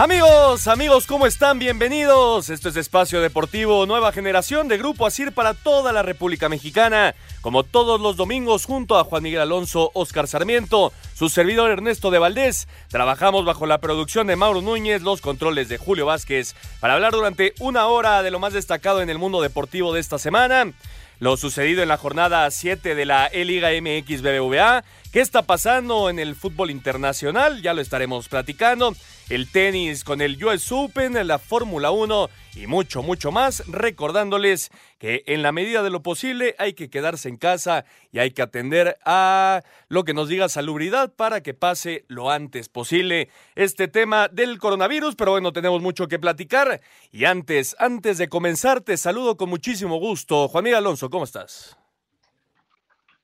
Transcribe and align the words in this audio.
Amigos, 0.00 0.66
amigos, 0.66 1.06
¿cómo 1.06 1.26
están? 1.26 1.58
Bienvenidos. 1.58 2.48
Esto 2.48 2.70
es 2.70 2.76
Espacio 2.76 3.20
Deportivo 3.20 3.84
Nueva 3.84 4.12
Generación 4.12 4.66
de 4.66 4.78
Grupo 4.78 5.06
Asir 5.06 5.32
para 5.32 5.52
toda 5.52 5.92
la 5.92 6.02
República 6.02 6.48
Mexicana. 6.48 7.14
Como 7.42 7.64
todos 7.64 8.00
los 8.00 8.16
domingos, 8.16 8.64
junto 8.64 8.96
a 8.98 9.04
Juan 9.04 9.22
Miguel 9.22 9.42
Alonso, 9.42 9.90
Oscar 9.92 10.26
Sarmiento, 10.26 10.94
su 11.14 11.28
servidor 11.28 11.70
Ernesto 11.70 12.10
de 12.10 12.18
Valdés, 12.18 12.66
trabajamos 12.88 13.44
bajo 13.44 13.66
la 13.66 13.76
producción 13.82 14.26
de 14.26 14.36
Mauro 14.36 14.62
Núñez, 14.62 15.02
los 15.02 15.20
controles 15.20 15.68
de 15.68 15.76
Julio 15.76 16.06
Vázquez, 16.06 16.54
para 16.80 16.94
hablar 16.94 17.12
durante 17.12 17.52
una 17.60 17.86
hora 17.86 18.22
de 18.22 18.30
lo 18.30 18.38
más 18.38 18.54
destacado 18.54 19.02
en 19.02 19.10
el 19.10 19.18
mundo 19.18 19.42
deportivo 19.42 19.92
de 19.92 20.00
esta 20.00 20.18
semana 20.18 20.72
lo 21.20 21.36
sucedido 21.36 21.82
en 21.82 21.88
la 21.88 21.98
jornada 21.98 22.50
7 22.50 22.94
de 22.94 23.04
la 23.04 23.26
E-Liga 23.26 23.68
MX 23.70 24.22
BBVA. 24.22 24.82
¿Qué 25.12 25.20
está 25.20 25.42
pasando 25.42 26.08
en 26.08 26.20
el 26.20 26.36
fútbol 26.36 26.70
internacional? 26.70 27.62
Ya 27.62 27.74
lo 27.74 27.80
estaremos 27.80 28.28
platicando. 28.28 28.94
El 29.28 29.50
tenis 29.50 30.04
con 30.04 30.20
el 30.20 30.42
US 30.44 30.70
Open, 30.70 31.26
la 31.26 31.40
Fórmula 31.40 31.90
1 31.90 32.30
y 32.54 32.68
mucho, 32.68 33.02
mucho 33.02 33.32
más. 33.32 33.64
Recordándoles 33.66 34.70
que 35.00 35.24
en 35.26 35.42
la 35.42 35.50
medida 35.50 35.82
de 35.82 35.90
lo 35.90 36.00
posible 36.04 36.54
hay 36.58 36.74
que 36.74 36.90
quedarse 36.90 37.28
en 37.28 37.38
casa 37.38 37.84
y 38.12 38.20
hay 38.20 38.30
que 38.30 38.42
atender 38.42 38.98
a 39.04 39.64
lo 39.88 40.04
que 40.04 40.14
nos 40.14 40.28
diga 40.28 40.48
salubridad 40.48 41.12
para 41.12 41.42
que 41.42 41.54
pase 41.54 42.04
lo 42.06 42.30
antes 42.30 42.68
posible 42.68 43.30
este 43.56 43.88
tema 43.88 44.28
del 44.28 44.58
coronavirus. 44.58 45.16
Pero 45.16 45.32
bueno, 45.32 45.52
tenemos 45.52 45.82
mucho 45.82 46.06
que 46.06 46.20
platicar. 46.20 46.80
Y 47.10 47.24
antes, 47.24 47.74
antes 47.80 48.16
de 48.16 48.28
comenzar, 48.28 48.80
te 48.80 48.96
saludo 48.96 49.36
con 49.36 49.50
muchísimo 49.50 49.98
gusto. 49.98 50.46
Juan 50.46 50.62
Miguel 50.62 50.78
Alonso, 50.78 51.10
¿cómo 51.10 51.24
estás? 51.24 51.79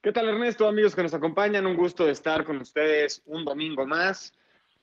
¿Qué 0.06 0.12
tal 0.12 0.28
Ernesto, 0.28 0.68
amigos 0.68 0.94
que 0.94 1.02
nos 1.02 1.14
acompañan? 1.14 1.66
Un 1.66 1.76
gusto 1.76 2.06
de 2.06 2.12
estar 2.12 2.44
con 2.44 2.58
ustedes 2.58 3.24
un 3.26 3.44
domingo 3.44 3.84
más. 3.86 4.32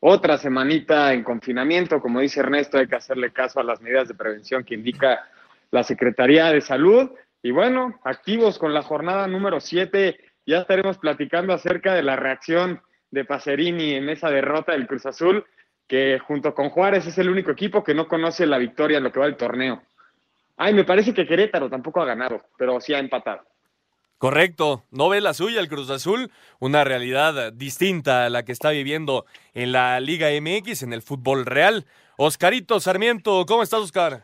Otra 0.02 0.38
semanita 0.38 1.14
en 1.14 1.24
confinamiento, 1.24 2.02
como 2.02 2.20
dice 2.20 2.42
Ernesto, 2.42 2.78
hay 2.78 2.88
que 2.88 2.98
hacerle 2.98 3.32
caso 3.32 3.62
a 3.62 3.64
las 3.64 3.80
medidas 3.80 4.10
de 4.10 4.16
prevención 4.16 4.66
que 4.66 4.74
indica 4.74 5.26
la 5.72 5.82
Secretaría 5.84 6.48
de 6.48 6.60
Salud. 6.60 7.10
Y 7.42 7.52
bueno, 7.52 8.02
activos 8.04 8.60
con 8.60 8.74
la 8.74 8.82
jornada 8.82 9.26
número 9.28 9.62
7, 9.62 10.20
ya 10.46 10.58
estaremos 10.58 10.98
platicando 10.98 11.54
acerca 11.54 11.94
de 11.94 12.04
la 12.04 12.18
reacción 12.18 12.82
de 13.10 13.24
Pacerini 13.24 13.94
en 13.94 14.10
esa 14.10 14.30
derrota 14.30 14.74
del 14.74 14.88
Cruz 14.88 15.06
Azul, 15.06 15.46
que 15.88 16.20
junto 16.20 16.54
con 16.54 16.70
Juárez 16.70 17.08
es 17.08 17.18
el 17.18 17.30
único 17.30 17.52
equipo 17.52 17.82
que 17.82 17.94
no 17.96 18.10
conoce 18.10 18.46
la 18.46 18.58
victoria 18.58 18.98
en 18.98 19.06
lo 19.06 19.12
que 19.14 19.22
va 19.22 19.28
el 19.28 19.38
torneo. 19.38 19.84
Ay, 20.58 20.74
me 20.74 20.84
parece 20.84 21.14
que 21.14 21.26
Querétaro 21.26 21.70
tampoco 21.70 22.02
ha 22.02 22.06
ganado, 22.06 22.42
pero 22.58 22.82
sí 22.82 22.94
ha 22.94 23.00
empatado. 23.00 23.53
Correcto, 24.24 24.86
no 24.90 25.10
ve 25.10 25.20
la 25.20 25.34
suya 25.34 25.60
el 25.60 25.68
Cruz 25.68 25.90
Azul, 25.90 26.32
una 26.60 26.86
realidad 26.86 27.52
distinta 27.52 28.24
a 28.24 28.30
la 28.30 28.46
que 28.46 28.54
está 28.54 28.70
viviendo 28.70 29.26
en 29.54 29.74
la 29.74 30.00
Liga 30.00 30.30
MX, 30.30 30.84
en 30.84 30.94
el 30.94 31.02
fútbol 31.02 31.46
real. 31.46 31.86
Oscarito 32.16 32.80
Sarmiento, 32.80 33.46
¿cómo 33.46 33.64
estás, 33.64 33.82
Oscar? 33.82 34.24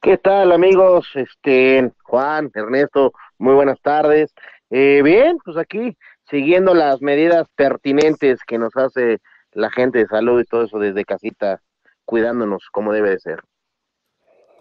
¿Qué 0.00 0.18
tal, 0.18 0.50
amigos? 0.50 1.06
Este, 1.14 1.92
Juan, 2.02 2.50
Ernesto, 2.52 3.12
muy 3.38 3.54
buenas 3.54 3.80
tardes. 3.80 4.34
Eh, 4.70 5.02
bien, 5.04 5.38
pues 5.44 5.56
aquí 5.56 5.96
siguiendo 6.28 6.74
las 6.74 7.00
medidas 7.00 7.46
pertinentes 7.54 8.40
que 8.44 8.58
nos 8.58 8.76
hace 8.76 9.20
la 9.52 9.70
gente 9.70 10.00
de 10.00 10.06
salud 10.08 10.40
y 10.40 10.46
todo 10.46 10.64
eso 10.64 10.80
desde 10.80 11.04
casita, 11.04 11.60
cuidándonos 12.04 12.64
como 12.72 12.92
debe 12.92 13.10
de 13.10 13.20
ser. 13.20 13.44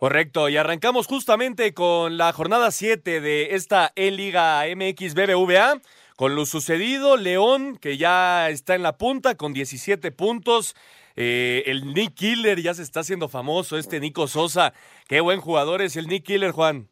Correcto, 0.02 0.50
y 0.50 0.58
arrancamos 0.58 1.06
justamente 1.06 1.76
con 1.76 2.18
la 2.18 2.34
jornada 2.34 2.72
7 2.72 3.22
de 3.22 3.54
esta 3.54 3.92
E-Liga 3.96 4.64
MX 4.76 5.14
BBVA. 5.14 5.80
Con 6.16 6.36
lo 6.36 6.48
sucedido, 6.48 7.18
León, 7.18 7.78
que 7.78 7.98
ya 7.98 8.50
está 8.50 8.74
en 8.74 8.82
la 8.82 8.98
punta 8.98 9.36
con 9.36 9.54
17 9.54 10.12
puntos. 10.12 10.76
Eh, 11.16 11.62
el 11.68 11.94
Nick 11.94 12.16
Killer 12.16 12.60
ya 12.60 12.74
se 12.74 12.82
está 12.82 13.02
haciendo 13.02 13.30
famoso, 13.30 13.78
este 13.78 14.00
Nico 14.00 14.26
Sosa. 14.26 14.74
Qué 15.08 15.22
buen 15.22 15.40
jugador 15.40 15.84
es 15.84 15.96
el 15.96 16.08
Nick 16.08 16.26
Killer, 16.26 16.50
Juan. 16.50 16.90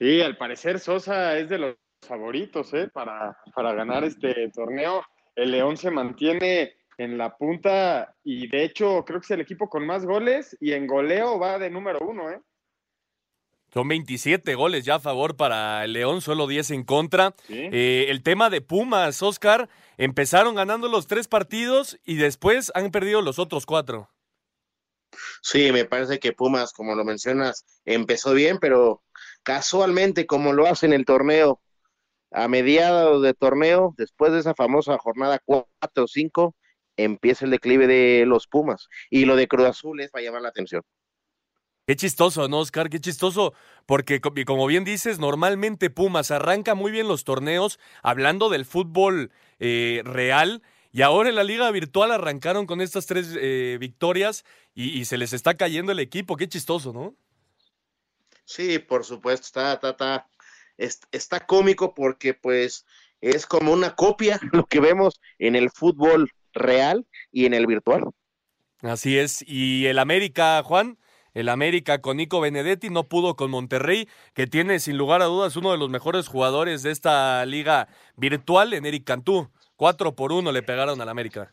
Sí, 0.00 0.20
al 0.22 0.36
parecer 0.36 0.80
Sosa 0.80 1.38
es 1.38 1.48
de 1.48 1.58
los 1.58 1.76
favoritos 2.00 2.74
¿eh? 2.74 2.88
para, 2.92 3.38
para 3.54 3.74
ganar 3.74 4.02
este 4.02 4.50
torneo. 4.50 5.04
El 5.36 5.52
León 5.52 5.76
se 5.76 5.92
mantiene 5.92 6.75
en 6.98 7.18
la 7.18 7.36
punta 7.36 8.14
y 8.24 8.48
de 8.48 8.64
hecho 8.64 9.04
creo 9.04 9.20
que 9.20 9.24
es 9.24 9.30
el 9.30 9.40
equipo 9.40 9.68
con 9.68 9.86
más 9.86 10.04
goles 10.04 10.56
y 10.60 10.72
en 10.72 10.86
goleo 10.86 11.38
va 11.38 11.58
de 11.58 11.70
número 11.70 12.00
uno, 12.00 12.30
¿eh? 12.30 12.40
Son 13.72 13.88
27 13.88 14.54
goles 14.54 14.84
ya 14.84 14.94
a 14.94 15.00
favor 15.00 15.36
para 15.36 15.84
el 15.84 15.92
León, 15.92 16.22
solo 16.22 16.46
10 16.46 16.70
en 16.70 16.84
contra. 16.84 17.34
Eh, 17.48 18.06
el 18.08 18.22
tema 18.22 18.48
de 18.48 18.62
Pumas, 18.62 19.20
Oscar, 19.22 19.68
empezaron 19.98 20.54
ganando 20.54 20.88
los 20.88 21.06
tres 21.06 21.28
partidos 21.28 21.98
y 22.04 22.14
después 22.14 22.72
han 22.74 22.90
perdido 22.90 23.20
los 23.20 23.38
otros 23.38 23.66
cuatro. 23.66 24.08
Sí, 25.42 25.72
me 25.72 25.84
parece 25.84 26.18
que 26.18 26.32
Pumas, 26.32 26.72
como 26.72 26.94
lo 26.94 27.04
mencionas, 27.04 27.66
empezó 27.84 28.32
bien, 28.32 28.58
pero 28.60 29.02
casualmente, 29.42 30.26
como 30.26 30.52
lo 30.52 30.66
hace 30.66 30.86
en 30.86 30.92
el 30.92 31.04
torneo, 31.04 31.60
a 32.30 32.48
mediados 32.48 33.22
de 33.22 33.34
torneo, 33.34 33.94
después 33.96 34.32
de 34.32 34.40
esa 34.40 34.54
famosa 34.54 34.96
jornada 34.98 35.40
4 35.44 35.68
o 35.96 36.06
5, 36.06 36.54
empieza 36.96 37.44
el 37.44 37.50
declive 37.50 37.86
de 37.86 38.24
los 38.26 38.46
Pumas. 38.46 38.88
Y 39.10 39.24
lo 39.24 39.36
de 39.36 39.48
Cruz 39.48 39.66
Azul 39.66 40.00
es 40.00 40.10
para 40.10 40.24
llamar 40.24 40.42
la 40.42 40.48
atención. 40.48 40.82
Qué 41.86 41.94
chistoso, 41.94 42.48
¿no, 42.48 42.58
Oscar? 42.58 42.90
Qué 42.90 43.00
chistoso, 43.00 43.54
porque 43.86 44.20
como 44.20 44.66
bien 44.66 44.82
dices, 44.82 45.20
normalmente 45.20 45.88
Pumas 45.88 46.32
arranca 46.32 46.74
muy 46.74 46.90
bien 46.90 47.06
los 47.06 47.22
torneos 47.22 47.78
hablando 48.02 48.48
del 48.48 48.64
fútbol 48.64 49.30
eh, 49.60 50.02
real 50.04 50.62
y 50.90 51.02
ahora 51.02 51.28
en 51.28 51.36
la 51.36 51.44
liga 51.44 51.70
virtual 51.70 52.10
arrancaron 52.10 52.66
con 52.66 52.80
estas 52.80 53.06
tres 53.06 53.36
eh, 53.38 53.76
victorias 53.78 54.44
y, 54.74 55.04
se 55.04 55.16
les 55.16 55.32
está 55.32 55.54
cayendo 55.54 55.92
el 55.92 56.00
equipo. 56.00 56.36
Qué 56.36 56.48
chistoso, 56.48 56.92
¿no? 56.92 57.14
Sí, 58.44 58.78
por 58.78 59.04
supuesto, 59.04 59.46
está, 59.46 59.74
está, 59.74 60.28
está, 60.76 61.08
está 61.12 61.46
cómico 61.46 61.94
porque 61.94 62.34
pues 62.34 62.84
es 63.20 63.46
como 63.46 63.72
una 63.72 63.94
copia 63.94 64.40
lo 64.52 64.66
que 64.66 64.80
vemos 64.80 65.20
en 65.38 65.54
el 65.54 65.70
fútbol 65.70 66.30
real 66.56 67.06
y 67.30 67.46
en 67.46 67.54
el 67.54 67.66
virtual. 67.66 68.04
Así 68.82 69.18
es. 69.18 69.44
Y 69.46 69.86
el 69.86 69.98
América, 69.98 70.62
Juan, 70.62 70.98
el 71.34 71.48
América 71.48 72.00
con 72.00 72.16
Nico 72.16 72.40
Benedetti 72.40 72.88
no 72.88 73.04
pudo 73.04 73.36
con 73.36 73.50
Monterrey, 73.50 74.08
que 74.34 74.46
tiene 74.46 74.78
sin 74.80 74.96
lugar 74.96 75.22
a 75.22 75.26
dudas 75.26 75.56
uno 75.56 75.70
de 75.70 75.78
los 75.78 75.90
mejores 75.90 76.28
jugadores 76.28 76.82
de 76.82 76.90
esta 76.90 77.44
liga 77.44 77.88
virtual 78.16 78.72
en 78.72 78.86
Eric 78.86 79.04
Cantú. 79.04 79.50
Cuatro 79.76 80.14
por 80.14 80.32
uno 80.32 80.50
le 80.52 80.62
pegaron 80.62 81.00
al 81.00 81.08
América. 81.08 81.52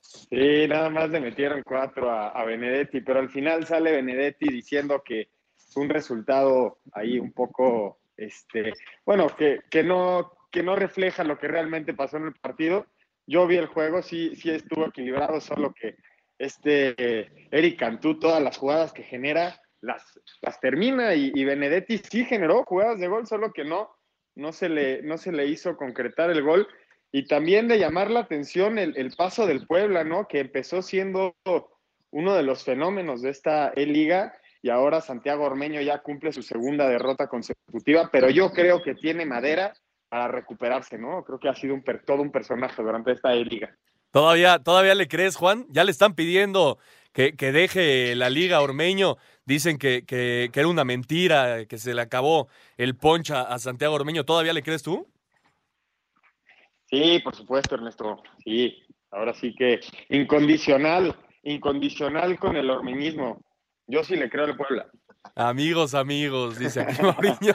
Sí, 0.00 0.66
nada 0.68 0.90
más 0.90 1.10
le 1.10 1.20
metieron 1.20 1.62
cuatro 1.64 2.10
a, 2.10 2.44
Benedetti, 2.44 3.00
pero 3.00 3.20
al 3.20 3.28
final 3.28 3.66
sale 3.66 3.92
Benedetti 3.92 4.46
diciendo 4.48 5.02
que 5.04 5.28
fue 5.56 5.84
un 5.84 5.88
resultado 5.88 6.78
ahí 6.92 7.18
un 7.18 7.32
poco, 7.32 7.98
este, 8.16 8.74
bueno, 9.04 9.28
que, 9.36 9.60
que, 9.70 9.82
no, 9.82 10.32
que 10.50 10.62
no 10.62 10.76
refleja 10.76 11.24
lo 11.24 11.38
que 11.38 11.48
realmente 11.48 11.94
pasó 11.94 12.16
en 12.16 12.26
el 12.26 12.34
partido 12.34 12.86
yo 13.26 13.46
vi 13.46 13.56
el 13.56 13.66
juego, 13.66 14.02
sí, 14.02 14.36
sí 14.36 14.50
estuvo 14.50 14.86
equilibrado, 14.86 15.40
solo 15.40 15.72
que 15.74 15.96
este 16.38 17.30
Eric 17.50 17.78
Cantú, 17.78 18.18
todas 18.18 18.42
las 18.42 18.56
jugadas 18.56 18.92
que 18.92 19.02
genera, 19.02 19.60
las, 19.80 20.18
las 20.42 20.60
termina 20.60 21.14
y, 21.14 21.32
y, 21.34 21.44
Benedetti 21.44 21.98
sí 21.98 22.24
generó 22.24 22.64
jugadas 22.64 22.98
de 22.98 23.08
gol, 23.08 23.26
solo 23.26 23.52
que 23.52 23.64
no, 23.64 23.90
no, 24.34 24.52
se, 24.52 24.68
le, 24.68 25.02
no 25.02 25.18
se 25.18 25.32
le 25.32 25.46
hizo 25.46 25.76
concretar 25.76 26.30
el 26.30 26.42
gol. 26.42 26.66
Y 27.12 27.26
también 27.26 27.68
de 27.68 27.78
llamar 27.78 28.10
la 28.10 28.20
atención 28.20 28.78
el, 28.78 28.96
el 28.96 29.12
paso 29.12 29.46
del 29.46 29.66
Puebla, 29.66 30.04
¿no? 30.04 30.26
Que 30.26 30.40
empezó 30.40 30.82
siendo 30.82 31.36
uno 32.10 32.34
de 32.34 32.42
los 32.42 32.64
fenómenos 32.64 33.22
de 33.22 33.30
esta 33.30 33.72
E-Liga 33.74 34.34
y 34.60 34.70
ahora 34.70 35.00
Santiago 35.00 35.44
Ormeño 35.44 35.80
ya 35.80 36.02
cumple 36.02 36.32
su 36.32 36.42
segunda 36.42 36.88
derrota 36.88 37.28
consecutiva, 37.28 38.10
pero 38.10 38.28
yo 38.30 38.50
creo 38.50 38.82
que 38.82 38.94
tiene 38.94 39.24
madera 39.24 39.72
para 40.08 40.28
recuperarse, 40.28 40.98
¿no? 40.98 41.24
Creo 41.24 41.38
que 41.38 41.48
ha 41.48 41.54
sido 41.54 41.74
un, 41.74 41.84
todo 42.04 42.22
un 42.22 42.30
personaje 42.30 42.82
durante 42.82 43.12
esta 43.12 43.34
liga. 43.34 43.76
¿Todavía, 44.10 44.58
¿Todavía 44.58 44.94
le 44.94 45.08
crees, 45.08 45.36
Juan? 45.36 45.66
Ya 45.68 45.84
le 45.84 45.90
están 45.90 46.14
pidiendo 46.14 46.78
que, 47.12 47.36
que 47.36 47.52
deje 47.52 48.14
la 48.14 48.30
liga 48.30 48.60
Ormeño. 48.60 49.16
Dicen 49.44 49.78
que, 49.78 50.04
que, 50.04 50.50
que, 50.52 50.60
era 50.60 50.68
una 50.68 50.84
mentira, 50.84 51.66
que 51.66 51.78
se 51.78 51.94
le 51.94 52.02
acabó 52.02 52.48
el 52.76 52.96
poncha 52.96 53.42
a 53.42 53.58
Santiago 53.58 53.94
Ormeño. 53.94 54.24
¿Todavía 54.24 54.52
le 54.52 54.62
crees 54.62 54.82
tú? 54.82 55.06
Sí, 56.88 57.20
por 57.22 57.34
supuesto, 57.34 57.74
Ernesto. 57.74 58.22
Sí, 58.44 58.82
ahora 59.10 59.34
sí 59.34 59.54
que 59.54 59.80
incondicional, 60.08 61.16
incondicional 61.42 62.38
con 62.38 62.56
el 62.56 62.70
ormeñismo. 62.70 63.40
Yo 63.86 64.02
sí 64.04 64.16
le 64.16 64.30
creo 64.30 64.44
al 64.44 64.56
Puebla. 64.56 64.86
Amigos, 65.34 65.94
amigos, 65.94 66.58
dice 66.58 66.82
aquí 66.82 67.02
Mauriño. 67.02 67.54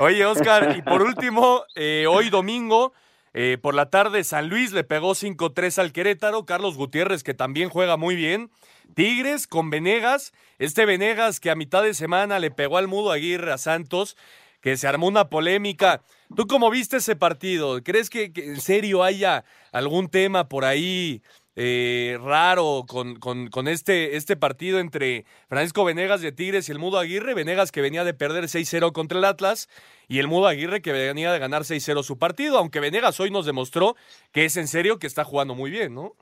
Oye, 0.00 0.24
Oscar, 0.24 0.76
y 0.78 0.82
por 0.82 1.02
último, 1.02 1.64
eh, 1.74 2.06
hoy 2.08 2.30
domingo, 2.30 2.92
eh, 3.34 3.58
por 3.60 3.74
la 3.74 3.90
tarde, 3.90 4.22
San 4.22 4.48
Luis 4.48 4.70
le 4.70 4.84
pegó 4.84 5.16
5-3 5.16 5.76
al 5.78 5.92
Querétaro. 5.92 6.46
Carlos 6.46 6.76
Gutiérrez, 6.76 7.24
que 7.24 7.34
también 7.34 7.68
juega 7.68 7.96
muy 7.96 8.14
bien. 8.14 8.48
Tigres 8.94 9.48
con 9.48 9.70
Venegas. 9.70 10.32
Este 10.60 10.86
Venegas 10.86 11.40
que 11.40 11.50
a 11.50 11.56
mitad 11.56 11.82
de 11.82 11.94
semana 11.94 12.38
le 12.38 12.52
pegó 12.52 12.78
al 12.78 12.86
Mudo 12.86 13.10
Aguirre 13.10 13.50
a 13.50 13.58
Santos, 13.58 14.16
que 14.60 14.76
se 14.76 14.86
armó 14.86 15.08
una 15.08 15.28
polémica. 15.28 16.02
¿Tú 16.36 16.46
cómo 16.46 16.70
viste 16.70 16.98
ese 16.98 17.16
partido? 17.16 17.82
¿Crees 17.82 18.08
que, 18.08 18.32
que 18.32 18.44
en 18.44 18.60
serio 18.60 19.02
haya 19.02 19.44
algún 19.72 20.08
tema 20.08 20.48
por 20.48 20.64
ahí 20.64 21.22
eh, 21.60 22.16
raro 22.22 22.84
con, 22.86 23.16
con, 23.16 23.66
este, 23.66 24.16
este 24.16 24.36
partido 24.36 24.78
entre 24.78 25.24
Francisco 25.48 25.84
Venegas 25.84 26.20
de 26.20 26.30
Tigres 26.30 26.68
y 26.68 26.72
el 26.72 26.78
Mudo 26.78 27.00
Aguirre. 27.00 27.34
Venegas 27.34 27.72
que 27.72 27.80
venía 27.80 28.04
de 28.04 28.14
perder 28.14 28.44
6-0 28.44 28.92
contra 28.92 29.18
el 29.18 29.24
Atlas 29.24 29.68
y 30.06 30.20
el 30.20 30.28
Mudo 30.28 30.46
Aguirre 30.46 30.82
que 30.82 30.92
venía 30.92 31.32
de 31.32 31.40
ganar 31.40 31.62
6-0 31.62 32.04
su 32.04 32.16
partido, 32.16 32.58
aunque 32.58 32.78
Venegas 32.78 33.18
hoy 33.18 33.32
nos 33.32 33.44
demostró 33.44 33.96
que 34.30 34.44
es 34.44 34.56
en 34.56 34.68
serio 34.68 35.00
que 35.00 35.08
está 35.08 35.24
jugando 35.24 35.56
muy 35.56 35.72
bien, 35.72 35.94
¿no? 35.94 36.14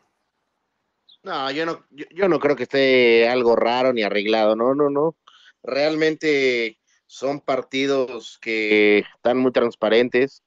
No, 1.23 1.51
yo 1.51 1.67
no, 1.67 1.85
yo, 1.91 2.07
yo 2.15 2.29
no 2.31 2.41
creo 2.41 2.57
que 2.57 2.63
esté 2.63 3.29
algo 3.29 3.57
raro 3.57 3.93
ni 3.93 4.05
arreglado, 4.05 4.57
no, 4.57 4.75
no, 4.75 4.89
no. 4.89 5.17
Realmente 5.63 6.79
son 7.05 7.41
partidos 7.41 8.39
que 8.41 9.05
están 9.17 9.37
muy 9.37 9.53
transparentes. 9.53 10.43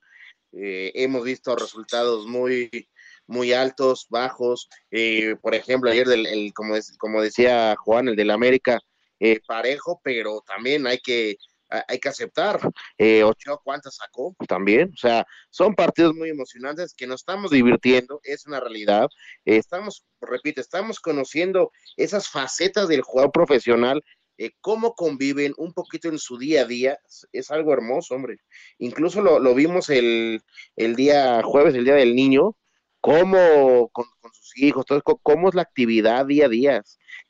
Eh, 0.51 0.91
hemos 0.95 1.23
visto 1.23 1.55
resultados 1.55 2.25
muy, 2.25 2.89
muy 3.29 3.53
altos, 3.53 4.07
bajos. 4.09 4.67
Eh, 4.91 5.35
por 5.41 5.55
ejemplo, 5.55 5.89
ayer, 5.89 6.07
el, 6.09 6.53
como, 6.53 6.75
como 6.97 7.21
decía 7.21 7.75
Juan, 7.77 8.09
el 8.09 8.15
del 8.15 8.31
América, 8.31 8.79
eh, 9.19 9.39
parejo, 9.47 10.01
pero 10.03 10.41
también 10.45 10.87
hay 10.87 10.99
que, 10.99 11.37
hay 11.69 11.99
que 11.99 12.09
aceptar. 12.09 12.59
Eh, 12.97 13.23
Ochoa, 13.23 13.59
¿cuántas 13.63 13.95
sacó? 13.95 14.35
También. 14.47 14.91
O 14.93 14.97
sea, 14.97 15.25
son 15.49 15.75
partidos 15.75 16.15
muy 16.15 16.29
emocionantes 16.29 16.93
que 16.93 17.07
nos 17.07 17.21
estamos 17.21 17.51
divirtiendo, 17.51 18.19
es 18.23 18.45
una 18.47 18.59
realidad. 18.59 19.07
Eh, 19.45 19.57
estamos, 19.57 20.03
repito, 20.19 20.59
estamos 20.59 20.99
conociendo 20.99 21.71
esas 21.97 22.27
facetas 22.27 22.87
del 22.87 23.01
jugador 23.01 23.31
profesional 23.31 24.03
eh, 24.41 24.51
cómo 24.61 24.95
conviven 24.95 25.53
un 25.57 25.73
poquito 25.73 26.07
en 26.07 26.17
su 26.17 26.37
día 26.37 26.61
a 26.61 26.65
día, 26.65 26.97
es 27.33 27.51
algo 27.51 27.73
hermoso, 27.73 28.15
hombre. 28.15 28.37
Incluso 28.77 29.21
lo, 29.21 29.37
lo 29.37 29.53
vimos 29.53 29.89
el, 29.89 30.41
el, 30.77 30.95
día 30.95 31.43
jueves, 31.43 31.75
el 31.75 31.83
día 31.83 31.95
del 31.95 32.15
niño, 32.15 32.55
cómo 33.01 33.89
con, 33.89 34.05
con, 34.21 34.33
sus 34.33 34.57
hijos, 34.57 34.85
todo, 34.85 35.01
cómo 35.01 35.49
es 35.49 35.55
la 35.55 35.61
actividad 35.61 36.25
día 36.25 36.45
a 36.45 36.49
día. 36.49 36.83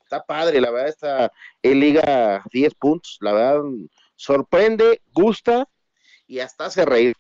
Está 0.04 0.24
padre, 0.25 0.60
la 0.60 0.71
verdad, 0.71 0.89
está 0.89 1.31
en 1.62 1.80
Liga 1.80 2.44
10 2.51 2.74
puntos, 2.75 3.18
la 3.21 3.33
verdad, 3.33 3.62
sorprende, 4.16 5.01
gusta 5.13 5.68
y 6.27 6.39
hasta 6.39 6.66
hace 6.66 6.86
reír. 6.86 7.16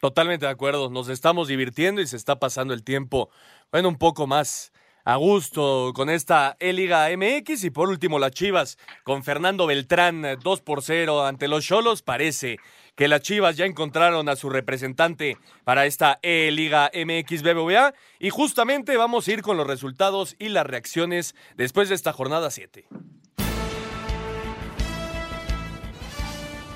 Totalmente 0.00 0.46
de 0.46 0.52
acuerdo, 0.52 0.90
nos 0.90 1.08
estamos 1.08 1.46
divirtiendo 1.46 2.00
y 2.00 2.06
se 2.06 2.16
está 2.16 2.40
pasando 2.40 2.74
el 2.74 2.82
tiempo, 2.82 3.30
bueno, 3.70 3.88
un 3.88 3.98
poco 3.98 4.26
más 4.26 4.72
a 5.04 5.16
gusto 5.16 5.92
con 5.94 6.10
esta 6.10 6.56
E-Liga 6.58 7.08
MX 7.16 7.64
y 7.64 7.70
por 7.70 7.88
último 7.88 8.18
las 8.18 8.32
Chivas 8.32 8.78
con 9.04 9.24
Fernando 9.24 9.66
Beltrán 9.66 10.38
2 10.42 10.60
por 10.60 10.82
0 10.82 11.24
ante 11.24 11.48
los 11.48 11.64
Cholos, 11.64 12.02
parece 12.02 12.58
que 13.00 13.08
las 13.08 13.22
Chivas 13.22 13.56
ya 13.56 13.64
encontraron 13.64 14.28
a 14.28 14.36
su 14.36 14.50
representante 14.50 15.38
para 15.64 15.86
esta 15.86 16.18
E-Liga 16.20 16.90
MX 16.92 17.42
BBVA 17.42 17.94
y 18.18 18.28
justamente 18.28 18.98
vamos 18.98 19.26
a 19.26 19.32
ir 19.32 19.40
con 19.40 19.56
los 19.56 19.66
resultados 19.66 20.36
y 20.38 20.50
las 20.50 20.66
reacciones 20.66 21.34
después 21.56 21.88
de 21.88 21.94
esta 21.94 22.12
jornada 22.12 22.50
7. 22.50 22.88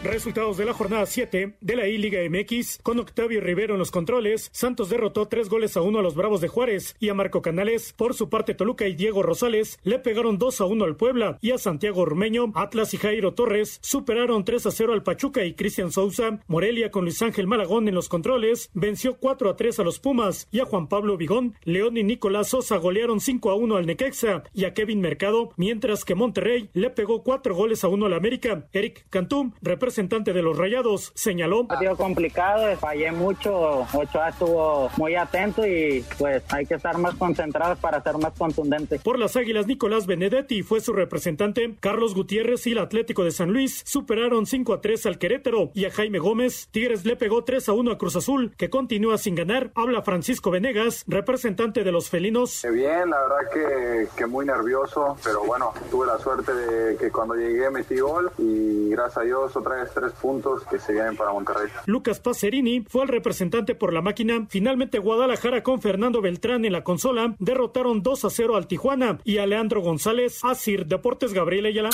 Resultados 0.04 0.58
de 0.58 0.66
la 0.66 0.74
jornada 0.74 1.06
7 1.06 1.56
de 1.62 1.76
la 1.76 1.88
I-Liga 1.88 2.20
MX 2.28 2.80
con 2.82 2.98
Octavio 2.98 3.40
Rivero 3.40 3.72
en 3.72 3.78
los 3.78 3.90
controles. 3.90 4.50
Santos 4.52 4.90
derrotó 4.90 5.28
tres 5.28 5.48
goles 5.48 5.78
a 5.78 5.80
uno 5.80 5.98
a 5.98 6.02
los 6.02 6.14
Bravos 6.14 6.42
de 6.42 6.48
Juárez 6.48 6.94
y 7.00 7.08
a 7.08 7.14
Marco 7.14 7.40
Canales. 7.40 7.94
Por 7.94 8.12
su 8.12 8.28
parte, 8.28 8.52
Toluca 8.52 8.86
y 8.86 8.94
Diego 8.94 9.22
Rosales 9.22 9.78
le 9.82 9.98
pegaron 9.98 10.36
2 10.36 10.60
a 10.60 10.66
1 10.66 10.84
al 10.84 10.96
Puebla 10.96 11.38
y 11.40 11.52
a 11.52 11.58
Santiago 11.58 12.02
Ormeño. 12.02 12.52
Atlas 12.54 12.92
y 12.92 12.98
Jairo 12.98 13.32
Torres 13.32 13.78
superaron 13.80 14.44
3 14.44 14.66
a 14.66 14.70
0 14.72 14.92
al 14.92 15.02
Pachuca 15.02 15.42
y 15.42 15.54
Cristian 15.54 15.90
Sousa. 15.90 16.38
Morelia 16.48 16.90
con 16.90 17.04
Luis 17.04 17.22
Ángel 17.22 17.46
Malagón 17.46 17.88
en 17.88 17.94
los 17.94 18.10
controles 18.10 18.68
venció 18.74 19.16
4 19.16 19.48
a 19.48 19.56
3 19.56 19.78
a 19.78 19.84
los 19.84 20.00
Pumas 20.00 20.48
y 20.52 20.60
a 20.60 20.66
Juan 20.66 20.86
Pablo 20.86 21.16
Vigón. 21.16 21.54
León 21.64 21.96
y 21.96 22.04
Nicolás 22.04 22.48
Sosa 22.48 22.76
golearon 22.76 23.20
5 23.20 23.50
a 23.50 23.54
1 23.54 23.76
al 23.76 23.86
Necaxa 23.86 24.42
y 24.52 24.66
a 24.66 24.74
Kevin 24.74 25.00
Mercado, 25.00 25.54
mientras 25.56 26.04
que 26.04 26.14
Monterrey 26.14 26.68
le 26.74 26.90
pegó 26.90 27.22
4 27.22 27.54
goles 27.54 27.84
a 27.84 27.88
1 27.88 28.04
al 28.04 28.12
América. 28.12 28.68
Eric 28.74 29.06
Cantú, 29.08 29.54
representante 29.62 29.93
representante 29.94 30.32
de 30.32 30.42
los 30.42 30.58
Rayados, 30.58 31.12
señaló. 31.14 31.66
Ha 31.68 31.78
sido 31.78 31.96
complicado, 31.96 32.76
fallé 32.78 33.12
mucho, 33.12 33.86
Ochoa 33.92 34.30
estuvo 34.30 34.90
muy 34.96 35.14
atento 35.14 35.64
y 35.64 36.04
pues 36.18 36.42
hay 36.52 36.66
que 36.66 36.74
estar 36.74 36.98
más 36.98 37.14
concentrados 37.14 37.78
para 37.78 38.02
ser 38.02 38.18
más 38.18 38.32
contundentes. 38.36 39.00
Por 39.02 39.20
las 39.20 39.36
Águilas, 39.36 39.68
Nicolás 39.68 40.06
Benedetti 40.06 40.64
fue 40.64 40.80
su 40.80 40.92
representante. 40.92 41.76
Carlos 41.78 42.16
Gutiérrez 42.16 42.66
y 42.66 42.72
el 42.72 42.78
Atlético 42.78 43.22
de 43.22 43.30
San 43.30 43.52
Luis 43.52 43.82
superaron 43.86 44.46
5 44.46 44.72
a 44.72 44.80
3 44.80 45.06
al 45.06 45.18
Querétaro 45.18 45.70
y 45.74 45.84
a 45.84 45.92
Jaime 45.92 46.18
Gómez. 46.18 46.66
Tigres 46.72 47.04
le 47.04 47.14
pegó 47.14 47.44
3 47.44 47.68
a 47.68 47.72
1 47.72 47.92
a 47.92 47.98
Cruz 47.98 48.16
Azul, 48.16 48.52
que 48.56 48.70
continúa 48.70 49.16
sin 49.16 49.36
ganar. 49.36 49.70
Habla 49.76 50.02
Francisco 50.02 50.50
Venegas, 50.50 51.04
representante 51.06 51.84
de 51.84 51.92
los 51.92 52.10
felinos. 52.10 52.66
Bien, 52.72 53.10
la 53.10 53.20
verdad 53.20 53.50
que, 53.52 54.08
que 54.16 54.26
muy 54.26 54.44
nervioso, 54.44 55.16
pero 55.22 55.44
bueno, 55.44 55.72
tuve 55.88 56.06
la 56.06 56.18
suerte 56.18 56.52
de 56.52 56.96
que 56.96 57.12
cuando 57.12 57.36
llegué 57.36 57.70
metí 57.70 58.00
gol 58.00 58.32
y 58.38 58.88
gracias 58.90 59.18
a 59.18 59.20
Dios 59.22 59.56
otra 59.56 59.76
vez 59.76 59.83
tres 59.92 60.12
puntos 60.12 60.62
que 60.70 60.78
se 60.78 60.92
vienen 60.92 61.16
para 61.16 61.32
Monterrey. 61.32 61.68
Lucas 61.86 62.20
Pacerini 62.20 62.84
fue 62.88 63.02
el 63.02 63.08
representante 63.08 63.74
por 63.74 63.92
la 63.92 64.00
máquina. 64.00 64.46
Finalmente 64.48 64.98
Guadalajara 64.98 65.62
con 65.62 65.82
Fernando 65.82 66.20
Beltrán 66.20 66.64
en 66.64 66.72
la 66.72 66.84
consola 66.84 67.34
derrotaron 67.38 68.02
2 68.02 68.24
a 68.24 68.30
0 68.30 68.56
al 68.56 68.66
Tijuana 68.66 69.18
y 69.24 69.38
a 69.38 69.46
Leandro 69.46 69.80
González 69.80 70.40
a 70.42 70.54
Sir 70.54 70.86
Deportes 70.86 71.32
Gabriel 71.32 71.66
Ayala. 71.66 71.90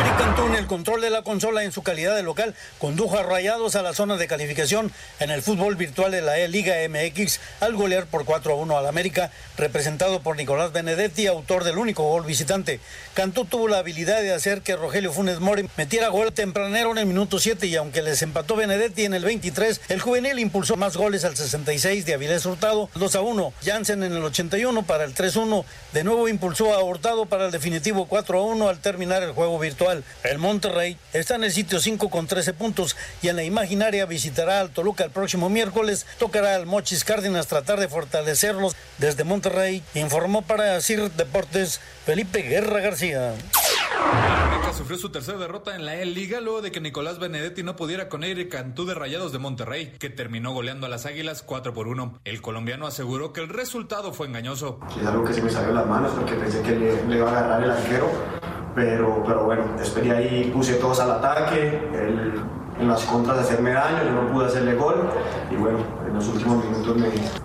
Eric 0.00 0.18
Cantón, 0.18 0.54
el 0.54 0.66
control 0.66 1.00
de 1.00 1.10
la 1.10 1.22
consola 1.22 1.64
en 1.64 1.72
su 1.72 1.82
calidad 1.82 2.16
de 2.16 2.22
local, 2.22 2.54
condujo 2.78 3.18
a 3.18 3.22
Rayados 3.22 3.76
a 3.76 3.82
la 3.82 3.92
zona 3.94 4.16
de 4.16 4.26
calificación 4.26 4.90
en 5.20 5.30
el 5.30 5.42
fútbol 5.42 5.76
virtual 5.76 6.10
de 6.10 6.22
la 6.22 6.38
E-Liga 6.38 6.74
MX 6.88 7.40
al 7.60 7.74
golear 7.74 8.06
por 8.06 8.24
4 8.24 8.52
a 8.52 8.56
1 8.56 8.78
al 8.78 8.86
América, 8.86 9.30
representado 9.56 10.20
por 10.20 10.36
Nicolás 10.36 10.72
Benedetti, 10.72 11.26
autor 11.26 11.64
del 11.64 11.78
único 11.78 12.02
gol 12.04 12.24
visitante. 12.24 12.80
Cantú 13.14 13.44
tuvo 13.44 13.68
la 13.68 13.78
habilidad 13.78 14.20
de 14.22 14.32
hacer 14.32 14.62
que 14.62 14.76
Rogelio 14.76 15.12
Funes 15.12 15.40
Mori 15.40 15.68
metiera 15.76 16.08
gol 16.08 16.32
tempranero 16.32 16.90
en 16.92 16.98
el 16.98 17.06
minuto 17.06 17.21
7 17.30 17.66
y 17.66 17.76
aunque 17.76 18.02
les 18.02 18.22
empató 18.22 18.56
Benedetti 18.56 19.04
en 19.04 19.14
el 19.14 19.24
23, 19.24 19.80
el 19.88 20.00
juvenil 20.00 20.38
impulsó 20.38 20.76
más 20.76 20.96
goles 20.96 21.24
al 21.24 21.36
66 21.36 22.04
de 22.04 22.14
Avilés 22.14 22.44
Hurtado, 22.46 22.90
2 22.94 23.14
a 23.14 23.20
1. 23.20 23.52
Jansen 23.64 24.02
en 24.02 24.12
el 24.12 24.24
81 24.24 24.82
para 24.82 25.04
el 25.04 25.14
3-1. 25.14 25.64
De 25.92 26.04
nuevo 26.04 26.28
impulsó 26.28 26.74
a 26.74 26.82
Hurtado 26.82 27.26
para 27.26 27.46
el 27.46 27.52
definitivo 27.52 28.06
4 28.06 28.38
a 28.38 28.42
1 28.42 28.68
al 28.68 28.78
terminar 28.78 29.22
el 29.22 29.32
juego 29.32 29.58
virtual. 29.58 30.04
El 30.24 30.38
Monterrey 30.38 30.98
está 31.12 31.36
en 31.36 31.44
el 31.44 31.52
sitio 31.52 31.80
5 31.80 32.10
con 32.10 32.26
13 32.26 32.52
puntos 32.54 32.96
y 33.22 33.28
en 33.28 33.36
la 33.36 33.44
imaginaria 33.44 34.04
visitará 34.06 34.60
al 34.60 34.70
Toluca 34.70 35.04
el 35.04 35.10
próximo 35.10 35.48
miércoles. 35.48 36.06
Tocará 36.18 36.56
al 36.56 36.66
Mochis 36.66 37.04
Cárdenas 37.04 37.46
tratar 37.46 37.78
de 37.78 37.88
fortalecerlos 37.88 38.74
desde 38.98 39.24
Monterrey. 39.24 39.82
Informó 39.94 40.42
para 40.42 40.80
CIR 40.80 41.10
Deportes 41.12 41.80
Felipe 42.04 42.42
Guerra 42.42 42.80
García. 42.80 43.34
Sufrió 44.72 44.96
su 44.96 45.10
tercera 45.10 45.38
derrota 45.38 45.76
en 45.76 45.84
la 45.84 45.96
E-Liga 45.96 46.40
luego 46.40 46.62
de 46.62 46.72
que 46.72 46.80
Nicolás 46.80 47.18
Benedetti 47.18 47.62
no 47.62 47.76
pudiera 47.76 48.08
con 48.08 48.24
Eric 48.24 48.50
Cantú 48.50 48.86
de 48.86 48.94
Rayados 48.94 49.30
de 49.30 49.38
Monterrey, 49.38 49.92
que 49.98 50.08
terminó 50.08 50.52
goleando 50.52 50.86
a 50.86 50.88
las 50.88 51.04
Águilas 51.04 51.42
4 51.42 51.74
por 51.74 51.88
1. 51.88 52.20
El 52.24 52.40
colombiano 52.40 52.86
aseguró 52.86 53.32
que 53.32 53.42
el 53.42 53.48
resultado 53.48 54.12
fue 54.12 54.26
engañoso. 54.26 54.80
Es 54.98 55.06
algo 55.06 55.24
que 55.24 55.34
se 55.34 55.42
me 55.42 55.50
salió 55.50 55.74
las 55.74 55.86
manos 55.86 56.12
porque 56.12 56.34
pensé 56.34 56.62
que 56.62 56.72
le, 56.74 57.16
iba 57.16 57.30
a 57.30 57.38
agarrar 57.38 57.62
el 57.62 57.70
arquero, 57.70 58.10
pero, 58.74 59.22
pero 59.26 59.44
bueno, 59.44 59.64
después 59.78 60.04
de 60.04 60.10
ahí 60.10 60.50
puse 60.52 60.74
todos 60.74 60.98
al 61.00 61.12
ataque, 61.12 61.78
él 61.94 62.42
en 62.80 62.88
las 62.88 63.04
contras 63.04 63.36
de 63.36 63.42
hacerme 63.42 63.72
daño, 63.72 64.04
yo 64.04 64.10
no 64.10 64.32
pude 64.32 64.46
hacerle 64.46 64.74
gol 64.74 65.08
y 65.50 65.56
bueno, 65.56 65.78
en 66.06 66.14
los 66.14 66.26
últimos 66.28 66.64
minutos 66.64 66.96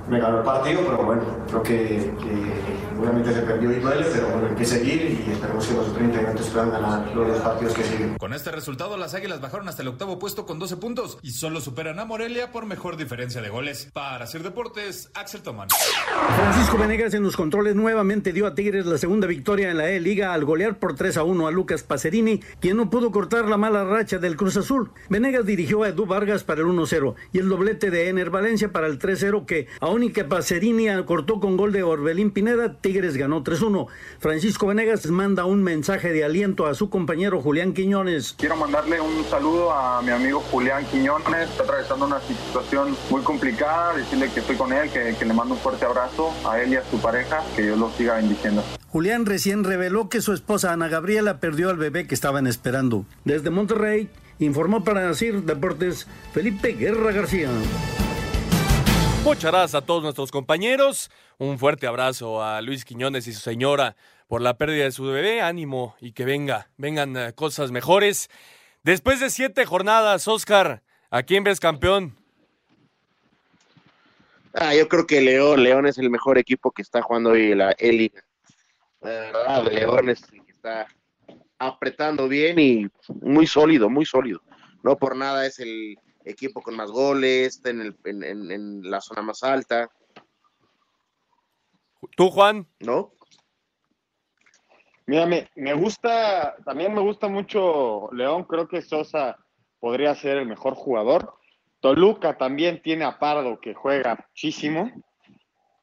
me, 0.10 0.20
ganó 0.20 0.40
el 0.40 0.44
partido, 0.44 0.82
pero 0.84 1.04
bueno, 1.04 1.22
creo 1.48 1.64
que 1.64 2.12
obviamente 3.00 3.34
se 3.34 3.42
perdió 3.42 3.70
duele, 3.80 4.06
pero 4.12 4.30
bueno, 4.30 4.48
hay 4.50 4.56
que 4.56 4.66
seguir 4.66 5.24
y 5.28 5.32
esperemos 5.32 5.68
que 5.68 5.74
los 5.74 5.88
otros 5.88 6.04
integrantes 6.04 6.48
puedan 6.48 6.72
ganar 6.72 7.16
los 7.16 7.28
dos 7.28 7.42
partidos 7.42 7.74
que 7.74 7.84
siguen. 7.84 8.18
Con 8.18 8.34
este 8.34 8.52
resultado, 8.52 8.98
las 8.98 9.14
Águilas 9.14 9.42
bajaron 9.42 9.68
hasta 9.68 9.82
el 9.82 9.90
octavo 9.90 10.20
puesto 10.20 10.46
con 10.46 10.60
12 10.60 10.78
puntos 10.78 11.18
y 11.22 11.32
solo 11.32 11.62
superan 11.62 12.00
a 12.00 12.06
Morelia 12.06 12.52
por 12.52 12.66
mejor 12.66 12.98
diferencia 12.98 13.42
de 13.42 13.50
goles. 13.50 13.90
Para 13.94 14.24
hacer 14.24 14.44
deportes, 14.44 15.10
Axel 15.14 15.42
Tomán. 15.42 15.68
Francisco 16.36 16.78
Venegas 16.78 17.14
en 17.14 17.24
los 17.24 17.36
controles 17.36 17.76
nuevamente 17.76 18.34
dio 18.34 18.48
a 18.48 18.56
Tigres 18.56 18.86
la 18.86 18.98
segunda 18.98 19.28
victoria 19.28 19.72
en 19.72 19.78
la 19.78 19.90
E-Liga 19.90 20.34
al 20.34 20.46
golear 20.46 20.80
por 20.80 20.96
3 20.96 21.18
a 21.18 21.24
1 21.24 21.48
a 21.48 21.52
Lucas 21.52 21.84
Pacerini, 21.84 22.40
quien 22.60 22.78
no 22.78 22.90
pudo 22.90 23.12
cortar 23.12 23.46
la 23.46 23.58
mala 23.58 23.84
racha 23.84 24.18
del 24.18 24.36
Cruz 24.36 24.58
Azul. 24.58 24.92
Venegas 25.10 25.46
dirigió 25.46 25.84
a 25.84 25.90
Edu 25.90 26.06
Vargas 26.06 26.44
para 26.44 26.62
el 26.62 26.68
1-0 26.68 27.16
y 27.34 27.40
el 27.40 27.50
doblete 27.50 27.92
de 27.92 28.10
Ener 28.10 28.30
Valencia 28.30 28.72
para 28.72 28.88
el 28.88 29.00
3-0 29.00 29.46
que 29.46 29.68
aún 29.80 30.04
y 30.04 30.12
que 30.12 30.24
Pacerini 30.24 30.88
cortó 31.06 31.40
con 31.40 31.58
gol 31.58 31.72
de 31.72 31.84
Orbelín 31.84 32.32
Pineda, 32.32 32.78
Tigres 32.88 33.18
ganó 33.18 33.44
3-1. 33.44 33.88
Francisco 34.18 34.68
Venegas 34.68 35.06
manda 35.08 35.44
un 35.44 35.62
mensaje 35.62 36.14
de 36.14 36.24
aliento 36.24 36.68
a 36.68 36.74
su 36.74 36.90
compañero 36.90 37.42
Julián 37.42 37.74
Quiñones. 37.74 38.36
Quiero 38.38 38.56
mandarle 38.56 39.02
un 39.02 39.26
saludo 39.26 39.74
a 39.74 40.02
mi 40.02 40.12
amigo 40.12 40.40
Julián 40.40 40.86
Quiñones, 40.86 41.50
está 41.50 41.64
atravesando 41.64 42.06
una 42.06 42.22
situación 42.22 42.96
muy 43.10 43.24
complicada, 43.24 43.94
decirle 43.98 44.32
que 44.34 44.40
estoy 44.40 44.56
con 44.56 44.72
él, 44.72 44.90
que, 44.90 45.18
que 45.20 45.26
le 45.26 45.34
mando 45.34 45.56
un 45.56 45.60
fuerte 45.60 45.84
abrazo 45.84 46.34
a 46.50 46.62
él 46.62 46.72
y 46.72 46.76
a 46.78 46.84
su 46.90 46.98
pareja, 47.02 47.44
que 47.58 47.64
Dios 47.64 47.78
los 47.78 47.94
siga 47.96 48.16
bendiciendo. 48.16 48.64
Julián 48.88 49.26
recién 49.26 49.66
reveló 49.66 50.08
que 50.08 50.22
su 50.22 50.32
esposa 50.32 50.72
Ana 50.72 50.88
Gabriela 50.88 51.42
perdió 51.42 51.70
al 51.70 51.76
bebé 51.76 52.08
que 52.08 52.16
estaban 52.16 52.48
esperando. 52.48 53.04
Desde 53.26 53.50
Monterrey, 53.50 54.10
informó 54.40 54.86
para 54.86 55.06
decir 55.06 55.44
Deportes 55.44 56.08
Felipe 56.32 56.72
Guerra 56.72 57.12
García. 57.12 57.50
Muchas 59.24 59.52
gracias 59.52 59.76
a 59.76 59.86
todos 59.86 60.04
nuestros 60.04 60.32
compañeros. 60.32 61.12
Un 61.38 61.60
fuerte 61.60 61.86
abrazo 61.86 62.42
a 62.44 62.62
Luis 62.62 62.86
Quiñones 62.86 63.28
y 63.28 63.34
su 63.34 63.42
señora 63.42 63.96
por 64.28 64.42
la 64.42 64.58
pérdida 64.58 64.86
de 64.86 64.92
su 64.92 65.04
bebé. 65.04 65.42
Ánimo 65.42 65.96
y 66.00 66.14
que 66.14 66.26
venga, 66.26 66.70
vengan 66.78 67.16
eh, 67.18 67.34
cosas 67.34 67.72
mejores. 67.72 68.30
Después 68.84 69.20
de 69.20 69.30
siete 69.30 69.66
jornadas, 69.66 70.28
Oscar, 70.28 70.82
¿a 71.10 71.24
quién 71.24 71.44
ves 71.44 71.60
campeón? 71.60 72.16
Ah, 74.54 74.74
yo 74.74 74.88
creo 74.88 75.06
que 75.06 75.22
León, 75.22 75.62
León 75.64 75.86
es 75.86 75.98
el 75.98 76.10
mejor 76.10 76.38
equipo 76.38 76.72
que 76.72 76.82
está 76.82 77.02
jugando 77.02 77.32
hoy 77.32 77.54
la. 77.54 77.76
La 79.02 79.10
verdad, 79.10 79.72
León 79.72 80.10
está 80.10 80.88
apretando 81.60 82.28
bien 82.28 82.60
y 82.60 82.88
muy 83.22 83.46
sólido, 83.46 83.90
muy 83.90 84.06
sólido. 84.06 84.42
No 84.84 84.98
por 84.98 85.16
nada 85.16 85.46
es 85.46 85.60
el 85.60 85.98
equipo 86.30 86.62
con 86.62 86.76
más 86.76 86.92
goles, 86.92 87.56
está 87.56 87.70
en, 87.70 87.82
el, 87.82 87.98
en, 88.06 88.24
en- 88.24 88.52
en 88.52 88.90
la 88.90 89.02
zona 89.02 89.22
más 89.22 89.44
alta, 89.44 89.90
¿Tú, 92.16 92.30
Juan? 92.30 92.68
¿no? 92.80 93.12
Mira, 95.08 95.26
me, 95.26 95.50
me 95.56 95.74
gusta, 95.74 96.56
también 96.66 96.94
me 96.94 97.02
gusta 97.02 97.28
mucho 97.28 98.10
León, 98.12 98.44
creo 98.44 98.68
que 98.68 98.82
Sosa 98.82 99.38
podría 99.80 100.14
ser 100.16 100.38
el 100.38 100.48
mejor 100.48 100.76
jugador. 100.76 101.36
Toluca 101.80 102.38
también 102.38 102.82
tiene 102.82 103.06
a 103.06 103.20
Pardo 103.20 103.60
que 103.60 103.74
juega 103.74 104.26
muchísimo. 104.30 104.92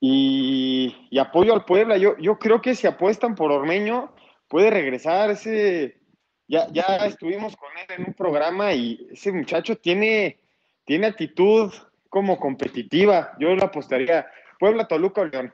Y, 0.01 1.09
y 1.11 1.19
apoyo 1.19 1.55
al 1.55 1.65
Puebla. 1.65 1.97
Yo, 1.97 2.17
yo 2.19 2.39
creo 2.39 2.61
que 2.61 2.75
si 2.75 2.87
apuestan 2.87 3.35
por 3.35 3.51
Ormeño, 3.51 4.13
puede 4.49 4.71
regresar 4.71 5.31
ese. 5.31 6.01
Ya, 6.47 6.69
ya 6.73 6.83
estuvimos 7.07 7.57
con 7.57 7.71
él 7.79 7.87
en 7.97 8.07
un 8.09 8.15
programa 8.15 8.73
y 8.73 9.09
ese 9.11 9.33
muchacho 9.33 9.77
tiene, 9.77 10.39
tiene 10.85 11.07
actitud 11.07 11.73
como 12.09 12.39
competitiva. 12.39 13.33
Yo 13.39 13.55
le 13.55 13.65
apostaría 13.65 14.27
Puebla, 14.59 14.87
Toluca 14.87 15.23
o 15.23 15.25
León. 15.25 15.53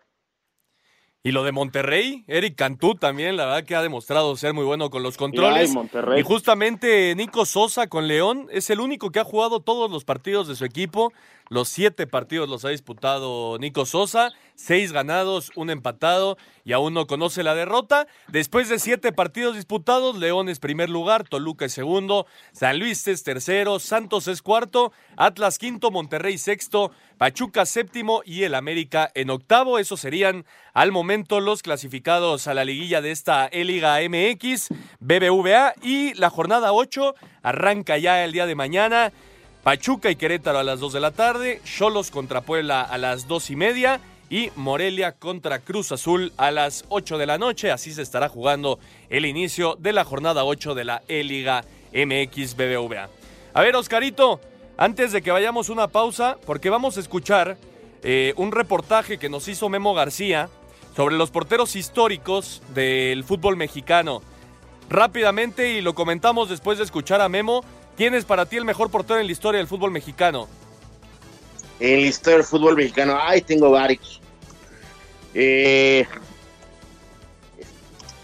Y 1.23 1.33
lo 1.33 1.45
de 1.45 1.53
Monterrey, 1.53 2.25
Eric 2.29 2.57
Cantú 2.57 2.95
también, 2.95 3.37
la 3.37 3.45
verdad 3.45 3.65
que 3.65 3.75
ha 3.75 3.83
demostrado 3.83 4.35
ser 4.37 4.55
muy 4.55 4.65
bueno 4.65 4.89
con 4.89 5.03
los 5.03 5.19
controles. 5.19 5.69
Ay, 5.69 5.75
Monterrey. 5.75 6.21
Y 6.21 6.23
justamente 6.23 7.15
Nico 7.15 7.45
Sosa 7.45 7.89
con 7.89 8.09
León 8.09 8.47
es 8.51 8.71
el 8.71 8.81
único 8.81 9.11
que 9.11 9.21
ha 9.21 9.25
jugado 9.25 9.61
todos 9.61 9.91
los 9.91 10.05
partidos 10.05 10.49
de 10.49 10.57
su 10.57 10.65
equipo. 10.65 11.13
Los 11.53 11.69
siete 11.69 12.07
partidos 12.07 12.49
los 12.49 12.65
ha 12.65 12.69
disputado 12.69 13.59
Nico 13.59 13.85
Sosa, 13.85 14.31
seis 14.55 14.93
ganados, 14.93 15.51
un 15.57 15.69
empatado 15.71 16.39
y 16.65 16.75
aún 16.75 16.95
no 16.95 17.09
conoce 17.09 17.43
la 17.43 17.57
derrota. 17.57 18.07
Después 18.29 18.69
de 18.69 18.79
siete 18.79 19.11
partidos 19.11 19.57
disputados, 19.57 20.17
León 20.17 20.49
es 20.49 20.61
primer 20.61 20.89
lugar, 20.89 21.29
Toluca 21.29 21.65
es 21.65 21.73
segundo, 21.73 22.29
San 22.53 22.79
Luis 22.79 23.09
es 23.09 23.25
tercero, 23.25 23.81
Santos 23.81 24.29
es 24.29 24.43
cuarto, 24.43 24.93
Atlas 25.17 25.59
quinto, 25.59 25.91
Monterrey 25.91 26.39
sexto, 26.39 26.93
Pachuca 27.19 27.67
séptimo 27.67 28.23
y 28.25 28.45
el 28.45 28.55
América 28.55 29.11
en 29.17 29.31
octavo. 29.31 29.81
Esos 29.81 29.99
serían 29.99 30.47
al 30.73 30.93
momento 30.93 31.41
los 31.41 31.63
clasificados 31.63 32.47
a 32.47 32.55
la 32.55 32.65
liguilla 32.65 33.01
de 33.01 33.11
esta 33.11 33.49
E-Liga 33.49 33.99
MX, 34.09 34.69
BBVA 35.01 35.75
y 35.83 36.15
la 36.15 36.31
jornada 36.31 36.73
8 36.73 37.17
arranca 37.43 37.99
ya 37.99 38.23
el 38.23 38.31
día 38.31 38.47
de 38.47 38.55
mañana. 38.55 39.13
Pachuca 39.63 40.11
y 40.11 40.17
Querétaro 40.17 40.59
a 40.59 40.65
las 40.65 40.81
2 40.81 40.95
de 40.95 41.01
la 41.01 41.11
tarde, 41.11 41.61
Cholos 41.65 42.11
contra 42.11 42.41
Puebla 42.41 42.81
a 42.81 42.97
las 42.97 43.29
2 43.29 43.51
y 43.51 43.57
media 43.57 44.01
y 44.31 44.51
Morelia 44.57 45.13
contra 45.13 45.59
Cruz 45.59 45.93
Azul 45.93 46.33
a 46.39 46.51
las 46.51 46.87
8 46.89 47.19
de 47.19 47.27
la 47.27 47.37
noche. 47.37 47.71
Así 47.71 47.93
se 47.93 48.01
estará 48.01 48.31
jugando 48.31 48.79
el 49.11 49.27
inicio 49.27 49.77
de 49.79 49.93
la 49.93 50.05
jornada 50.05 50.45
8 50.45 50.75
de 50.75 50.85
la 50.85 51.03
E-Liga 51.09 51.65
MX 51.93 52.57
BBVA. 52.57 53.11
A 53.53 53.61
ver, 53.61 53.77
Oscarito, 53.77 54.41
antes 54.79 55.13
de 55.13 55.21
que 55.21 55.31
vayamos 55.31 55.69
una 55.69 55.89
pausa, 55.89 56.39
porque 56.47 56.71
vamos 56.71 56.97
a 56.97 57.01
escuchar 57.01 57.59
eh, 58.03 58.33
un 58.37 58.53
reportaje 58.53 59.19
que 59.19 59.29
nos 59.29 59.47
hizo 59.47 59.69
Memo 59.69 59.93
García 59.93 60.49
sobre 60.97 61.17
los 61.17 61.31
porteros 61.31 61.77
históricos 61.77 62.63
del 62.73 63.25
fútbol 63.25 63.59
mexicano. 63.59 64.23
Rápidamente, 64.89 65.75
y 65.75 65.83
lo 65.83 65.95
comentamos 65.95 66.49
después 66.49 66.79
de 66.79 66.85
escuchar 66.85 67.21
a 67.21 67.29
Memo, 67.29 67.63
¿quién 68.01 68.15
es 68.15 68.25
para 68.25 68.47
ti 68.47 68.57
el 68.57 68.65
mejor 68.65 68.91
portero 68.91 69.21
en 69.21 69.27
la 69.27 69.33
historia 69.33 69.59
del 69.59 69.67
fútbol 69.67 69.91
mexicano? 69.91 70.49
En 71.81 72.01
la 72.01 72.07
historia 72.07 72.39
del 72.39 72.47
fútbol 72.47 72.75
mexicano, 72.75 73.19
ay, 73.21 73.43
tengo 73.43 73.71
varios. 73.73 74.23
Eh, 75.35 76.07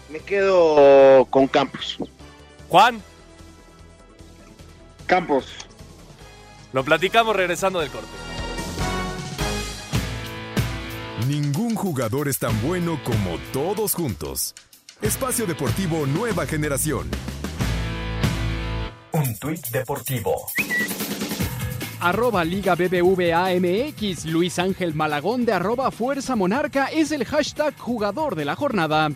me 0.09 0.17
quedo 0.21 1.25
con 1.29 1.45
Campos. 1.47 1.99
Juan. 2.69 3.03
Campos. 5.05 5.45
Lo 6.73 6.83
platicamos 6.83 7.35
regresando 7.35 7.79
del 7.79 7.91
corte. 7.91 8.07
Ningún 11.27 11.75
jugador 11.75 12.27
es 12.29 12.39
tan 12.39 12.59
bueno 12.63 12.99
como 13.03 13.37
todos 13.53 13.93
juntos. 13.93 14.55
Espacio 15.03 15.45
Deportivo 15.45 16.07
Nueva 16.07 16.47
Generación. 16.47 17.11
Un 19.17 19.35
tuit 19.39 19.69
deportivo. 19.71 20.45
Arroba 21.99 22.43
Liga 22.43 22.75
BBVA 22.75 23.49
MX, 23.59 24.25
Luis 24.25 24.59
Ángel 24.59 24.93
Malagón 24.93 25.43
de 25.43 25.53
arroba 25.53 25.89
Fuerza 25.89 26.35
Monarca 26.35 26.85
es 26.85 27.11
el 27.11 27.25
hashtag 27.25 27.75
jugador 27.79 28.35
de 28.35 28.45
la 28.45 28.55
jornada. 28.55 29.09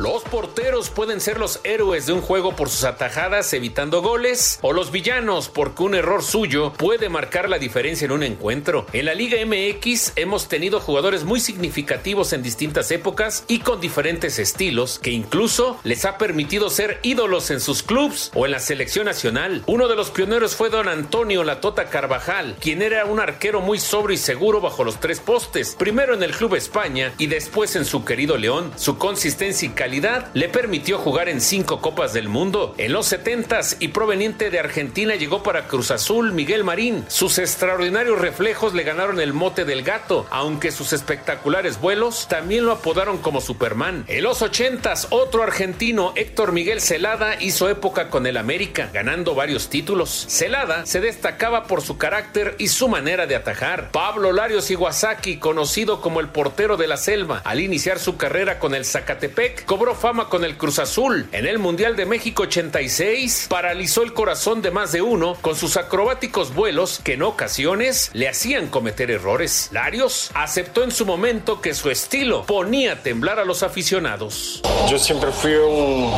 Los 0.00 0.22
porteros 0.22 0.88
pueden 0.88 1.20
ser 1.20 1.38
los 1.38 1.60
héroes 1.62 2.06
de 2.06 2.14
un 2.14 2.22
juego 2.22 2.56
por 2.56 2.70
sus 2.70 2.84
atajadas 2.84 3.52
evitando 3.52 4.00
goles 4.00 4.58
o 4.62 4.72
los 4.72 4.90
villanos 4.92 5.50
porque 5.50 5.82
un 5.82 5.94
error 5.94 6.22
suyo 6.22 6.72
puede 6.72 7.10
marcar 7.10 7.50
la 7.50 7.58
diferencia 7.58 8.06
en 8.06 8.12
un 8.12 8.22
encuentro. 8.22 8.86
En 8.94 9.04
la 9.04 9.12
Liga 9.12 9.36
MX 9.44 10.14
hemos 10.16 10.48
tenido 10.48 10.80
jugadores 10.80 11.24
muy 11.24 11.38
significativos 11.38 12.32
en 12.32 12.42
distintas 12.42 12.90
épocas 12.92 13.44
y 13.46 13.58
con 13.58 13.78
diferentes 13.78 14.38
estilos 14.38 14.98
que 14.98 15.10
incluso 15.10 15.78
les 15.84 16.06
ha 16.06 16.16
permitido 16.16 16.70
ser 16.70 16.98
ídolos 17.02 17.50
en 17.50 17.60
sus 17.60 17.82
clubs 17.82 18.30
o 18.32 18.46
en 18.46 18.52
la 18.52 18.58
selección 18.58 19.04
nacional. 19.04 19.62
Uno 19.66 19.86
de 19.86 19.96
los 19.96 20.10
pioneros 20.10 20.56
fue 20.56 20.70
don 20.70 20.88
Antonio 20.88 21.44
Latota 21.44 21.90
Carvajal, 21.90 22.56
quien 22.58 22.80
era 22.80 23.04
un 23.04 23.20
arquero 23.20 23.60
muy 23.60 23.78
sobrio 23.78 24.14
y 24.14 24.18
seguro 24.18 24.62
bajo 24.62 24.82
los 24.82 24.98
tres 24.98 25.20
postes, 25.20 25.76
primero 25.78 26.14
en 26.14 26.22
el 26.22 26.34
Club 26.34 26.54
España 26.54 27.12
y 27.18 27.26
después 27.26 27.76
en 27.76 27.84
su 27.84 28.02
querido 28.02 28.38
León. 28.38 28.72
Su 28.76 28.96
consistencia 28.96 29.68
y 29.68 29.72
calidad 29.72 29.89
le 29.90 30.48
permitió 30.48 30.98
jugar 30.98 31.28
en 31.28 31.40
cinco 31.40 31.80
Copas 31.80 32.12
del 32.12 32.28
Mundo. 32.28 32.74
En 32.78 32.92
los 32.92 33.12
70s 33.12 33.76
y 33.80 33.88
proveniente 33.88 34.48
de 34.48 34.60
Argentina 34.60 35.16
llegó 35.16 35.42
para 35.42 35.66
Cruz 35.66 35.90
Azul 35.90 36.30
Miguel 36.32 36.62
Marín. 36.62 37.04
Sus 37.08 37.38
extraordinarios 37.38 38.20
reflejos 38.20 38.72
le 38.72 38.84
ganaron 38.84 39.20
el 39.20 39.32
mote 39.32 39.64
del 39.64 39.82
gato, 39.82 40.28
aunque 40.30 40.70
sus 40.70 40.92
espectaculares 40.92 41.80
vuelos 41.80 42.28
también 42.28 42.66
lo 42.66 42.72
apodaron 42.72 43.18
como 43.18 43.40
Superman. 43.40 44.04
En 44.06 44.22
los 44.22 44.42
80s, 44.42 45.08
otro 45.10 45.42
argentino, 45.42 46.12
Héctor 46.14 46.52
Miguel 46.52 46.80
Celada, 46.80 47.42
hizo 47.42 47.68
época 47.68 48.10
con 48.10 48.28
el 48.28 48.36
América, 48.36 48.90
ganando 48.92 49.34
varios 49.34 49.70
títulos. 49.70 50.26
Celada 50.28 50.86
se 50.86 51.00
destacaba 51.00 51.64
por 51.64 51.82
su 51.82 51.98
carácter 51.98 52.54
y 52.58 52.68
su 52.68 52.88
manera 52.88 53.26
de 53.26 53.34
atajar. 53.34 53.90
Pablo 53.90 54.30
Larios 54.30 54.70
Iwasaki, 54.70 55.38
conocido 55.38 56.00
como 56.00 56.20
el 56.20 56.28
portero 56.28 56.76
de 56.76 56.86
la 56.86 56.96
selva, 56.96 57.42
al 57.44 57.58
iniciar 57.58 57.98
su 57.98 58.16
carrera 58.16 58.60
con 58.60 58.76
el 58.76 58.84
Zacatepec, 58.84 59.64
cobró 59.80 59.94
fama 59.94 60.28
con 60.28 60.44
el 60.44 60.58
Cruz 60.58 60.78
Azul. 60.78 61.26
En 61.32 61.46
el 61.46 61.58
Mundial 61.58 61.96
de 61.96 62.04
México 62.04 62.42
86, 62.42 63.46
paralizó 63.48 64.02
el 64.02 64.12
corazón 64.12 64.60
de 64.60 64.70
más 64.70 64.92
de 64.92 65.00
uno 65.00 65.38
con 65.40 65.56
sus 65.56 65.78
acrobáticos 65.78 66.54
vuelos 66.54 67.00
que 67.02 67.14
en 67.14 67.22
ocasiones 67.22 68.10
le 68.12 68.28
hacían 68.28 68.66
cometer 68.66 69.10
errores. 69.10 69.70
Larios 69.72 70.32
aceptó 70.34 70.84
en 70.84 70.90
su 70.90 71.06
momento 71.06 71.62
que 71.62 71.72
su 71.72 71.88
estilo 71.88 72.44
ponía 72.44 72.92
a 72.92 72.96
temblar 72.96 73.38
a 73.38 73.46
los 73.46 73.62
aficionados. 73.62 74.60
Yo 74.86 74.98
siempre 74.98 75.32
fui 75.32 75.54
un, 75.54 76.12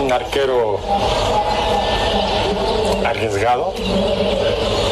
un 0.00 0.10
arquero 0.10 0.80
arriesgado. 3.04 3.74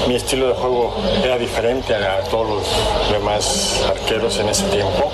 Mi 0.07 0.17
estilo 0.17 0.49
de 0.49 0.55
juego 0.55 0.95
era 1.25 1.39
diferente 1.39 1.95
a 1.95 2.21
todos 2.25 2.49
los 2.49 3.11
demás 3.11 3.83
arqueros 3.89 4.39
en 4.41 4.51
ese 4.51 4.65
tiempo. 4.65 5.11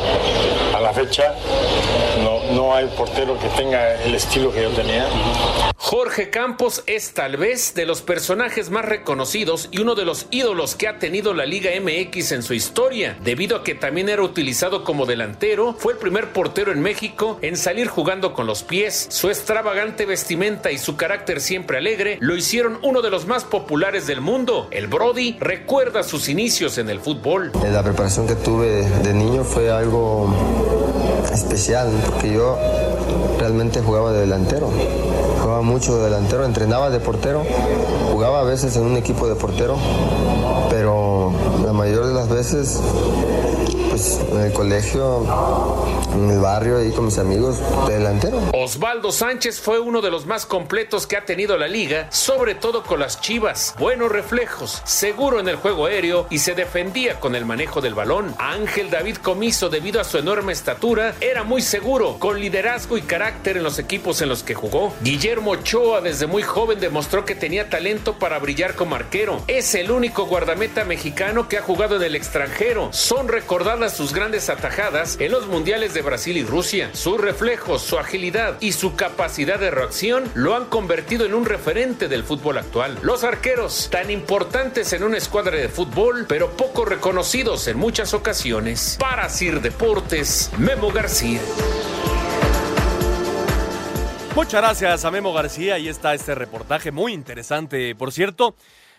A 0.74 0.80
la 0.80 0.92
fecha 0.92 1.34
no, 2.22 2.31
no 2.54 2.74
hay 2.74 2.86
portero 2.96 3.38
que 3.38 3.48
tenga 3.48 3.94
el 4.02 4.14
estilo 4.14 4.52
que 4.52 4.62
yo 4.62 4.70
tenía. 4.70 5.06
Jorge 5.76 6.30
Campos 6.30 6.82
es 6.86 7.12
tal 7.12 7.36
vez 7.36 7.74
de 7.74 7.86
los 7.86 8.02
personajes 8.02 8.70
más 8.70 8.84
reconocidos 8.84 9.68
y 9.72 9.80
uno 9.80 9.94
de 9.94 10.04
los 10.04 10.26
ídolos 10.30 10.74
que 10.74 10.88
ha 10.88 10.98
tenido 10.98 11.34
la 11.34 11.44
Liga 11.44 11.70
MX 11.80 12.32
en 12.32 12.42
su 12.42 12.54
historia, 12.54 13.18
debido 13.22 13.56
a 13.56 13.64
que 13.64 13.74
también 13.74 14.08
era 14.08 14.22
utilizado 14.22 14.84
como 14.84 15.06
delantero, 15.06 15.74
fue 15.78 15.94
el 15.94 15.98
primer 15.98 16.32
portero 16.32 16.72
en 16.72 16.80
México 16.80 17.38
en 17.42 17.56
salir 17.56 17.88
jugando 17.88 18.32
con 18.32 18.46
los 18.46 18.62
pies. 18.62 19.08
Su 19.10 19.28
extravagante 19.28 20.06
vestimenta 20.06 20.70
y 20.70 20.78
su 20.78 20.96
carácter 20.96 21.40
siempre 21.40 21.78
alegre 21.78 22.16
lo 22.20 22.36
hicieron 22.36 22.78
uno 22.82 23.02
de 23.02 23.10
los 23.10 23.26
más 23.26 23.44
populares 23.44 24.06
del 24.06 24.20
mundo. 24.20 24.68
El 24.70 24.86
Brody 24.86 25.36
recuerda 25.40 26.02
sus 26.02 26.28
inicios 26.28 26.78
en 26.78 26.88
el 26.88 27.00
fútbol. 27.00 27.52
La 27.70 27.82
preparación 27.82 28.26
que 28.26 28.34
tuve 28.36 28.88
de 29.02 29.12
niño 29.12 29.44
fue 29.44 29.70
algo 29.70 30.32
especial, 31.32 31.88
porque 32.06 32.32
yo 32.32 32.56
realmente 33.38 33.80
jugaba 33.82 34.12
de 34.12 34.20
delantero. 34.20 34.68
Jugaba 35.40 35.62
mucho 35.62 35.96
de 35.96 36.04
delantero, 36.04 36.44
entrenaba 36.44 36.90
de 36.90 37.00
portero, 37.00 37.42
jugaba 38.12 38.40
a 38.40 38.44
veces 38.44 38.76
en 38.76 38.84
un 38.84 38.96
equipo 38.96 39.28
de 39.28 39.34
portero, 39.34 39.76
pero 40.70 41.32
la 41.64 41.72
mayor 41.72 42.06
de 42.06 42.14
las 42.14 42.28
veces 42.28 42.80
pues 43.92 44.18
en 44.30 44.40
el 44.40 44.52
colegio, 44.54 45.26
en 46.14 46.30
el 46.30 46.40
barrio, 46.40 46.78
ahí 46.78 46.92
con 46.92 47.04
mis 47.04 47.18
amigos, 47.18 47.58
de 47.86 47.98
delantero. 47.98 48.40
Osvaldo 48.54 49.12
Sánchez 49.12 49.60
fue 49.60 49.80
uno 49.80 50.00
de 50.00 50.10
los 50.10 50.24
más 50.24 50.46
completos 50.46 51.06
que 51.06 51.18
ha 51.18 51.26
tenido 51.26 51.58
la 51.58 51.68
liga, 51.68 52.06
sobre 52.10 52.54
todo 52.54 52.84
con 52.84 53.00
las 53.00 53.20
chivas. 53.20 53.74
Buenos 53.78 54.10
reflejos, 54.10 54.80
seguro 54.86 55.40
en 55.40 55.48
el 55.48 55.56
juego 55.56 55.84
aéreo 55.84 56.26
y 56.30 56.38
se 56.38 56.54
defendía 56.54 57.20
con 57.20 57.34
el 57.34 57.44
manejo 57.44 57.82
del 57.82 57.92
balón. 57.92 58.34
Ángel 58.38 58.88
David 58.88 59.16
Comiso, 59.16 59.68
debido 59.68 60.00
a 60.00 60.04
su 60.04 60.16
enorme 60.16 60.54
estatura, 60.54 61.14
era 61.20 61.44
muy 61.44 61.60
seguro, 61.60 62.18
con 62.18 62.40
liderazgo 62.40 62.96
y 62.96 63.02
carácter 63.02 63.58
en 63.58 63.62
los 63.62 63.78
equipos 63.78 64.22
en 64.22 64.30
los 64.30 64.42
que 64.42 64.54
jugó. 64.54 64.94
Guillermo 65.02 65.50
Ochoa, 65.50 66.00
desde 66.00 66.26
muy 66.26 66.42
joven, 66.42 66.80
demostró 66.80 67.26
que 67.26 67.34
tenía 67.34 67.68
talento 67.68 68.18
para 68.18 68.38
brillar 68.38 68.74
como 68.74 68.94
arquero. 68.94 69.42
Es 69.48 69.74
el 69.74 69.90
único 69.90 70.24
guardameta 70.24 70.86
mexicano 70.86 71.46
que 71.46 71.58
ha 71.58 71.62
jugado 71.62 71.96
en 71.96 72.04
el 72.04 72.16
extranjero. 72.16 72.88
Son 72.94 73.28
recordadas 73.82 73.96
sus 73.96 74.12
grandes 74.12 74.48
atajadas 74.48 75.16
en 75.18 75.32
los 75.32 75.48
mundiales 75.48 75.92
de 75.94 76.02
Brasil 76.02 76.36
y 76.36 76.44
Rusia. 76.44 76.90
Sus 76.92 77.20
reflejos, 77.20 77.82
su 77.82 77.98
agilidad 77.98 78.56
y 78.60 78.72
su 78.72 78.94
capacidad 78.94 79.58
de 79.58 79.70
reacción 79.70 80.30
lo 80.34 80.54
han 80.54 80.66
convertido 80.66 81.26
en 81.26 81.34
un 81.34 81.44
referente 81.44 82.06
del 82.08 82.22
fútbol 82.22 82.58
actual. 82.58 82.98
Los 83.02 83.24
arqueros, 83.24 83.88
tan 83.90 84.10
importantes 84.10 84.92
en 84.92 85.02
una 85.02 85.16
escuadra 85.16 85.56
de 85.56 85.68
fútbol, 85.68 86.26
pero 86.28 86.50
poco 86.56 86.84
reconocidos 86.84 87.66
en 87.66 87.76
muchas 87.76 88.14
ocasiones. 88.14 88.98
Para 89.00 89.28
Sir 89.28 89.60
Deportes, 89.60 90.50
Memo 90.58 90.92
García. 90.92 91.40
Muchas 94.36 94.62
gracias 94.62 95.04
a 95.04 95.10
Memo 95.10 95.32
García. 95.32 95.74
Ahí 95.74 95.88
está 95.88 96.14
este 96.14 96.34
reportaje 96.36 96.92
muy 96.92 97.12
interesante, 97.14 97.96
por 97.96 98.12
cierto. 98.12 98.54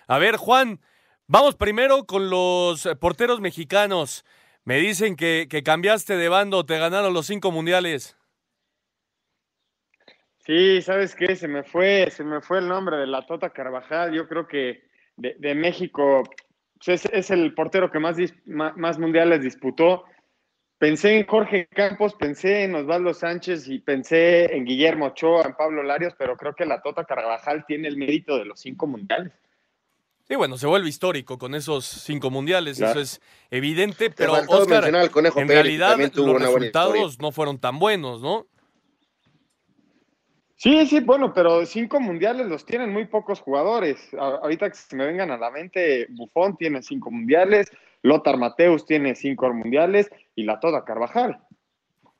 A 0.07 0.17
ver, 0.17 0.35
Juan, 0.35 0.81
vamos 1.27 1.55
primero 1.55 2.05
con 2.05 2.29
los 2.29 2.87
porteros 2.99 3.39
mexicanos. 3.39 4.25
Me 4.65 4.77
dicen 4.77 5.15
que, 5.15 5.47
que 5.49 5.63
cambiaste 5.63 6.15
de 6.15 6.29
bando, 6.29 6.65
te 6.65 6.77
ganaron 6.77 7.13
los 7.13 7.27
cinco 7.27 7.51
mundiales. 7.51 8.17
Sí, 10.45 10.81
¿sabes 10.81 11.15
qué? 11.15 11.35
Se 11.35 11.47
me 11.47 11.63
fue, 11.63 12.09
se 12.11 12.23
me 12.23 12.41
fue 12.41 12.59
el 12.59 12.67
nombre 12.67 12.97
de 12.97 13.07
la 13.07 13.25
Tota 13.25 13.51
Carvajal. 13.51 14.13
Yo 14.13 14.27
creo 14.27 14.45
que 14.47 14.83
de, 15.15 15.55
México 15.55 16.23
pues, 16.83 17.05
es, 17.05 17.31
el 17.31 17.53
portero 17.53 17.89
que 17.91 17.99
más, 17.99 18.17
más, 18.45 18.99
mundiales 18.99 19.41
disputó. 19.41 20.03
Pensé 20.77 21.17
en 21.17 21.25
Jorge 21.25 21.67
Campos, 21.67 22.15
pensé 22.15 22.63
en 22.63 22.75
Osvaldo 22.75 23.13
Sánchez 23.13 23.69
y 23.69 23.79
pensé 23.79 24.53
en 24.53 24.65
Guillermo 24.65 25.07
Ochoa, 25.07 25.43
en 25.45 25.55
Pablo 25.55 25.81
Larios, 25.81 26.13
pero 26.17 26.35
creo 26.35 26.53
que 26.55 26.65
la 26.65 26.81
Tota 26.81 27.05
Carvajal 27.05 27.65
tiene 27.65 27.87
el 27.87 27.95
mérito 27.95 28.37
de 28.37 28.43
los 28.43 28.59
cinco 28.59 28.85
mundiales. 28.85 29.31
Sí, 30.33 30.37
bueno, 30.37 30.57
se 30.57 30.65
vuelve 30.65 30.89
histórico 30.89 31.37
con 31.37 31.53
esos 31.53 31.85
cinco 31.85 32.31
mundiales, 32.31 32.79
Claro. 32.79 32.93
eso 32.93 33.01
es 33.01 33.21
evidente, 33.51 34.09
pero 34.09 34.33
Oscar, 34.33 34.67
mencionar 34.81 35.01
al 35.01 35.11
Conejo 35.11 35.39
en 35.39 35.45
Pérez, 35.45 35.61
realidad 35.61 35.95
los 36.15 36.41
resultados 36.41 37.19
no 37.19 37.31
fueron 37.31 37.59
tan 37.59 37.77
buenos, 37.77 38.23
¿no? 38.23 38.47
Sí, 40.55 40.87
sí, 40.87 41.01
bueno, 41.01 41.35
pero 41.35 41.63
cinco 41.67 41.99
mundiales 41.99 42.47
los 42.47 42.65
tienen 42.65 42.91
muy 42.91 43.05
pocos 43.05 43.41
jugadores. 43.41 44.11
A- 44.15 44.39
ahorita 44.41 44.71
que 44.71 44.75
se 44.75 44.95
me 44.95 45.05
vengan 45.05 45.29
a 45.29 45.37
la 45.37 45.51
mente, 45.51 46.07
Buffon 46.09 46.57
tiene 46.57 46.81
cinco 46.81 47.11
mundiales, 47.11 47.69
Lothar 48.01 48.37
Mateus 48.37 48.87
tiene 48.87 49.13
cinco 49.13 49.53
mundiales 49.53 50.09
y 50.33 50.45
la 50.45 50.59
Tota 50.59 50.83
Carvajal. 50.83 51.37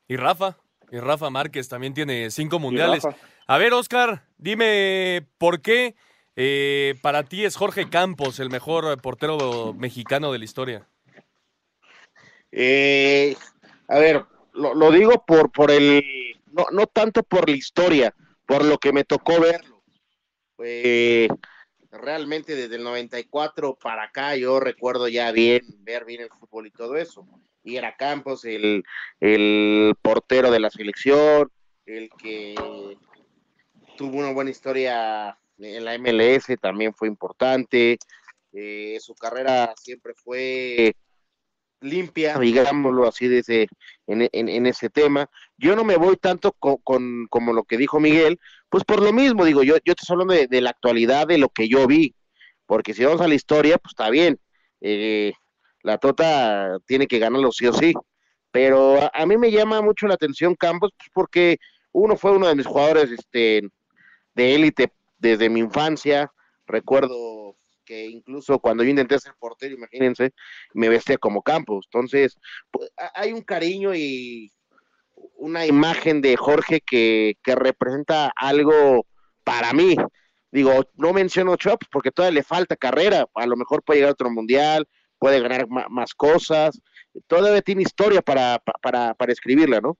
Y 0.06 0.14
Rafa, 0.14 0.56
y 0.88 0.98
Rafa 1.00 1.30
Márquez 1.30 1.68
también 1.68 1.94
tiene 1.94 2.30
cinco 2.30 2.60
mundiales. 2.60 3.02
A 3.48 3.58
ver, 3.58 3.72
Oscar, 3.72 4.22
dime 4.38 5.26
por 5.36 5.60
qué 5.62 5.96
eh, 6.36 6.94
para 7.02 7.24
ti 7.24 7.44
es 7.44 7.56
Jorge 7.56 7.88
Campos 7.88 8.40
el 8.40 8.50
mejor 8.50 9.00
portero 9.00 9.74
mexicano 9.74 10.32
de 10.32 10.38
la 10.38 10.44
historia. 10.44 10.88
Eh, 12.50 13.36
a 13.88 13.98
ver, 13.98 14.24
lo, 14.52 14.90
digo 14.92 15.24
por, 15.26 15.50
por 15.50 15.70
el, 15.70 16.04
no, 16.52 16.66
no 16.72 16.86
tanto 16.86 17.22
por 17.22 17.48
la 17.48 17.56
historia, 17.56 18.14
por 18.46 18.64
lo 18.64 18.78
que 18.78 18.92
me 18.92 19.04
tocó 19.04 19.40
verlo. 19.40 19.82
Eh, 20.62 21.28
realmente 21.90 22.54
desde 22.54 22.76
el 22.76 22.84
94 22.84 23.76
para 23.80 24.04
acá 24.04 24.36
yo 24.36 24.60
recuerdo 24.60 25.08
ya 25.08 25.32
bien, 25.32 25.62
ver 25.80 26.04
bien 26.04 26.22
el 26.22 26.28
fútbol 26.28 26.66
y 26.66 26.70
todo 26.70 26.96
eso. 26.96 27.26
Y 27.62 27.76
era 27.76 27.96
Campos 27.96 28.44
el, 28.44 28.84
el 29.20 29.94
portero 30.02 30.50
de 30.50 30.60
la 30.60 30.70
selección, 30.70 31.50
el 31.86 32.10
que 32.10 32.54
tuvo 33.96 34.18
una 34.18 34.32
buena 34.32 34.50
historia 34.50 35.38
en 35.58 35.84
la 35.84 35.94
MLS, 35.94 36.56
también 36.58 36.94
fue 36.94 37.08
importante. 37.08 37.98
Eh, 38.52 38.98
su 39.00 39.14
carrera 39.14 39.74
siempre 39.76 40.14
fue 40.14 40.94
limpia, 41.80 42.38
digámoslo 42.38 43.06
así, 43.06 43.28
de 43.28 43.38
ese, 43.40 43.66
en, 44.06 44.28
en- 44.32 44.66
ese 44.66 44.88
tema. 44.90 45.28
Yo 45.58 45.76
no 45.76 45.84
me 45.84 45.96
voy 45.96 46.16
tanto 46.16 46.52
con, 46.52 46.76
con- 46.78 47.26
como 47.28 47.52
lo 47.52 47.64
que 47.64 47.76
dijo 47.76 48.00
Miguel, 48.00 48.38
pues 48.70 48.84
por 48.84 49.02
lo 49.02 49.12
mismo, 49.12 49.44
digo, 49.44 49.62
yo, 49.62 49.76
yo 49.84 49.92
estoy 49.92 50.14
hablando 50.14 50.34
de, 50.34 50.46
de 50.46 50.60
la 50.62 50.70
actualidad, 50.70 51.26
de 51.26 51.38
lo 51.38 51.48
que 51.50 51.68
yo 51.68 51.86
vi, 51.86 52.14
porque 52.66 52.94
si 52.94 53.04
vamos 53.04 53.20
a 53.20 53.28
la 53.28 53.34
historia, 53.34 53.76
pues 53.78 53.92
está 53.92 54.08
bien, 54.10 54.38
eh, 54.80 55.32
la 55.82 55.98
Tota 55.98 56.78
tiene 56.86 57.06
que 57.06 57.18
ganarlo 57.18 57.52
sí 57.52 57.66
o 57.66 57.72
sí, 57.74 57.92
pero 58.50 59.02
a, 59.02 59.10
a 59.12 59.26
mí 59.26 59.36
me 59.36 59.50
llama 59.50 59.82
mucho 59.82 60.06
la 60.06 60.14
atención 60.14 60.54
Campos, 60.54 60.90
pues 60.96 61.10
porque 61.12 61.58
uno 61.92 62.16
fue 62.16 62.32
uno 62.32 62.48
de 62.48 62.54
mis 62.56 62.66
jugadores 62.66 63.10
este, 63.10 63.62
de 64.34 64.54
élite 64.54 64.92
desde 65.28 65.48
mi 65.50 65.60
infancia, 65.60 66.30
recuerdo 66.66 67.56
que 67.84 68.06
incluso 68.06 68.58
cuando 68.60 68.82
yo 68.84 68.90
intenté 68.90 69.18
ser 69.18 69.34
portero, 69.38 69.74
imagínense, 69.74 70.32
me 70.74 70.88
vestía 70.88 71.18
como 71.18 71.42
Campos. 71.42 71.86
Entonces, 71.92 72.38
pues, 72.70 72.90
ha- 72.96 73.12
hay 73.14 73.32
un 73.32 73.42
cariño 73.42 73.94
y 73.94 74.52
una 75.36 75.66
imagen 75.66 76.20
de 76.22 76.36
Jorge 76.36 76.80
que, 76.80 77.34
que 77.42 77.54
representa 77.54 78.32
algo 78.36 79.06
para 79.44 79.72
mí. 79.72 79.96
Digo, 80.50 80.84
no 80.94 81.12
menciono 81.12 81.56
pues, 81.56 81.88
porque 81.90 82.10
todavía 82.12 82.36
le 82.40 82.42
falta 82.44 82.76
carrera. 82.76 83.26
A 83.34 83.46
lo 83.46 83.56
mejor 83.56 83.82
puede 83.82 83.98
llegar 84.00 84.10
a 84.10 84.12
otro 84.12 84.30
mundial, 84.30 84.86
puede 85.18 85.40
ganar 85.40 85.66
más 85.90 86.14
cosas. 86.14 86.80
Todavía 87.26 87.62
tiene 87.62 87.82
historia 87.82 88.22
para, 88.22 88.58
pa- 88.58 88.74
para, 88.82 89.14
para 89.14 89.32
escribirla, 89.32 89.80
¿no? 89.80 89.96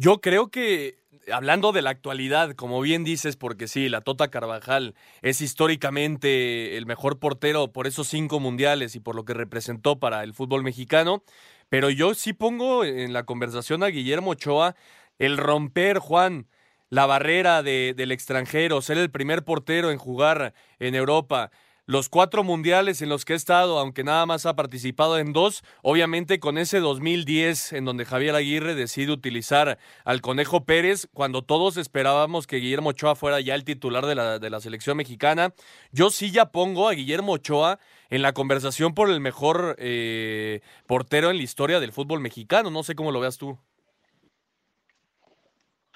Yo 0.00 0.22
creo 0.22 0.50
que, 0.50 0.96
hablando 1.30 1.72
de 1.72 1.82
la 1.82 1.90
actualidad, 1.90 2.54
como 2.54 2.80
bien 2.80 3.04
dices, 3.04 3.36
porque 3.36 3.68
sí, 3.68 3.90
la 3.90 4.00
Tota 4.00 4.30
Carvajal 4.30 4.94
es 5.20 5.42
históricamente 5.42 6.78
el 6.78 6.86
mejor 6.86 7.18
portero 7.18 7.70
por 7.70 7.86
esos 7.86 8.08
cinco 8.08 8.40
mundiales 8.40 8.94
y 8.94 9.00
por 9.00 9.14
lo 9.14 9.26
que 9.26 9.34
representó 9.34 10.00
para 10.00 10.24
el 10.24 10.32
fútbol 10.32 10.62
mexicano, 10.62 11.22
pero 11.68 11.90
yo 11.90 12.14
sí 12.14 12.32
pongo 12.32 12.82
en 12.82 13.12
la 13.12 13.24
conversación 13.24 13.82
a 13.82 13.88
Guillermo 13.88 14.30
Ochoa 14.30 14.74
el 15.18 15.36
romper, 15.36 15.98
Juan, 15.98 16.46
la 16.88 17.04
barrera 17.04 17.62
de, 17.62 17.92
del 17.94 18.10
extranjero, 18.10 18.80
ser 18.80 18.96
el 18.96 19.10
primer 19.10 19.44
portero 19.44 19.90
en 19.90 19.98
jugar 19.98 20.54
en 20.78 20.94
Europa 20.94 21.50
los 21.90 22.08
cuatro 22.08 22.44
mundiales 22.44 23.02
en 23.02 23.08
los 23.08 23.24
que 23.24 23.32
ha 23.32 23.36
estado, 23.36 23.80
aunque 23.80 24.04
nada 24.04 24.24
más 24.24 24.46
ha 24.46 24.54
participado 24.54 25.18
en 25.18 25.32
dos, 25.32 25.64
obviamente 25.82 26.38
con 26.38 26.56
ese 26.56 26.78
2010 26.78 27.72
en 27.72 27.84
donde 27.84 28.04
Javier 28.04 28.36
Aguirre 28.36 28.76
decide 28.76 29.10
utilizar 29.10 29.76
al 30.04 30.20
Conejo 30.20 30.64
Pérez, 30.64 31.08
cuando 31.12 31.42
todos 31.42 31.76
esperábamos 31.76 32.46
que 32.46 32.58
Guillermo 32.58 32.90
Ochoa 32.90 33.16
fuera 33.16 33.40
ya 33.40 33.56
el 33.56 33.64
titular 33.64 34.06
de 34.06 34.14
la, 34.14 34.38
de 34.38 34.50
la 34.50 34.60
selección 34.60 34.98
mexicana, 34.98 35.52
yo 35.90 36.10
sí 36.10 36.30
ya 36.30 36.52
pongo 36.52 36.88
a 36.88 36.92
Guillermo 36.92 37.32
Ochoa 37.32 37.80
en 38.08 38.22
la 38.22 38.34
conversación 38.34 38.94
por 38.94 39.10
el 39.10 39.18
mejor 39.18 39.74
eh, 39.80 40.60
portero 40.86 41.28
en 41.30 41.38
la 41.38 41.42
historia 41.42 41.80
del 41.80 41.90
fútbol 41.90 42.20
mexicano, 42.20 42.70
no 42.70 42.84
sé 42.84 42.94
cómo 42.94 43.10
lo 43.10 43.18
veas 43.18 43.36
tú. 43.36 43.58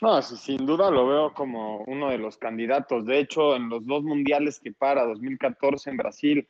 No, 0.01 0.21
sin 0.23 0.67
duda 0.67 0.91
lo 0.91 1.07
veo 1.07 1.35
como 1.35 1.79
uno 1.87 2.11
de 2.11 2.19
los 2.19 2.37
candidatos. 2.37 3.07
De 3.07 3.19
hecho, 3.19 3.55
en 3.55 3.69
los 3.69 3.87
dos 3.87 4.03
mundiales 4.03 4.59
que 4.59 4.73
para, 4.73 5.05
2014 5.05 5.91
en 5.91 5.97
Brasil, 5.97 6.49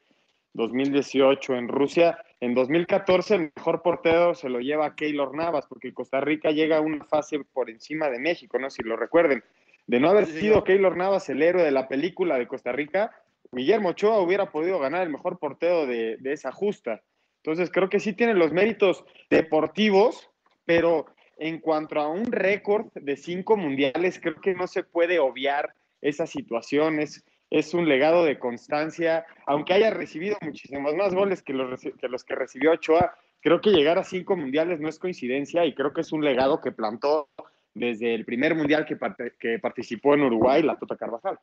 2018 0.54 1.54
en 1.54 1.68
Rusia, 1.68 2.18
en 2.40 2.54
2014 2.54 3.34
el 3.34 3.52
mejor 3.54 3.82
portero 3.82 4.34
se 4.34 4.48
lo 4.48 4.60
lleva 4.60 4.94
Keylor 4.94 5.34
Navas, 5.36 5.66
porque 5.66 5.92
Costa 5.92 6.20
Rica 6.20 6.52
llega 6.52 6.78
a 6.78 6.80
una 6.80 7.04
fase 7.04 7.40
por 7.52 7.68
encima 7.68 8.08
de 8.08 8.18
México, 8.18 8.58
¿no? 8.58 8.70
Si 8.70 8.82
lo 8.82 8.96
recuerden. 8.96 9.44
De 9.86 10.00
no 10.00 10.08
haber 10.08 10.26
sido 10.26 10.64
Keylor 10.64 10.96
Navas 10.96 11.28
el 11.28 11.42
héroe 11.42 11.62
de 11.62 11.70
la 11.70 11.88
película 11.88 12.38
de 12.38 12.46
Costa 12.46 12.72
Rica, 12.72 13.14
Guillermo 13.52 13.90
Ochoa 13.90 14.20
hubiera 14.20 14.50
podido 14.50 14.78
ganar 14.78 15.02
el 15.02 15.10
mejor 15.10 15.38
portero 15.38 15.86
de, 15.86 16.16
de 16.16 16.32
esa 16.32 16.50
justa. 16.50 17.02
Entonces 17.42 17.70
creo 17.70 17.90
que 17.90 18.00
sí 18.00 18.14
tiene 18.14 18.32
los 18.32 18.52
méritos 18.52 19.04
deportivos, 19.28 20.30
pero 20.64 21.06
en 21.38 21.58
cuanto 21.58 22.00
a 22.00 22.08
un 22.08 22.30
récord 22.30 22.86
de 22.94 23.16
cinco 23.16 23.56
mundiales, 23.56 24.20
creo 24.20 24.40
que 24.40 24.54
no 24.54 24.66
se 24.66 24.82
puede 24.82 25.18
obviar 25.18 25.74
esa 26.00 26.26
situación. 26.26 27.00
Es, 27.00 27.24
un 27.72 27.88
legado 27.88 28.24
de 28.24 28.38
constancia, 28.38 29.24
aunque 29.46 29.74
haya 29.74 29.90
recibido 29.90 30.36
muchísimos 30.40 30.94
más 30.96 31.14
goles 31.14 31.40
que 31.40 31.52
los, 31.52 31.80
que 31.80 32.08
los 32.08 32.24
que 32.24 32.34
recibió 32.34 32.72
Ochoa. 32.72 33.14
Creo 33.40 33.60
que 33.60 33.70
llegar 33.70 33.96
a 33.96 34.04
cinco 34.04 34.36
mundiales 34.36 34.80
no 34.80 34.88
es 34.88 34.98
coincidencia 34.98 35.64
y 35.64 35.74
creo 35.74 35.92
que 35.92 36.00
es 36.00 36.10
un 36.12 36.24
legado 36.24 36.60
que 36.60 36.72
plantó 36.72 37.28
desde 37.74 38.14
el 38.14 38.24
primer 38.24 38.56
mundial 38.56 38.86
que, 38.86 38.98
que 39.38 39.58
participó 39.60 40.14
en 40.14 40.22
Uruguay, 40.22 40.62
la 40.62 40.76
Tota 40.78 40.96
Carvajal, 40.96 41.38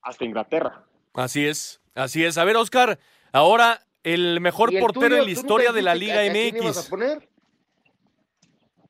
hasta 0.00 0.24
Inglaterra. 0.24 0.86
Así 1.14 1.46
es, 1.46 1.82
así 1.94 2.24
es. 2.24 2.38
A 2.38 2.44
ver, 2.44 2.56
Oscar, 2.56 2.98
ahora 3.32 3.80
el 4.02 4.40
mejor 4.40 4.70
portero 4.78 5.16
en 5.16 5.24
la 5.24 5.30
historia 5.30 5.72
de 5.72 5.82
la 5.82 5.94
Liga 5.94 6.22
MX. 6.24 6.90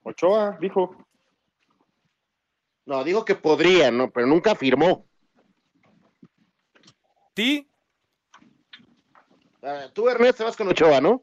Ochoa, 0.02 0.58
dijo. 0.60 0.96
No, 2.84 3.04
dijo 3.04 3.24
que 3.24 3.34
podría, 3.34 3.90
no, 3.90 4.10
pero 4.10 4.26
nunca 4.26 4.54
firmó. 4.54 5.06
¿Ti? 7.34 7.68
Ah, 9.62 9.86
tú, 9.92 10.08
Ernesto, 10.08 10.44
vas 10.44 10.56
con 10.56 10.68
Ochoa, 10.68 11.00
¿no? 11.00 11.22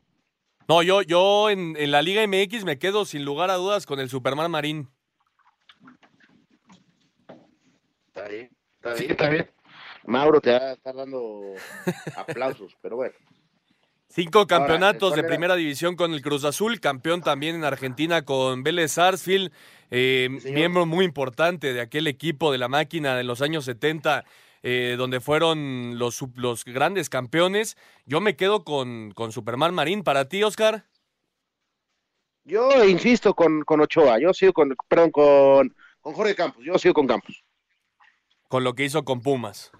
No, 0.67 0.81
yo, 0.83 1.01
yo 1.01 1.49
en, 1.49 1.75
la 1.91 2.01
Liga 2.01 2.25
MX 2.25 2.63
me 2.63 2.77
quedo 2.79 3.03
sin 3.03 3.25
lugar 3.25 3.49
a 3.49 3.55
dudas 3.55 3.85
con 3.85 3.99
el 3.99 4.09
Superman 4.09 4.51
Marín. 4.51 4.89
Está 8.07 8.27
bien, 8.27 8.49
está 8.75 8.93
bien, 8.93 9.11
está 9.11 9.29
bien. 9.29 9.51
Mauro 10.05 10.39
te 10.39 10.51
va 10.51 10.57
a 10.57 10.73
estar 10.73 10.95
dando 10.95 11.53
aplausos, 12.15 12.77
pero 12.81 12.95
bueno. 12.95 13.15
Cinco 14.11 14.47
campeonatos 14.47 15.15
de 15.15 15.23
primera 15.23 15.55
división 15.55 15.95
con 15.95 16.13
el 16.13 16.23
Cruz 16.23 16.43
Azul, 16.43 16.79
campeón 16.79 17.21
también 17.21 17.55
en 17.55 17.63
Argentina 17.63 18.25
con 18.25 18.63
Vélez 18.63 18.93
Sarsfield, 18.93 19.51
eh, 19.91 20.29
miembro 20.45 20.87
muy 20.87 21.05
importante 21.05 21.73
de 21.73 21.81
aquel 21.81 22.07
equipo 22.07 22.51
de 22.51 22.57
la 22.57 22.67
máquina 22.67 23.15
de 23.15 23.23
los 23.23 23.43
años 23.43 23.65
70, 23.65 24.25
eh, 24.63 24.95
donde 24.97 25.19
fueron 25.19 25.99
los, 25.99 26.23
los 26.33 26.65
grandes 26.65 27.07
campeones. 27.07 27.77
Yo 28.07 28.19
me 28.19 28.35
quedo 28.35 28.63
con, 28.63 29.11
con 29.11 29.31
Superman 29.31 29.75
Marín. 29.75 30.01
¿Para 30.01 30.27
ti, 30.27 30.41
Oscar? 30.41 30.85
Yo 32.45 32.83
insisto 32.83 33.35
con, 33.35 33.61
con 33.61 33.79
Ochoa, 33.79 34.19
yo 34.19 34.33
sigo 34.33 34.53
con, 34.53 34.75
perdón, 34.87 35.11
con, 35.11 35.75
con 36.01 36.13
Jorge 36.15 36.33
Campos, 36.33 36.65
yo 36.65 36.79
sigo 36.79 36.95
con 36.95 37.05
Campos. 37.05 37.43
Con 38.47 38.63
lo 38.63 38.73
que 38.73 38.85
hizo 38.85 39.05
con 39.05 39.21
Pumas. 39.21 39.71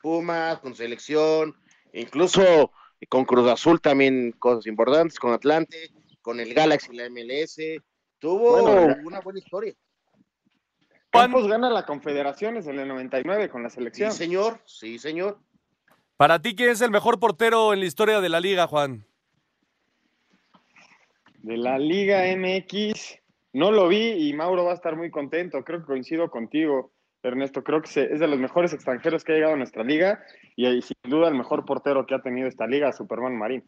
Pumas, 0.00 0.60
con 0.60 0.76
selección, 0.76 1.56
incluso 1.92 2.70
con 3.08 3.24
Cruz 3.24 3.50
Azul 3.50 3.80
también 3.80 4.32
cosas 4.32 4.66
importantes, 4.66 5.18
con 5.18 5.32
Atlante, 5.32 5.90
con 6.22 6.40
el 6.40 6.54
Galaxy, 6.54 6.94
la 6.94 7.08
MLS, 7.10 7.58
tuvo 8.18 8.62
una 9.04 9.20
buena 9.20 9.38
historia. 9.38 9.74
Campos 11.10 11.46
gana 11.46 11.70
la 11.70 11.86
Confederaciones 11.86 12.66
en 12.66 12.78
el 12.78 12.88
99 12.88 13.48
con 13.48 13.62
la 13.62 13.70
selección. 13.70 14.10
Sí, 14.10 14.18
señor, 14.18 14.58
sí, 14.64 14.98
señor. 14.98 15.38
Para 16.16 16.40
ti, 16.40 16.56
¿quién 16.56 16.70
es 16.70 16.80
el 16.80 16.90
mejor 16.90 17.20
portero 17.20 17.72
en 17.72 17.80
la 17.80 17.86
historia 17.86 18.20
de 18.20 18.28
la 18.28 18.40
liga, 18.40 18.66
Juan? 18.66 19.06
De 21.42 21.56
la 21.56 21.78
Liga 21.78 22.24
MX, 22.34 23.20
no 23.52 23.70
lo 23.70 23.86
vi 23.88 24.28
y 24.28 24.32
Mauro 24.32 24.64
va 24.64 24.72
a 24.72 24.74
estar 24.74 24.96
muy 24.96 25.10
contento. 25.10 25.62
Creo 25.62 25.80
que 25.80 25.86
coincido 25.86 26.30
contigo. 26.30 26.93
Ernesto. 27.28 27.64
Creo 27.64 27.82
que 27.82 27.88
es 27.88 28.20
de 28.20 28.26
los 28.26 28.38
mejores 28.38 28.72
extranjeros 28.72 29.24
que 29.24 29.32
ha 29.32 29.34
llegado 29.36 29.54
a 29.54 29.56
nuestra 29.56 29.84
liga 29.84 30.24
y, 30.56 30.64
sin 30.82 30.96
duda 31.04 31.28
el 31.28 31.34
mejor 31.34 31.64
portero 31.64 32.06
que 32.06 32.14
ha 32.14 32.22
tenido 32.22 32.48
esta 32.48 32.66
liga, 32.66 32.92
Superman 32.92 33.36
Marín. 33.36 33.64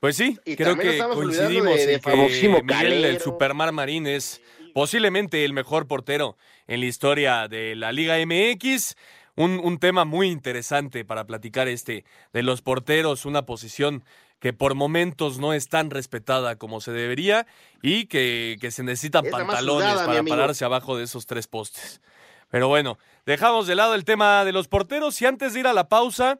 Pues 0.00 0.16
sí, 0.16 0.38
creo 0.56 0.76
que 0.76 0.98
coincidimos 0.98 1.78
en 1.80 2.00
que 2.00 2.62
Miguel, 2.62 3.04
el 3.04 3.20
Superman 3.20 3.74
Marín 3.74 4.06
es 4.06 4.42
posiblemente 4.74 5.44
el 5.44 5.54
mejor 5.54 5.86
portero 5.86 6.36
en 6.66 6.80
la 6.80 6.86
historia 6.86 7.48
de 7.48 7.74
la 7.76 7.92
Liga 7.92 8.16
MX. 8.18 8.94
Un, 9.36 9.60
un, 9.62 9.78
tema 9.78 10.06
muy 10.06 10.28
interesante 10.28 11.04
para 11.04 11.26
platicar 11.26 11.68
este 11.68 12.04
de 12.32 12.42
los 12.42 12.62
porteros, 12.62 13.26
una 13.26 13.44
posición 13.44 14.02
que 14.38 14.52
por 14.52 14.74
momentos 14.74 15.38
no 15.38 15.52
es 15.52 15.68
tan 15.68 15.90
respetada 15.90 16.56
como 16.56 16.80
se 16.80 16.92
debería 16.92 17.46
y 17.82 18.06
que, 18.06 18.56
que 18.60 18.70
se 18.70 18.82
necesitan 18.82 19.24
pantalones 19.30 19.94
para 20.02 20.22
pararse 20.22 20.64
abajo 20.64 20.96
de 20.96 21.04
esos 21.04 21.26
tres 21.26 21.46
postes. 21.46 22.00
Pero 22.48 22.68
bueno, 22.68 22.98
dejamos 23.24 23.66
de 23.66 23.74
lado 23.74 23.94
el 23.94 24.04
tema 24.04 24.44
de 24.44 24.52
los 24.52 24.68
porteros 24.68 25.20
y 25.20 25.26
antes 25.26 25.54
de 25.54 25.60
ir 25.60 25.66
a 25.66 25.72
la 25.72 25.88
pausa, 25.88 26.38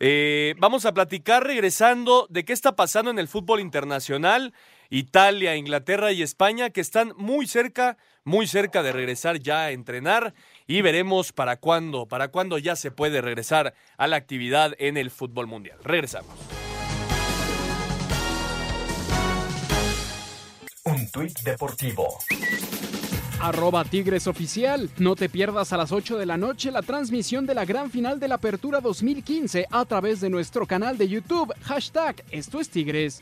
eh, 0.00 0.54
vamos 0.58 0.86
a 0.86 0.92
platicar 0.92 1.44
regresando 1.44 2.26
de 2.30 2.44
qué 2.44 2.52
está 2.52 2.76
pasando 2.76 3.10
en 3.10 3.18
el 3.18 3.28
fútbol 3.28 3.60
internacional. 3.60 4.52
Italia, 4.90 5.56
Inglaterra 5.56 6.12
y 6.12 6.22
España 6.22 6.70
que 6.70 6.80
están 6.80 7.12
muy 7.16 7.46
cerca, 7.46 7.96
muy 8.22 8.46
cerca 8.46 8.82
de 8.82 8.92
regresar 8.92 9.38
ya 9.38 9.64
a 9.64 9.70
entrenar 9.70 10.34
y 10.66 10.82
veremos 10.82 11.32
para 11.32 11.56
cuándo, 11.56 12.06
para 12.06 12.28
cuándo 12.28 12.58
ya 12.58 12.76
se 12.76 12.90
puede 12.90 13.20
regresar 13.20 13.74
a 13.96 14.06
la 14.06 14.16
actividad 14.16 14.74
en 14.78 14.96
el 14.96 15.10
fútbol 15.10 15.46
mundial. 15.46 15.78
Regresamos. 15.82 16.34
Un 20.84 21.10
tuit 21.10 21.38
deportivo 21.40 22.18
arroba 23.44 23.84
Tigres 23.84 24.26
Oficial. 24.26 24.88
No 24.96 25.16
te 25.16 25.28
pierdas 25.28 25.72
a 25.74 25.76
las 25.76 25.92
8 25.92 26.16
de 26.16 26.24
la 26.24 26.38
noche 26.38 26.70
la 26.70 26.80
transmisión 26.80 27.44
de 27.44 27.54
la 27.54 27.66
gran 27.66 27.90
final 27.90 28.18
de 28.18 28.28
la 28.28 28.36
Apertura 28.36 28.80
2015 28.80 29.66
a 29.70 29.84
través 29.84 30.22
de 30.22 30.30
nuestro 30.30 30.66
canal 30.66 30.96
de 30.96 31.08
YouTube. 31.08 31.52
Hashtag 31.62 32.24
Esto 32.30 32.58
es 32.58 32.70
Tigres. 32.70 33.20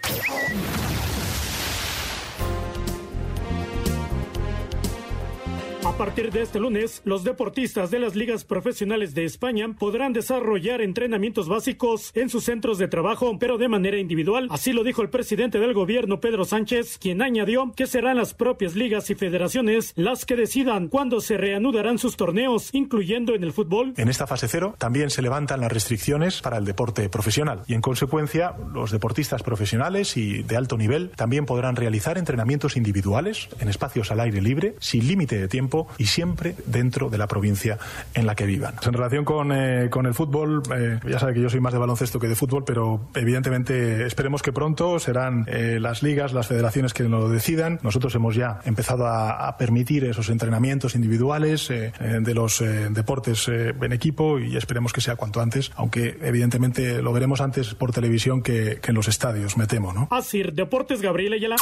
A 5.84 5.96
partir 5.96 6.30
de 6.30 6.42
este 6.42 6.60
lunes, 6.60 7.02
los 7.04 7.24
deportistas 7.24 7.90
de 7.90 7.98
las 7.98 8.14
ligas 8.14 8.44
profesionales 8.44 9.14
de 9.14 9.24
España 9.24 9.66
podrán 9.76 10.12
desarrollar 10.12 10.80
entrenamientos 10.80 11.48
básicos 11.48 12.12
en 12.14 12.28
sus 12.28 12.44
centros 12.44 12.78
de 12.78 12.86
trabajo, 12.86 13.36
pero 13.40 13.58
de 13.58 13.66
manera 13.66 13.98
individual. 13.98 14.46
Así 14.50 14.72
lo 14.72 14.84
dijo 14.84 15.02
el 15.02 15.10
presidente 15.10 15.58
del 15.58 15.74
gobierno, 15.74 16.20
Pedro 16.20 16.44
Sánchez, 16.44 16.98
quien 16.98 17.20
añadió 17.20 17.72
que 17.74 17.88
serán 17.88 18.18
las 18.18 18.32
propias 18.32 18.76
ligas 18.76 19.10
y 19.10 19.16
federaciones 19.16 19.92
las 19.96 20.24
que 20.24 20.36
decidan 20.36 20.86
cuándo 20.86 21.20
se 21.20 21.36
reanudarán 21.36 21.98
sus 21.98 22.16
torneos, 22.16 22.70
incluyendo 22.72 23.34
en 23.34 23.42
el 23.42 23.52
fútbol. 23.52 23.94
En 23.96 24.08
esta 24.08 24.28
fase 24.28 24.46
cero 24.46 24.76
también 24.78 25.10
se 25.10 25.20
levantan 25.20 25.60
las 25.60 25.72
restricciones 25.72 26.42
para 26.42 26.58
el 26.58 26.64
deporte 26.64 27.08
profesional 27.08 27.62
y 27.66 27.74
en 27.74 27.80
consecuencia 27.80 28.54
los 28.72 28.92
deportistas 28.92 29.42
profesionales 29.42 30.16
y 30.16 30.44
de 30.44 30.56
alto 30.56 30.78
nivel 30.78 31.10
también 31.16 31.44
podrán 31.44 31.74
realizar 31.74 32.18
entrenamientos 32.18 32.76
individuales 32.76 33.48
en 33.58 33.68
espacios 33.68 34.12
al 34.12 34.20
aire 34.20 34.40
libre 34.40 34.76
sin 34.78 35.08
límite 35.08 35.40
de 35.40 35.48
tiempo 35.48 35.71
y 35.98 36.06
siempre 36.06 36.54
dentro 36.66 37.10
de 37.10 37.18
la 37.18 37.26
provincia 37.26 37.78
en 38.14 38.26
la 38.26 38.34
que 38.34 38.46
vivan. 38.46 38.74
En 38.84 38.92
relación 38.92 39.24
con, 39.24 39.52
eh, 39.52 39.88
con 39.90 40.06
el 40.06 40.14
fútbol, 40.14 40.62
eh, 40.74 40.98
ya 41.08 41.18
sabe 41.18 41.34
que 41.34 41.40
yo 41.40 41.50
soy 41.50 41.60
más 41.60 41.72
de 41.72 41.78
baloncesto 41.78 42.18
que 42.18 42.28
de 42.28 42.36
fútbol, 42.36 42.64
pero 42.64 43.08
evidentemente 43.14 44.06
esperemos 44.06 44.42
que 44.42 44.52
pronto 44.52 44.98
serán 44.98 45.44
eh, 45.48 45.78
las 45.80 46.02
ligas, 46.02 46.32
las 46.32 46.46
federaciones 46.46 46.92
que 46.94 47.04
lo 47.04 47.28
decidan. 47.28 47.78
Nosotros 47.82 48.14
hemos 48.14 48.34
ya 48.34 48.60
empezado 48.64 49.06
a, 49.06 49.48
a 49.48 49.56
permitir 49.56 50.04
esos 50.04 50.28
entrenamientos 50.28 50.94
individuales 50.94 51.68
de 51.68 52.34
los 52.34 52.62
deportes 52.90 53.48
en 53.48 53.92
equipo 53.92 54.38
y 54.38 54.56
esperemos 54.56 54.92
que 54.92 55.00
sea 55.00 55.16
cuanto 55.16 55.40
antes, 55.40 55.70
aunque 55.76 56.18
evidentemente 56.22 57.02
lo 57.02 57.12
veremos 57.12 57.40
antes 57.40 57.74
por 57.74 57.92
televisión 57.92 58.42
que, 58.42 58.78
que 58.80 58.90
en 58.90 58.94
los 58.94 59.08
estadios, 59.08 59.56
me 59.56 59.66
temo, 59.66 59.92
¿no? 59.92 60.08
Asir 60.10 60.52
Deportes 60.52 61.00
Gabriel 61.00 61.34
Ayala. 61.34 61.56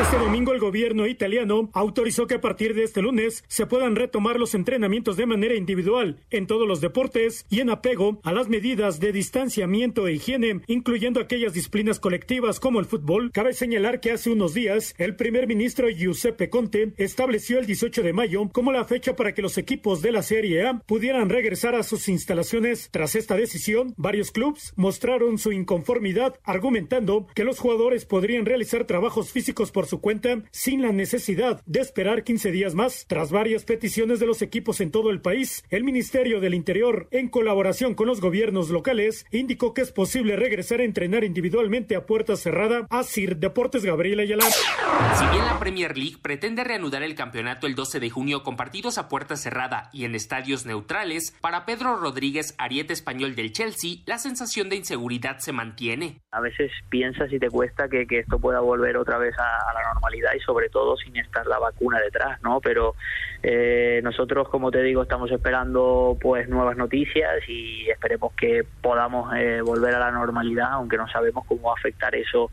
Este 0.00 0.18
domingo 0.18 0.52
el 0.52 0.60
gobierno 0.60 1.06
italiano 1.06 1.70
autorizó 1.72 2.26
que 2.26 2.34
a 2.34 2.40
partir 2.40 2.74
de 2.74 2.84
este 2.84 3.02
lunes 3.02 3.21
se 3.30 3.66
puedan 3.66 3.96
retomar 3.96 4.38
los 4.38 4.54
entrenamientos 4.54 5.16
de 5.16 5.26
manera 5.26 5.54
individual 5.54 6.18
en 6.30 6.46
todos 6.46 6.66
los 6.66 6.80
deportes 6.80 7.46
y 7.50 7.60
en 7.60 7.70
apego 7.70 8.20
a 8.22 8.32
las 8.32 8.48
medidas 8.48 9.00
de 9.00 9.12
distanciamiento 9.12 10.08
e 10.08 10.14
higiene, 10.14 10.62
incluyendo 10.66 11.20
aquellas 11.20 11.52
disciplinas 11.52 12.00
colectivas 12.00 12.60
como 12.60 12.80
el 12.80 12.86
fútbol. 12.86 13.30
Cabe 13.32 13.52
señalar 13.52 14.00
que 14.00 14.12
hace 14.12 14.30
unos 14.30 14.54
días 14.54 14.94
el 14.98 15.16
primer 15.16 15.46
ministro 15.46 15.88
Giuseppe 15.88 16.50
Conte 16.50 16.92
estableció 16.96 17.58
el 17.58 17.66
18 17.66 18.02
de 18.02 18.12
mayo 18.12 18.48
como 18.52 18.72
la 18.72 18.84
fecha 18.84 19.16
para 19.16 19.34
que 19.34 19.42
los 19.42 19.58
equipos 19.58 20.02
de 20.02 20.12
la 20.12 20.22
Serie 20.22 20.66
A 20.66 20.78
pudieran 20.80 21.28
regresar 21.28 21.74
a 21.74 21.82
sus 21.82 22.08
instalaciones. 22.08 22.88
Tras 22.90 23.14
esta 23.14 23.36
decisión, 23.36 23.94
varios 23.96 24.30
clubes 24.30 24.72
mostraron 24.76 25.38
su 25.38 25.52
inconformidad, 25.52 26.38
argumentando 26.44 27.26
que 27.34 27.44
los 27.44 27.58
jugadores 27.58 28.04
podrían 28.04 28.46
realizar 28.46 28.84
trabajos 28.84 29.32
físicos 29.32 29.70
por 29.70 29.86
su 29.86 30.00
cuenta 30.00 30.42
sin 30.50 30.82
la 30.82 30.92
necesidad 30.92 31.62
de 31.66 31.80
esperar 31.80 32.24
15 32.24 32.50
días 32.50 32.74
más. 32.74 33.06
Tras 33.12 33.30
varias 33.30 33.64
peticiones 33.64 34.20
de 34.20 34.26
los 34.26 34.40
equipos 34.40 34.80
en 34.80 34.90
todo 34.90 35.10
el 35.10 35.20
país, 35.20 35.66
el 35.68 35.84
Ministerio 35.84 36.40
del 36.40 36.54
Interior, 36.54 37.08
en 37.10 37.28
colaboración 37.28 37.94
con 37.94 38.06
los 38.06 38.22
gobiernos 38.22 38.70
locales, 38.70 39.26
indicó 39.30 39.74
que 39.74 39.82
es 39.82 39.92
posible 39.92 40.34
regresar 40.34 40.80
a 40.80 40.84
entrenar 40.84 41.22
individualmente 41.22 41.94
a 41.94 42.06
puerta 42.06 42.36
cerrada 42.36 42.86
a 42.88 43.02
Sir 43.02 43.36
Deportes 43.36 43.84
Gabriela 43.84 44.22
Ayala. 44.22 44.44
Si 44.44 45.26
bien 45.26 45.44
la 45.44 45.58
Premier 45.58 45.98
League 45.98 46.16
pretende 46.22 46.64
reanudar 46.64 47.02
el 47.02 47.14
campeonato 47.14 47.66
el 47.66 47.74
12 47.74 48.00
de 48.00 48.08
junio 48.08 48.42
con 48.42 48.56
partidos 48.56 48.96
a 48.96 49.10
puerta 49.10 49.36
cerrada 49.36 49.90
y 49.92 50.06
en 50.06 50.14
estadios 50.14 50.64
neutrales, 50.64 51.36
para 51.42 51.66
Pedro 51.66 51.96
Rodríguez, 51.96 52.54
ariete 52.56 52.94
español 52.94 53.34
del 53.34 53.52
Chelsea, 53.52 53.96
la 54.06 54.16
sensación 54.16 54.70
de 54.70 54.76
inseguridad 54.76 55.36
se 55.36 55.52
mantiene. 55.52 56.22
A 56.30 56.40
veces 56.40 56.72
piensas 56.88 57.30
y 57.30 57.38
te 57.38 57.50
cuesta 57.50 57.90
que, 57.90 58.06
que 58.06 58.20
esto 58.20 58.38
pueda 58.38 58.60
volver 58.60 58.96
otra 58.96 59.18
vez 59.18 59.38
a, 59.38 59.70
a, 59.70 59.74
la 59.74 59.92
normalidad 59.92 60.30
y 60.34 60.40
sobre 60.40 60.70
todo 60.70 60.96
sin 60.96 61.14
estar 61.18 61.46
la 61.46 61.58
vacuna 61.58 62.00
detrás, 62.00 62.40
¿no? 62.40 62.58
Pero 62.62 62.94
eh, 63.42 64.00
nosotros, 64.04 64.48
como 64.48 64.70
te 64.70 64.82
digo, 64.82 65.02
estamos 65.02 65.30
esperando 65.30 66.16
pues 66.20 66.48
nuevas 66.48 66.76
noticias 66.76 67.42
y 67.48 67.88
esperemos 67.90 68.32
que 68.34 68.64
podamos 68.80 69.34
eh, 69.34 69.60
volver 69.62 69.94
a 69.96 69.98
la 69.98 70.10
normalidad, 70.12 70.72
aunque 70.72 70.96
no 70.96 71.08
sabemos 71.08 71.44
cómo 71.46 71.68
va 71.68 71.72
a 71.72 71.78
afectar 71.78 72.14
eso 72.14 72.50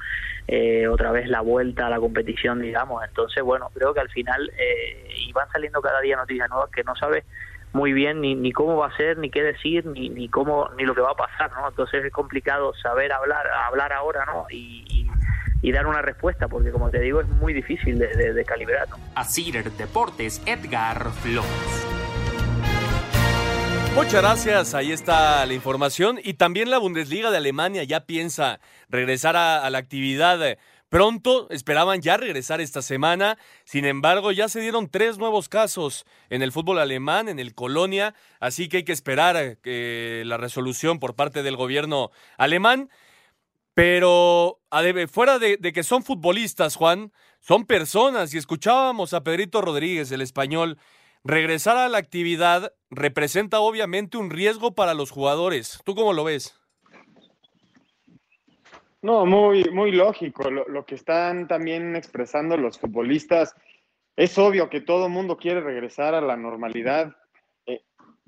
eh, 0.48 0.88
otra 0.88 1.12
vez 1.12 1.28
la 1.30 1.42
vuelta 1.42 1.88
a 1.88 1.90
la 1.90 2.00
competición, 2.00 2.62
digamos. 2.62 3.04
Entonces, 3.08 3.44
bueno, 3.44 3.70
creo 3.74 3.94
que 3.94 4.00
al 4.00 4.10
final 4.10 4.52
eh, 4.58 5.08
y 5.28 5.32
van 5.32 5.48
saliendo 5.52 5.82
cada 5.82 6.02
día 6.02 6.16
noticias 6.16 6.50
nuevas 6.50 6.72
que 6.72 6.84
no 6.84 6.96
sabes 6.96 7.24
muy 7.72 7.94
bien 7.94 8.22
ni, 8.22 8.34
ni 8.36 8.52
cómo 8.52 8.78
va 8.78 8.88
a 8.88 8.98
ser, 8.98 9.18
ni 9.18 9.30
qué 9.30 9.44
decir, 9.44 9.86
ni, 9.86 10.10
ni 10.10 10.28
cómo, 10.28 10.70
ni 10.76 10.86
lo 10.86 10.96
que 10.96 11.02
va 11.02 11.12
a 11.12 11.16
pasar, 11.16 11.52
¿no? 11.52 11.68
Entonces 11.68 12.04
es 12.04 12.12
complicado 12.12 12.74
saber 12.82 13.12
hablar, 13.12 13.46
hablar 13.48 13.94
ahora, 13.94 14.26
¿no? 14.26 14.48
Y, 14.50 14.86
y, 14.90 15.09
y 15.62 15.72
dar 15.72 15.88
una 15.88 16.02
respuesta, 16.02 16.48
porque 16.48 16.72
como 16.72 16.90
te 16.90 17.00
digo, 17.00 17.22
es 17.22 17.28
muy 17.28 17.54
difícil 17.54 18.00
de, 18.00 18.08
de, 18.08 18.34
de 18.34 18.46
calibrar, 18.46 18.90
¿no? 18.90 18.98
Así 19.16 19.52
Deportes, 19.52 20.42
Edgar 20.46 21.12
Flores. 21.22 21.50
Muchas 23.96 24.22
gracias, 24.22 24.74
ahí 24.76 24.92
está 24.92 25.46
la 25.46 25.54
información. 25.54 26.20
Y 26.24 26.36
también 26.36 26.70
la 26.70 26.78
Bundesliga 26.78 27.32
de 27.32 27.38
Alemania 27.38 27.84
ya 27.84 28.06
piensa 28.06 28.60
regresar 28.90 29.36
a, 29.36 29.66
a 29.66 29.70
la 29.70 29.80
actividad 29.80 30.58
Pronto 30.90 31.48
esperaban 31.52 32.02
ya 32.02 32.18
regresar 32.18 32.62
esta 32.62 32.82
semana, 32.82 33.38
sin 33.64 33.86
embargo 33.86 34.32
ya 34.32 34.50
se 34.50 34.60
dieron 34.60 34.90
tres 34.90 35.20
nuevos 35.20 35.48
casos 35.48 36.04
en 36.32 36.42
el 36.42 36.52
fútbol 36.52 36.80
alemán, 36.80 37.30
en 37.30 37.38
el 37.38 37.54
Colonia, 37.54 38.16
así 38.40 38.68
que 38.70 38.78
hay 38.78 38.84
que 38.84 38.92
esperar 38.92 39.58
que 39.58 40.24
la 40.26 40.38
resolución 40.38 41.00
por 41.00 41.14
parte 41.14 41.44
del 41.44 41.58
gobierno 41.58 42.10
alemán. 42.38 42.90
Pero 43.80 44.60
fuera 45.08 45.40
de, 45.40 45.56
de 45.56 45.72
que 45.72 45.84
son 45.84 46.04
futbolistas, 46.04 46.76
Juan, 46.76 47.14
son 47.40 47.66
personas 47.66 48.34
y 48.34 48.38
escuchábamos 48.38 49.14
a 49.14 49.24
Pedrito 49.24 49.62
Rodríguez, 49.62 50.12
el 50.12 50.20
español, 50.20 50.78
regresar 51.24 51.78
a 51.78 51.88
la 51.88 51.98
actividad 51.98 52.74
representa 52.90 53.62
obviamente 53.62 54.18
un 54.18 54.32
riesgo 54.32 54.76
para 54.76 54.94
los 54.94 55.12
jugadores. 55.12 55.80
¿Tú 55.86 55.96
cómo 55.96 56.12
lo 56.12 56.26
ves? 56.26 56.60
No, 59.02 59.26
muy, 59.26 59.64
muy 59.72 59.94
lógico. 59.94 60.52
Lo, 60.52 60.68
lo, 60.68 60.86
que 60.86 60.96
están 60.96 61.48
también 61.48 61.96
expresando 61.96 62.58
los 62.58 62.78
futbolistas, 62.78 63.56
es 64.18 64.38
obvio 64.38 64.70
que 64.70 64.82
todo 64.82 65.06
el 65.06 65.14
mundo 65.14 65.38
quiere 65.38 65.62
regresar 65.62 66.16
a 66.16 66.20
la 66.20 66.36
normalidad. 66.36 67.16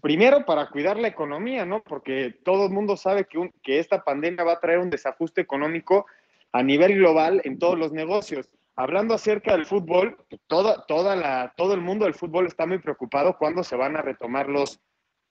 Primero 0.01 0.45
para 0.45 0.67
cuidar 0.69 0.97
la 0.97 1.07
economía, 1.07 1.65
¿no? 1.65 1.83
Porque 1.83 2.35
todo 2.43 2.65
el 2.65 2.71
mundo 2.71 2.97
sabe 2.97 3.25
que, 3.25 3.37
un, 3.37 3.53
que 3.61 3.79
esta 3.79 4.03
pandemia 4.03 4.43
va 4.43 4.53
a 4.53 4.59
traer 4.59 4.79
un 4.79 4.89
desajuste 4.89 5.41
económico 5.41 6.07
a 6.51 6.63
nivel 6.63 6.95
global 6.95 7.41
en 7.45 7.59
todos 7.59 7.77
los 7.77 7.91
negocios. 7.91 8.49
Hablando 8.75 9.13
acerca 9.13 9.51
del 9.51 9.65
fútbol, 9.65 10.17
toda, 10.47 10.85
toda 10.87 11.15
la, 11.15 11.53
todo 11.55 11.75
el 11.75 11.81
mundo 11.81 12.05
del 12.05 12.15
fútbol 12.15 12.47
está 12.47 12.65
muy 12.65 12.79
preocupado 12.79 13.37
cuando 13.37 13.63
se 13.63 13.75
van 13.75 13.95
a 13.95 14.01
retomar 14.01 14.49
los, 14.49 14.79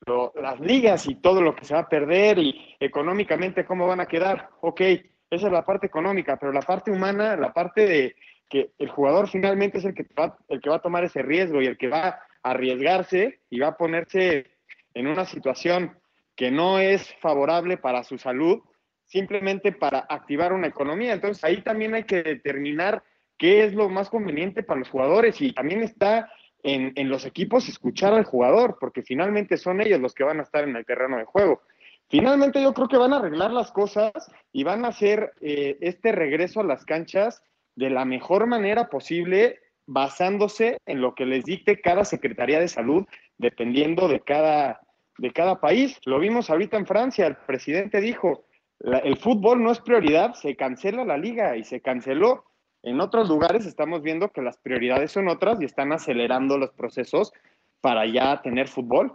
lo, 0.07 0.33
las 0.41 0.61
ligas 0.61 1.09
y 1.09 1.17
todo 1.17 1.43
lo 1.43 1.57
que 1.57 1.65
se 1.65 1.75
va 1.75 1.81
a 1.81 1.89
perder 1.89 2.39
y 2.39 2.77
económicamente 2.79 3.65
cómo 3.65 3.89
van 3.89 4.01
a 4.01 4.07
quedar. 4.07 4.51
Ok, 4.61 4.83
esa 5.31 5.47
es 5.47 5.53
la 5.53 5.65
parte 5.65 5.87
económica, 5.87 6.37
pero 6.37 6.53
la 6.53 6.63
parte 6.63 6.93
humana, 6.93 7.37
la 7.37 7.53
parte 7.53 7.87
de 7.87 8.17
que 8.49 8.73
el 8.79 8.89
jugador 8.89 9.29
finalmente 9.29 9.79
es 9.79 9.85
el 9.85 9.95
que 9.95 10.07
va, 10.19 10.37
el 10.49 10.61
que 10.61 10.71
va 10.71 10.77
a 10.77 10.83
tomar 10.83 11.05
ese 11.05 11.23
riesgo 11.23 11.61
y 11.61 11.67
el 11.67 11.79
que 11.79 11.89
va 11.89 12.09
a 12.09 12.21
arriesgarse 12.43 13.41
y 13.51 13.61
va 13.61 13.69
a 13.69 13.77
ponerse 13.77 14.60
en 14.95 15.07
una 15.07 15.25
situación 15.25 15.99
que 16.37 16.51
no 16.51 16.79
es 16.79 17.15
favorable 17.21 17.77
para 17.77 18.03
su 18.03 18.19
salud, 18.19 18.61
simplemente 19.05 19.73
para 19.73 20.01
activar 20.09 20.53
una 20.53 20.69
economía. 20.69 21.13
Entonces 21.13 21.43
ahí 21.45 21.63
también 21.63 21.95
hay 21.95 22.05
que 22.05 22.23
determinar 22.23 23.03
qué 23.37 23.65
es 23.65 23.75
lo 23.75 23.89
más 23.89 24.09
conveniente 24.09 24.63
para 24.63 24.81
los 24.81 24.89
jugadores 24.89 25.41
y 25.41 25.53
también 25.53 25.83
está 25.83 26.31
en, 26.63 26.93
en 26.95 27.09
los 27.09 27.25
equipos 27.25 27.69
escuchar 27.69 28.13
al 28.15 28.25
jugador, 28.25 28.77
porque 28.79 29.03
finalmente 29.03 29.57
son 29.57 29.81
ellos 29.81 30.01
los 30.01 30.15
que 30.15 30.25
van 30.25 30.41
a 30.41 30.43
estar 30.43 30.65
en 30.65 30.77
el 30.77 30.85
terreno 30.85 31.17
de 31.17 31.25
juego. 31.25 31.63
Finalmente 32.09 32.61
yo 32.61 32.75
creo 32.75 32.89
que 32.89 32.97
van 32.97 33.13
a 33.13 33.19
arreglar 33.19 33.53
las 33.53 33.71
cosas 33.71 34.13
y 34.53 34.65
van 34.65 34.85
a 34.85 34.89
hacer 34.89 35.33
eh, 35.41 35.79
este 35.81 36.11
regreso 36.11 36.61
a 36.61 36.65
las 36.65 36.85
canchas 36.85 37.43
de 37.77 37.89
la 37.89 38.05
mejor 38.05 38.47
manera 38.47 38.89
posible, 38.89 39.61
basándose 39.87 40.79
en 40.87 41.01
lo 41.01 41.15
que 41.15 41.25
les 41.25 41.45
dicte 41.45 41.81
cada 41.81 42.05
Secretaría 42.05 42.59
de 42.59 42.69
Salud, 42.69 43.07
dependiendo 43.41 44.07
de 44.07 44.21
cada, 44.21 44.81
de 45.19 45.33
cada 45.33 45.61
país. 45.61 45.99
Lo 46.05 46.19
vimos 46.19 46.51
ahorita 46.51 46.77
en 46.77 46.87
Francia, 46.87 47.27
el 47.27 47.37
presidente 47.37 48.01
dijo, 48.01 48.45
la, 48.79 48.99
el 48.99 49.17
fútbol 49.17 49.63
no 49.63 49.73
es 49.73 49.81
prioridad, 49.81 50.35
se 50.35 50.57
cancela 50.57 51.05
la 51.05 51.17
liga 51.17 51.57
y 51.57 51.65
se 51.65 51.81
canceló. 51.81 52.45
En 52.83 53.01
otros 53.01 53.29
lugares 53.29 53.67
estamos 53.67 54.03
viendo 54.03 54.29
que 54.29 54.43
las 54.43 54.57
prioridades 54.59 55.13
son 55.13 55.29
otras 55.29 55.61
y 55.61 55.65
están 55.65 55.93
acelerando 55.93 56.59
los 56.59 56.71
procesos 56.71 57.33
para 57.81 58.07
ya 58.07 58.41
tener 58.43 58.69
fútbol. 58.69 59.13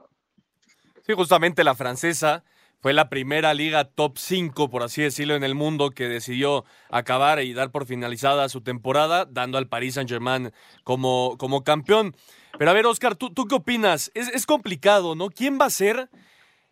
Sí, 1.04 1.14
justamente 1.14 1.64
la 1.64 1.76
francesa 1.76 2.44
fue 2.82 2.94
la 2.94 3.10
primera 3.10 3.54
liga 3.54 3.86
top 3.86 4.18
5, 4.18 4.70
por 4.70 4.84
así 4.84 5.02
decirlo, 5.02 5.36
en 5.36 5.44
el 5.44 5.56
mundo 5.56 5.92
que 5.92 6.08
decidió 6.08 6.66
acabar 6.90 7.42
y 7.42 7.54
dar 7.54 7.72
por 7.72 7.86
finalizada 7.86 8.50
su 8.50 8.62
temporada, 8.62 9.26
dando 9.26 9.58
al 9.58 9.68
Paris 9.68 9.96
Saint-Germain 9.96 10.52
como, 10.84 11.36
como 11.40 11.64
campeón. 11.64 12.16
Pero 12.58 12.72
a 12.72 12.74
ver, 12.74 12.86
Oscar, 12.86 13.16
¿tú, 13.16 13.34
tú 13.34 13.48
qué 13.48 13.56
opinas? 13.56 14.12
Es, 14.14 14.30
es, 14.30 14.46
complicado, 14.46 15.16
¿no? 15.16 15.30
¿Quién 15.30 15.60
va 15.60 15.66
a 15.66 15.70
ser 15.70 16.10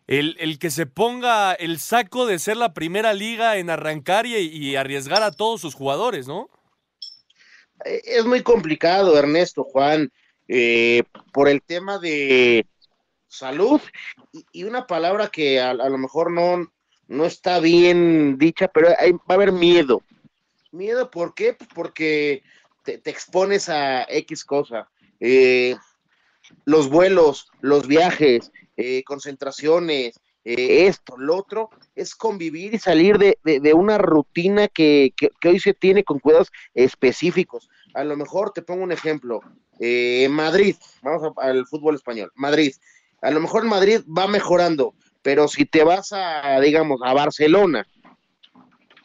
el, 0.06 0.36
el, 0.38 0.58
que 0.58 0.70
se 0.70 0.86
ponga 0.86 1.52
el 1.52 1.78
saco 1.78 2.26
de 2.26 2.38
ser 2.38 2.56
la 2.56 2.74
primera 2.74 3.12
liga 3.12 3.56
en 3.56 3.70
arrancar 3.70 4.26
y, 4.26 4.36
y 4.36 4.76
arriesgar 4.76 5.22
a 5.22 5.32
todos 5.32 5.60
sus 5.60 5.74
jugadores, 5.74 6.26
¿no? 6.26 6.48
Es 7.84 8.24
muy 8.24 8.42
complicado, 8.42 9.16
Ernesto, 9.18 9.64
Juan, 9.64 10.10
eh, 10.48 11.02
por 11.32 11.48
el 11.48 11.62
tema 11.62 11.98
de 11.98 12.66
salud 13.28 13.80
y, 14.52 14.64
una 14.64 14.86
palabra 14.86 15.28
que 15.28 15.60
a, 15.60 15.70
a, 15.70 15.88
lo 15.88 15.98
mejor 15.98 16.30
no, 16.30 16.70
no 17.08 17.24
está 17.24 17.60
bien 17.60 18.38
dicha, 18.38 18.68
pero 18.68 18.88
hay, 18.98 19.12
va 19.12 19.20
a 19.28 19.34
haber 19.34 19.52
miedo. 19.52 20.02
¿Miedo 20.70 21.10
por 21.10 21.34
qué? 21.34 21.54
Pues 21.54 21.68
porque 21.74 22.42
te, 22.84 22.98
te, 22.98 23.10
expones 23.10 23.68
a 23.68 24.04
X 24.04 24.44
cosa. 24.44 24.88
Eh, 25.26 25.74
los 26.66 26.90
vuelos, 26.90 27.48
los 27.62 27.86
viajes, 27.86 28.52
eh, 28.76 29.02
concentraciones, 29.04 30.20
eh, 30.44 30.86
esto, 30.86 31.16
lo 31.16 31.36
otro, 31.36 31.70
es 31.94 32.14
convivir 32.14 32.74
y 32.74 32.78
salir 32.78 33.16
de, 33.16 33.38
de- 33.42 33.72
una 33.72 33.96
rutina 33.96 34.68
que, 34.68 35.14
que- 35.16 35.30
hoy 35.48 35.58
se 35.60 35.72
tiene 35.72 36.04
con 36.04 36.18
cuidados 36.18 36.52
específicos. 36.74 37.70
A 37.94 38.04
lo 38.04 38.18
mejor 38.18 38.50
te 38.52 38.60
pongo 38.60 38.82
un 38.84 38.92
ejemplo, 38.92 39.40
Madrid, 40.28 40.76
vamos 41.02 41.32
al 41.38 41.66
fútbol 41.66 41.94
español, 41.94 42.30
Madrid, 42.34 42.74
a 43.22 43.30
lo 43.30 43.40
mejor 43.40 43.64
Madrid 43.64 44.02
va 44.06 44.26
mejorando, 44.28 44.94
pero 45.22 45.48
si 45.48 45.64
te 45.64 45.84
vas 45.84 46.12
a, 46.12 46.60
digamos, 46.60 47.00
a 47.02 47.14
Barcelona, 47.14 47.86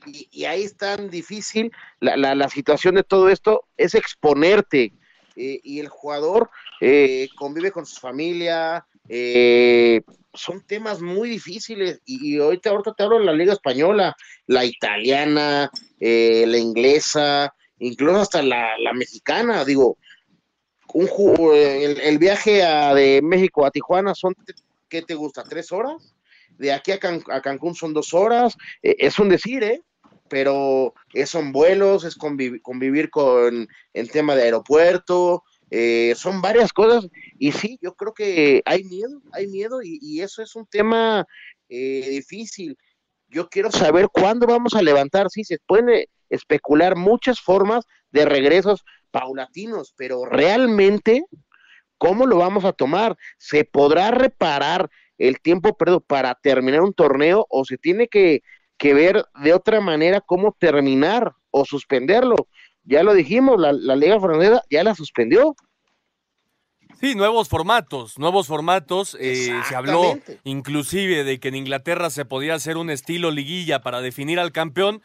y, 0.06 0.44
ahí 0.46 0.64
es 0.64 0.76
tan 0.76 1.10
difícil 1.10 1.72
la, 2.02 2.18
la 2.36 2.50
situación 2.50 2.96
de 2.96 3.04
todo 3.04 3.30
esto, 3.30 3.64
es 3.78 3.96
exponerte, 3.96 4.92
eh, 5.40 5.60
y 5.64 5.80
el 5.80 5.88
jugador 5.88 6.50
eh, 6.82 7.30
convive 7.38 7.72
con 7.72 7.86
su 7.86 8.00
familia, 8.00 8.86
eh, 9.08 10.02
son 10.34 10.62
temas 10.68 11.02
muy 11.02 11.30
difíciles 11.30 12.02
y, 12.06 12.36
y 12.36 12.40
ahorita, 12.40 12.70
ahorita 12.70 12.94
te 12.94 13.04
hablo 13.04 13.20
de 13.20 13.26
la 13.26 13.34
liga 13.34 13.54
española, 13.54 14.16
la 14.48 14.66
italiana, 14.66 15.72
la 16.00 16.58
inglesa, 16.58 17.54
incluso 17.80 18.20
hasta 18.22 18.42
la, 18.44 18.78
la 18.78 18.94
mexicana, 18.94 19.66
digo, 19.66 19.98
un, 20.94 21.08
el, 21.56 22.00
el 22.00 22.18
viaje 22.18 22.64
a- 22.64 22.94
de 22.94 23.22
México 23.24 23.66
a 23.66 23.72
Tijuana 23.72 24.14
son, 24.16 24.36
¿qué 24.88 25.02
te 25.02 25.16
gusta? 25.16 25.44
¿Tres 25.44 25.72
horas? 25.72 26.16
De 26.58 26.74
aquí 26.74 26.92
a, 26.92 27.00
Can- 27.00 27.24
a 27.30 27.42
Cancún 27.42 27.76
son 27.76 27.94
dos 27.94 28.14
horas, 28.14 28.56
es 28.82 29.18
un 29.20 29.30
decir, 29.30 29.64
¿eh? 29.64 29.82
Pero 30.30 30.94
es, 31.14 31.30
son 31.30 31.52
vuelos, 31.52 32.04
es 32.04 32.18
convivi- 32.18 32.62
convivir 32.62 33.10
con 33.10 33.68
el 33.94 34.12
tema 34.12 34.36
de 34.36 34.44
aeropuerto, 34.44 35.44
eh, 35.72 36.14
son 36.16 36.42
varias 36.42 36.74
cosas 36.74 37.08
y 37.38 37.52
sí, 37.52 37.78
yo 37.82 37.94
creo 37.94 38.14
que 38.14 38.62
hay 38.66 38.84
miedo, 38.84 39.22
hay 39.32 39.48
miedo 39.48 39.82
y, 39.84 40.00
y 40.02 40.22
eso 40.22 40.42
es 40.42 40.56
un 40.56 40.66
tema 40.66 41.26
eh, 41.70 42.08
difícil. 42.10 42.78
Yo 43.28 43.50
quiero 43.50 43.72
saber 43.72 44.10
cuándo 44.12 44.48
vamos 44.48 44.74
a 44.74 44.82
levantar, 44.82 45.30
sí, 45.30 45.44
se 45.44 45.60
pueden 45.68 45.90
eh, 45.90 46.08
especular 46.30 46.96
muchas 46.96 47.40
formas 47.40 47.86
de 48.12 48.26
regresos 48.26 48.84
paulatinos, 49.12 49.94
pero 49.96 50.26
realmente, 50.26 51.24
¿cómo 51.98 52.26
lo 52.26 52.38
vamos 52.38 52.66
a 52.66 52.74
tomar? 52.74 53.16
¿Se 53.38 53.66
podrá 53.66 54.12
reparar 54.12 54.90
el 55.20 55.40
tiempo 55.42 55.76
perdido 55.76 56.00
para 56.00 56.34
terminar 56.36 56.82
un 56.82 56.94
torneo 56.94 57.46
o 57.50 57.66
se 57.66 57.78
tiene 57.78 58.08
que, 58.08 58.42
que 58.80 58.96
ver 58.96 59.26
de 59.44 59.54
otra 59.54 59.82
manera 59.82 60.22
cómo 60.22 60.56
terminar 60.58 61.34
o 61.52 61.66
suspenderlo? 61.66 62.48
Ya 62.84 63.04
lo 63.04 63.14
dijimos, 63.14 63.60
la, 63.60 63.72
la 63.72 63.96
Liga 63.96 64.20
Francesa 64.20 64.64
ya 64.72 64.84
la 64.84 64.96
suspendió. 64.96 65.56
Sí, 67.00 67.16
nuevos 67.16 67.48
formatos, 67.48 68.18
nuevos 68.18 68.48
formatos. 68.48 69.16
eh, 69.20 69.54
se 69.68 69.76
habló 69.76 70.18
inclusive 70.44 71.24
de 71.24 71.40
que 71.40 71.48
en 71.48 71.56
Inglaterra 71.56 72.10
se 72.10 72.26
podía 72.26 72.56
hacer 72.56 72.76
un 72.76 72.90
estilo 72.90 73.32
liguilla 73.32 73.82
para 73.82 74.02
definir 74.02 74.40
al 74.40 74.52
campeón. 74.52 75.02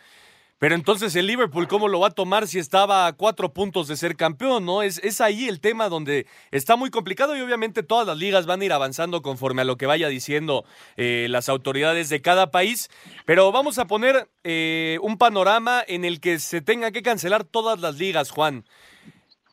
Pero 0.58 0.74
entonces 0.74 1.14
el 1.16 1.26
Liverpool, 1.26 1.66
¿cómo 1.68 1.88
lo 1.88 2.00
va 2.00 2.08
a 2.08 2.10
tomar 2.12 2.46
si 2.46 2.58
estaba 2.58 3.06
a 3.06 3.12
cuatro 3.12 3.52
puntos 3.52 3.88
de 3.88 3.96
ser 3.96 4.16
campeón? 4.16 4.64
¿no? 4.64 4.82
Es, 4.82 4.98
es 5.02 5.20
ahí 5.20 5.48
el 5.48 5.60
tema 5.60 5.88
donde 5.88 6.26
está 6.52 6.76
muy 6.76 6.90
complicado 6.90 7.36
y 7.36 7.40
obviamente 7.40 7.82
todas 7.82 8.06
las 8.06 8.16
ligas 8.16 8.46
van 8.46 8.62
a 8.62 8.64
ir 8.64 8.72
avanzando 8.72 9.20
conforme 9.20 9.62
a 9.62 9.64
lo 9.64 9.76
que 9.76 9.86
vaya 9.86 10.08
diciendo 10.08 10.64
eh, 10.96 11.26
las 11.28 11.48
autoridades 11.48 12.08
de 12.08 12.22
cada 12.22 12.50
país. 12.50 12.88
Pero 13.26 13.50
vamos 13.52 13.78
a 13.78 13.86
poner 13.86 14.28
eh, 14.44 14.98
un 15.02 15.18
panorama 15.18 15.82
en 15.86 16.04
el 16.04 16.20
que 16.20 16.38
se 16.38 16.60
tenga 16.60 16.92
que 16.92 17.02
cancelar 17.02 17.44
todas 17.44 17.80
las 17.80 17.96
ligas, 17.98 18.30
Juan. 18.30 18.64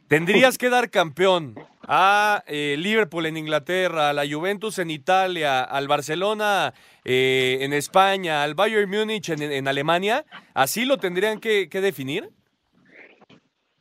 Tendrías 0.07 0.57
que 0.57 0.69
dar 0.69 0.89
campeón 0.89 1.55
a 1.87 2.43
eh, 2.47 2.75
Liverpool 2.77 3.25
en 3.25 3.37
Inglaterra, 3.37 4.09
a 4.09 4.13
la 4.13 4.23
Juventus 4.29 4.79
en 4.79 4.91
Italia, 4.91 5.63
al 5.63 5.87
Barcelona 5.87 6.73
eh, 7.03 7.57
en 7.61 7.73
España, 7.73 8.43
al 8.43 8.53
Bayern 8.55 8.89
Múnich 8.89 9.29
en, 9.29 9.67
Alemania. 9.67 10.25
¿Así 10.53 10.85
lo 10.85 10.97
tendrían 10.97 11.39
que, 11.39 11.67
definir? 11.67 12.29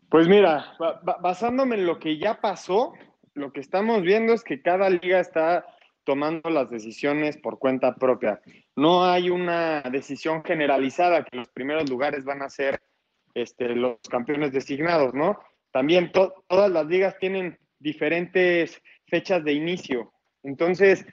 Pues 0.08 0.26
mira, 0.26 0.74
ba- 0.78 1.00
ba- 1.02 1.18
basándome 1.20 1.76
en 1.76 1.86
lo 1.86 1.98
que 1.98 2.18
ya 2.18 2.40
pasó, 2.40 2.94
lo 3.34 3.52
que 3.52 3.60
estamos 3.60 4.02
viendo 4.02 4.32
es 4.32 4.42
que 4.42 4.60
cada 4.60 4.90
liga 4.90 5.20
está 5.20 5.66
tomando 6.04 6.50
las 6.50 6.68
decisiones 6.70 7.36
por 7.36 7.58
cuenta 7.60 7.94
propia. 7.94 8.40
No 8.74 9.04
hay 9.04 9.30
una 9.30 9.82
decisión 9.82 10.42
generalizada 10.42 11.22
que 11.22 11.36
los 11.36 11.48
primeros 11.48 11.88
lugares 11.88 12.24
van 12.24 12.42
a 12.42 12.48
ser 12.48 12.80
este, 13.34 13.76
los 13.76 13.98
campeones 14.10 14.50
designados, 14.50 15.14
¿no? 15.14 15.38
También 15.70 16.10
to- 16.10 16.34
todas 16.48 16.68
las 16.72 16.86
ligas 16.86 17.16
tienen 17.20 17.59
diferentes 17.80 18.80
fechas 19.06 19.42
de 19.44 19.52
inicio. 19.52 20.12
Entonces, 20.42 21.04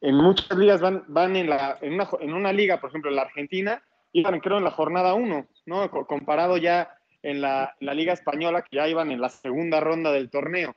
en 0.00 0.14
muchas 0.16 0.56
ligas 0.56 0.80
van, 0.80 1.04
van 1.08 1.36
en, 1.36 1.48
la, 1.48 1.78
en, 1.80 1.94
una, 1.94 2.08
en 2.20 2.34
una 2.34 2.52
liga, 2.52 2.80
por 2.80 2.90
ejemplo, 2.90 3.10
en 3.10 3.16
la 3.16 3.22
Argentina, 3.22 3.82
iban 4.12 4.40
creo 4.40 4.58
en 4.58 4.64
la 4.64 4.70
jornada 4.70 5.14
1, 5.14 5.46
¿no? 5.66 5.90
Co- 5.90 6.06
Comparado 6.06 6.56
ya 6.56 6.90
en 7.22 7.40
la, 7.40 7.74
la 7.80 7.94
liga 7.94 8.12
española, 8.12 8.62
que 8.62 8.76
ya 8.76 8.86
iban 8.88 9.10
en 9.10 9.20
la 9.20 9.28
segunda 9.30 9.80
ronda 9.80 10.12
del 10.12 10.30
torneo. 10.30 10.74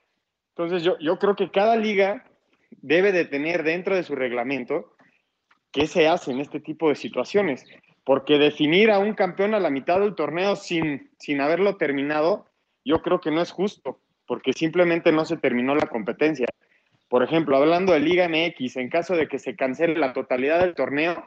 Entonces 0.55 0.81
yo, 0.83 0.97
yo 0.99 1.19
creo 1.19 1.35
que 1.35 1.51
cada 1.51 1.75
liga 1.75 2.25
debe 2.81 3.11
de 3.11 3.25
tener 3.25 3.63
dentro 3.63 3.95
de 3.95 4.03
su 4.03 4.15
reglamento 4.15 4.93
qué 5.71 5.87
se 5.87 6.07
hace 6.07 6.31
en 6.31 6.39
este 6.39 6.59
tipo 6.59 6.89
de 6.89 6.95
situaciones, 6.95 7.65
porque 8.03 8.37
definir 8.39 8.89
a 8.89 8.99
un 8.99 9.13
campeón 9.13 9.53
a 9.53 9.59
la 9.59 9.69
mitad 9.69 9.99
del 9.99 10.15
torneo 10.15 10.55
sin, 10.55 11.11
sin 11.19 11.41
haberlo 11.41 11.75
terminado, 11.77 12.47
yo 12.83 13.01
creo 13.01 13.19
que 13.19 13.31
no 13.31 13.41
es 13.41 13.51
justo, 13.51 13.99
porque 14.27 14.53
simplemente 14.53 15.11
no 15.11 15.25
se 15.25 15.37
terminó 15.37 15.73
la 15.73 15.87
competencia. 15.87 16.47
Por 17.09 17.23
ejemplo, 17.23 17.57
hablando 17.57 17.93
de 17.93 18.01
Liga 18.01 18.27
MX, 18.27 18.75
en 18.77 18.89
caso 18.89 19.15
de 19.15 19.27
que 19.27 19.39
se 19.39 19.55
cancele 19.55 19.97
la 19.97 20.13
totalidad 20.13 20.59
del 20.59 20.75
torneo, 20.75 21.25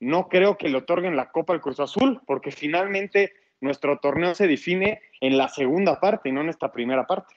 no 0.00 0.28
creo 0.28 0.58
que 0.58 0.68
le 0.68 0.78
otorguen 0.78 1.16
la 1.16 1.30
Copa 1.30 1.52
al 1.52 1.60
Cruz 1.60 1.78
Azul, 1.78 2.20
porque 2.26 2.50
finalmente 2.50 3.32
nuestro 3.60 3.98
torneo 3.98 4.34
se 4.34 4.48
define 4.48 5.00
en 5.20 5.38
la 5.38 5.48
segunda 5.48 6.00
parte, 6.00 6.32
no 6.32 6.40
en 6.40 6.48
esta 6.48 6.72
primera 6.72 7.06
parte. 7.06 7.36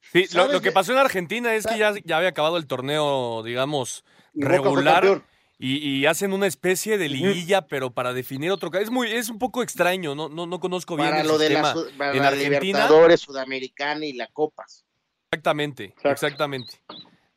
Sí, 0.00 0.20
lo, 0.20 0.28
¿Sabes 0.28 0.52
lo 0.52 0.60
que 0.60 0.70
pasó 0.70 0.92
en 0.92 0.98
Argentina 0.98 1.54
es 1.54 1.66
que 1.66 1.78
ya, 1.78 1.94
ya 2.04 2.18
había 2.18 2.28
acabado 2.28 2.56
el 2.56 2.66
torneo, 2.66 3.42
digamos, 3.42 4.04
Y 4.34 4.42
Boca 4.44 4.56
fue 4.56 4.82
regular. 4.82 5.22
Y, 5.58 5.76
y 5.78 6.06
hacen 6.06 6.32
una 6.32 6.46
especie 6.46 6.98
de 6.98 7.08
liguilla, 7.08 7.66
pero 7.68 7.92
para 7.92 8.12
definir 8.12 8.50
otro. 8.50 8.72
Es 8.74 8.90
muy, 8.90 9.10
es 9.10 9.28
un 9.28 9.38
poco 9.38 9.62
extraño, 9.62 10.14
no, 10.14 10.28
no, 10.28 10.46
no 10.46 10.58
conozco 10.58 10.96
bien 10.96 11.10
Para 11.10 11.20
el 11.22 11.28
lo 11.28 11.38
de 11.38 11.50
la, 11.50 11.74
para 11.96 12.12
en 12.12 12.22
la 12.22 12.28
Argentina. 12.28 12.60
Libertadores, 12.60 13.20
Sudamericana 13.20 14.04
y 14.04 14.14
la 14.14 14.26
Copas. 14.28 14.84
Exactamente, 15.30 15.94
exactamente. 16.02 16.80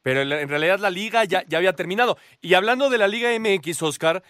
Pero 0.01 0.21
en 0.21 0.31
en 0.31 0.49
realidad 0.49 0.79
la 0.79 0.89
liga 0.89 1.25
ya, 1.25 1.43
ya 1.47 1.57
había 1.57 1.73
terminado. 1.73 2.17
Y 2.41 2.53
hablando 2.53 2.89
de 2.89 2.97
la 2.97 3.07
Liga 3.07 3.29
MX, 3.37 3.81
Oscar, 3.81 4.23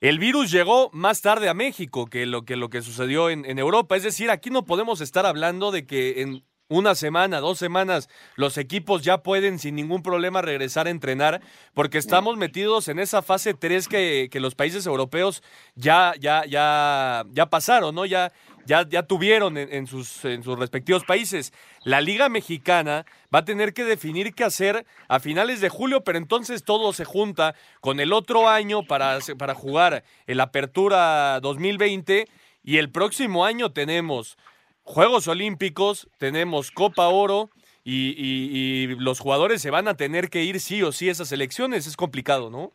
el 0.00 0.18
virus 0.18 0.50
llegó 0.50 0.90
más 0.92 1.22
tarde 1.22 1.48
a 1.48 1.54
México 1.54 2.06
que 2.06 2.26
lo 2.26 2.44
que, 2.44 2.56
lo 2.56 2.68
que 2.68 2.82
sucedió 2.82 3.30
en, 3.30 3.44
en 3.46 3.58
Europa. 3.58 3.96
Es 3.96 4.02
decir, 4.02 4.30
aquí 4.30 4.50
no 4.50 4.64
podemos 4.64 5.00
estar 5.00 5.24
hablando 5.24 5.70
de 5.70 5.86
que 5.86 6.20
en 6.20 6.44
una 6.68 6.94
semana, 6.94 7.40
dos 7.40 7.58
semanas, 7.58 8.08
los 8.36 8.56
equipos 8.56 9.02
ya 9.02 9.18
pueden 9.18 9.58
sin 9.58 9.74
ningún 9.74 10.02
problema 10.02 10.42
regresar 10.42 10.86
a 10.86 10.90
entrenar, 10.90 11.40
porque 11.74 11.98
estamos 11.98 12.36
metidos 12.36 12.88
en 12.88 12.98
esa 12.98 13.22
fase 13.22 13.54
3 13.54 13.86
que, 13.86 14.28
que 14.30 14.40
los 14.40 14.54
países 14.54 14.86
europeos 14.86 15.42
ya, 15.74 16.14
ya, 16.18 16.44
ya, 16.46 17.24
ya 17.30 17.46
pasaron, 17.46 17.94
¿no? 17.94 18.06
Ya, 18.06 18.32
ya, 18.66 18.88
ya 18.88 19.02
tuvieron 19.02 19.58
en, 19.58 19.72
en 19.72 19.86
sus, 19.86 20.24
en 20.24 20.42
sus 20.42 20.58
respectivos 20.58 21.04
países. 21.04 21.52
La 21.84 22.00
Liga 22.00 22.28
Mexicana 22.30 23.04
va 23.34 23.40
a 23.40 23.44
tener 23.44 23.74
que 23.74 23.84
definir 23.84 24.34
qué 24.34 24.44
hacer 24.44 24.86
a 25.08 25.20
finales 25.20 25.60
de 25.60 25.68
julio, 25.68 26.02
pero 26.02 26.16
entonces 26.18 26.64
todo 26.64 26.92
se 26.94 27.04
junta 27.04 27.54
con 27.80 28.00
el 28.00 28.12
otro 28.12 28.48
año 28.48 28.82
para, 28.84 29.18
para 29.38 29.54
jugar 29.54 30.02
el 30.26 30.40
Apertura 30.40 31.40
2020 31.40 32.26
y 32.62 32.78
el 32.78 32.90
próximo 32.90 33.44
año 33.44 33.72
tenemos 33.72 34.38
Juegos 34.84 35.28
Olímpicos, 35.28 36.08
tenemos 36.18 36.70
Copa 36.70 37.08
Oro 37.08 37.50
y, 37.82 38.10
y- 38.10 38.50
y 38.56 38.86
los 38.96 39.18
jugadores 39.18 39.60
se 39.62 39.70
van 39.70 39.88
a 39.88 39.96
tener 39.96 40.28
que 40.30 40.42
ir 40.44 40.60
sí 40.60 40.82
o 40.82 40.92
sí 40.92 41.08
a 41.08 41.12
esas 41.12 41.32
elecciones. 41.32 41.86
Es 41.86 41.96
complicado, 41.96 42.50
¿no? 42.50 42.72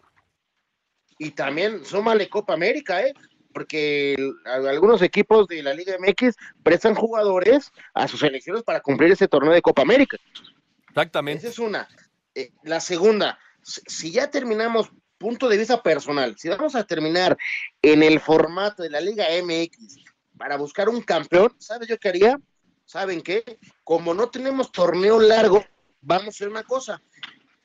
Y 1.17 1.32
también 1.32 1.86
súmale 1.86 2.28
Copa 2.30 2.54
América, 2.54 3.02
¿eh? 3.04 3.13
Porque 3.54 4.15
algunos 4.45 5.02
equipos 5.02 5.48
de 5.48 5.62
la 5.63 5.74
Liga 5.74 5.95
MX 6.00 6.36
prestan 6.63 6.95
jugadores 6.95 7.72
a 7.93 8.08
sus 8.08 8.19
selecciones 8.19 8.63
para 8.63 8.80
cumplir 8.82 9.12
ese 9.12 9.28
torneo 9.28 9.54
de 9.54 9.62
Copa 9.62 9.82
América. 9.82 10.17
Exactamente. 10.89 11.39
Esa 11.48 11.50
es 11.54 11.60
una. 11.60 11.88
Eh, 12.36 12.52
la 12.63 12.80
segunda, 12.80 13.38
si 13.62 14.12
ya 14.12 14.30
terminamos 14.32 14.89
punto 15.17 15.50
de 15.50 15.58
vista 15.58 15.82
personal, 15.84 16.36
si 16.38 16.48
vamos 16.48 16.76
a 16.76 16.86
terminar 16.86 17.38
en 17.82 18.02
el 18.04 18.19
formato 18.19 18.84
de 18.84 18.89
la 18.89 19.02
Liga 19.02 19.26
MX 19.41 19.98
para 20.39 20.56
buscar 20.58 20.88
un 20.89 21.02
campeón, 21.02 21.54
¿sabes 21.60 21.88
yo 21.89 21.99
qué 21.99 22.10
haría? 22.10 22.39
¿Saben 22.86 23.21
qué? 23.21 23.43
Como 23.84 24.13
no 24.13 24.30
tenemos 24.30 24.71
torneo 24.71 25.19
largo, 25.19 25.63
vamos 26.02 26.28
a 26.28 26.30
hacer 26.30 26.47
una 26.49 26.63
cosa. 26.63 27.02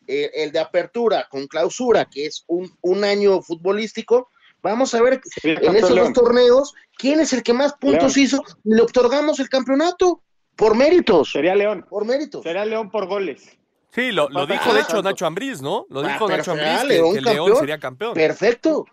Eh, 0.06 0.30
el 0.34 0.52
de 0.52 0.58
apertura 0.58 1.26
con 1.30 1.46
clausura, 1.46 2.04
que 2.04 2.26
es 2.26 2.44
un, 2.48 2.70
un 2.82 3.04
año 3.04 3.40
futbolístico, 3.40 4.28
vamos 4.60 4.92
a 4.94 5.00
ver 5.00 5.22
en 5.44 5.76
esos 5.76 5.92
León. 5.92 6.12
dos 6.12 6.24
torneos 6.24 6.74
quién 6.98 7.20
es 7.20 7.32
el 7.32 7.42
que 7.42 7.54
más 7.54 7.72
puntos 7.74 8.16
León. 8.16 8.26
hizo 8.26 8.42
y 8.64 8.74
le 8.74 8.82
otorgamos 8.82 9.38
el 9.40 9.48
campeonato 9.48 10.22
por 10.56 10.76
méritos. 10.76 11.30
Sería 11.32 11.54
León. 11.54 11.86
Por 11.88 12.04
méritos. 12.04 12.42
Sería 12.42 12.64
León 12.66 12.90
por 12.90 13.06
goles. 13.06 13.56
Sí, 13.92 14.10
lo, 14.10 14.28
lo 14.28 14.46
dijo 14.46 14.74
de 14.74 14.80
hecho 14.80 15.00
Nacho 15.00 15.24
Ambriz, 15.24 15.62
¿no? 15.62 15.86
Lo 15.88 16.00
Ah, 16.00 16.08
dijo 16.12 16.28
Nacho. 16.28 16.50
Ambriz, 16.50 16.80
que, 16.80 16.86
León 16.88 17.14
que 17.14 17.20
León 17.20 17.36
campeón. 17.36 17.56
sería 17.60 17.78
campeón. 17.78 18.14
Perfecto. 18.14 18.84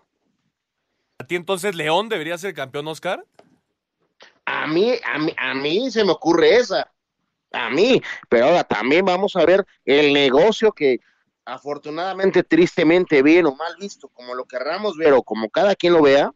¿A 1.19 1.25
ti 1.25 1.35
entonces 1.35 1.75
León 1.75 2.07
debería 2.07 2.37
ser 2.37 2.53
campeón, 2.53 2.87
Oscar? 2.87 3.25
A 4.51 4.67
mí, 4.67 4.93
a 5.05 5.17
mí, 5.17 5.33
a 5.37 5.53
mí 5.53 5.89
se 5.89 6.03
me 6.03 6.11
ocurre 6.11 6.57
esa. 6.57 6.91
A 7.51 7.69
mí. 7.69 8.01
Pero 8.29 8.47
ahora 8.47 8.63
también 8.63 9.05
vamos 9.05 9.35
a 9.35 9.45
ver 9.45 9.65
el 9.85 10.13
negocio 10.13 10.71
que 10.73 10.99
afortunadamente, 11.45 12.43
tristemente, 12.43 13.23
bien 13.23 13.45
o 13.45 13.55
mal 13.55 13.75
visto, 13.79 14.09
como 14.09 14.35
lo 14.35 14.45
querramos 14.45 14.97
ver 14.97 15.13
o 15.13 15.23
como 15.23 15.49
cada 15.49 15.75
quien 15.75 15.93
lo 15.93 16.01
vea, 16.01 16.31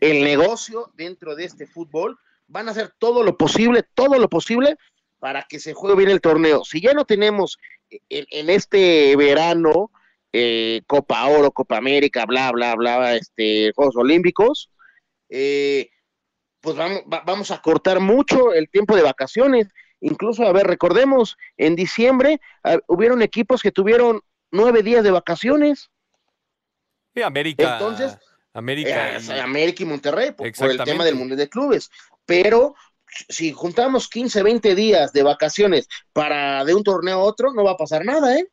el 0.00 0.24
negocio 0.24 0.90
dentro 0.94 1.34
de 1.34 1.44
este 1.44 1.66
fútbol 1.66 2.18
van 2.46 2.68
a 2.68 2.70
hacer 2.70 2.94
todo 2.98 3.22
lo 3.22 3.36
posible, 3.36 3.84
todo 3.94 4.18
lo 4.18 4.28
posible 4.28 4.76
para 5.18 5.42
que 5.42 5.58
se 5.58 5.74
juegue 5.74 5.96
bien 5.96 6.10
el 6.10 6.20
torneo. 6.20 6.64
Si 6.64 6.80
ya 6.80 6.92
no 6.92 7.04
tenemos 7.04 7.58
en, 8.08 8.50
este 8.50 9.16
verano 9.16 9.90
eh, 10.32 10.82
Copa 10.86 11.26
Oro, 11.26 11.50
Copa 11.50 11.76
América, 11.76 12.26
bla, 12.26 12.50
bla, 12.52 12.74
bla, 12.74 13.16
este, 13.16 13.72
Juegos 13.74 13.96
Olímpicos, 13.96 14.70
eh, 15.28 15.90
pues 16.64 16.76
vamos, 16.76 17.02
va- 17.12 17.22
vamos 17.24 17.50
a 17.50 17.60
cortar 17.60 18.00
mucho 18.00 18.52
el 18.52 18.68
tiempo 18.70 18.96
de 18.96 19.02
vacaciones. 19.02 19.68
Incluso, 20.00 20.44
a 20.44 20.52
ver, 20.52 20.66
recordemos, 20.66 21.36
en 21.56 21.76
diciembre 21.76 22.40
ah, 22.64 22.78
hubieron 22.88 23.22
equipos 23.22 23.62
que 23.62 23.70
tuvieron 23.70 24.22
nueve 24.50 24.82
días 24.82 25.04
de 25.04 25.10
vacaciones. 25.10 25.90
Sí, 27.14 27.22
América. 27.22 27.74
Entonces, 27.74 28.18
América. 28.54 29.16
Eh, 29.16 29.20
y- 29.22 29.38
América 29.38 29.82
y 29.82 29.86
Monterrey, 29.86 30.30
por, 30.32 30.50
por 30.52 30.70
el 30.70 30.82
tema 30.82 31.04
del 31.04 31.14
Mundial 31.16 31.38
de 31.38 31.48
Clubes. 31.48 31.90
Pero 32.26 32.74
si 33.28 33.52
juntamos 33.52 34.08
15, 34.08 34.42
20 34.42 34.74
días 34.74 35.12
de 35.12 35.22
vacaciones 35.22 35.86
para 36.12 36.64
de 36.64 36.74
un 36.74 36.82
torneo 36.82 37.16
a 37.20 37.22
otro, 37.22 37.52
no 37.52 37.62
va 37.62 37.72
a 37.72 37.76
pasar 37.76 38.04
nada, 38.04 38.36
¿eh? 38.38 38.48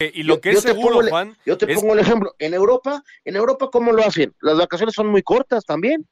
Eh, 0.00 0.10
Y 0.14 0.22
lo 0.24 0.40
que 0.40 0.50
es 0.50 0.60
seguro, 0.60 0.96
pongo 0.96 1.08
Juan. 1.10 1.36
Yo 1.46 1.56
te 1.56 1.70
es- 1.70 1.78
pongo 1.78 1.92
el 1.92 2.00
ejemplo. 2.00 2.34
En 2.40 2.52
Europa, 2.54 3.02
en 3.24 3.36
Europa, 3.36 3.68
¿cómo 3.70 3.92
lo 3.92 4.02
hacen? 4.02 4.34
Las 4.40 4.56
vacaciones 4.58 4.94
son 4.94 5.06
muy 5.06 5.22
cortas 5.22 5.64
también. 5.64 6.08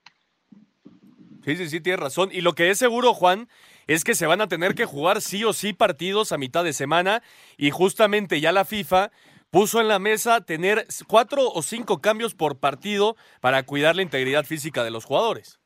Sí, 1.44 1.56
sí, 1.56 1.68
sí, 1.68 1.80
tienes 1.80 2.00
razón. 2.00 2.30
Y 2.32 2.40
lo 2.40 2.54
que 2.54 2.70
es 2.70 2.78
seguro, 2.78 3.14
Juan, 3.14 3.48
es 3.86 4.04
que 4.04 4.14
se 4.14 4.26
van 4.26 4.40
a 4.40 4.48
tener 4.48 4.74
que 4.74 4.84
jugar 4.84 5.20
sí 5.20 5.44
o 5.44 5.52
sí 5.52 5.72
partidos 5.72 6.32
a 6.32 6.38
mitad 6.38 6.64
de 6.64 6.72
semana. 6.72 7.22
Y 7.56 7.70
justamente 7.70 8.40
ya 8.40 8.52
la 8.52 8.64
FIFA 8.64 9.10
puso 9.50 9.80
en 9.80 9.88
la 9.88 9.98
mesa 9.98 10.40
tener 10.40 10.86
cuatro 11.06 11.50
o 11.50 11.62
cinco 11.62 12.00
cambios 12.00 12.34
por 12.34 12.58
partido 12.58 13.16
para 13.40 13.64
cuidar 13.64 13.96
la 13.96 14.02
integridad 14.02 14.44
física 14.44 14.84
de 14.84 14.90
los 14.90 15.04
jugadores. 15.04 15.58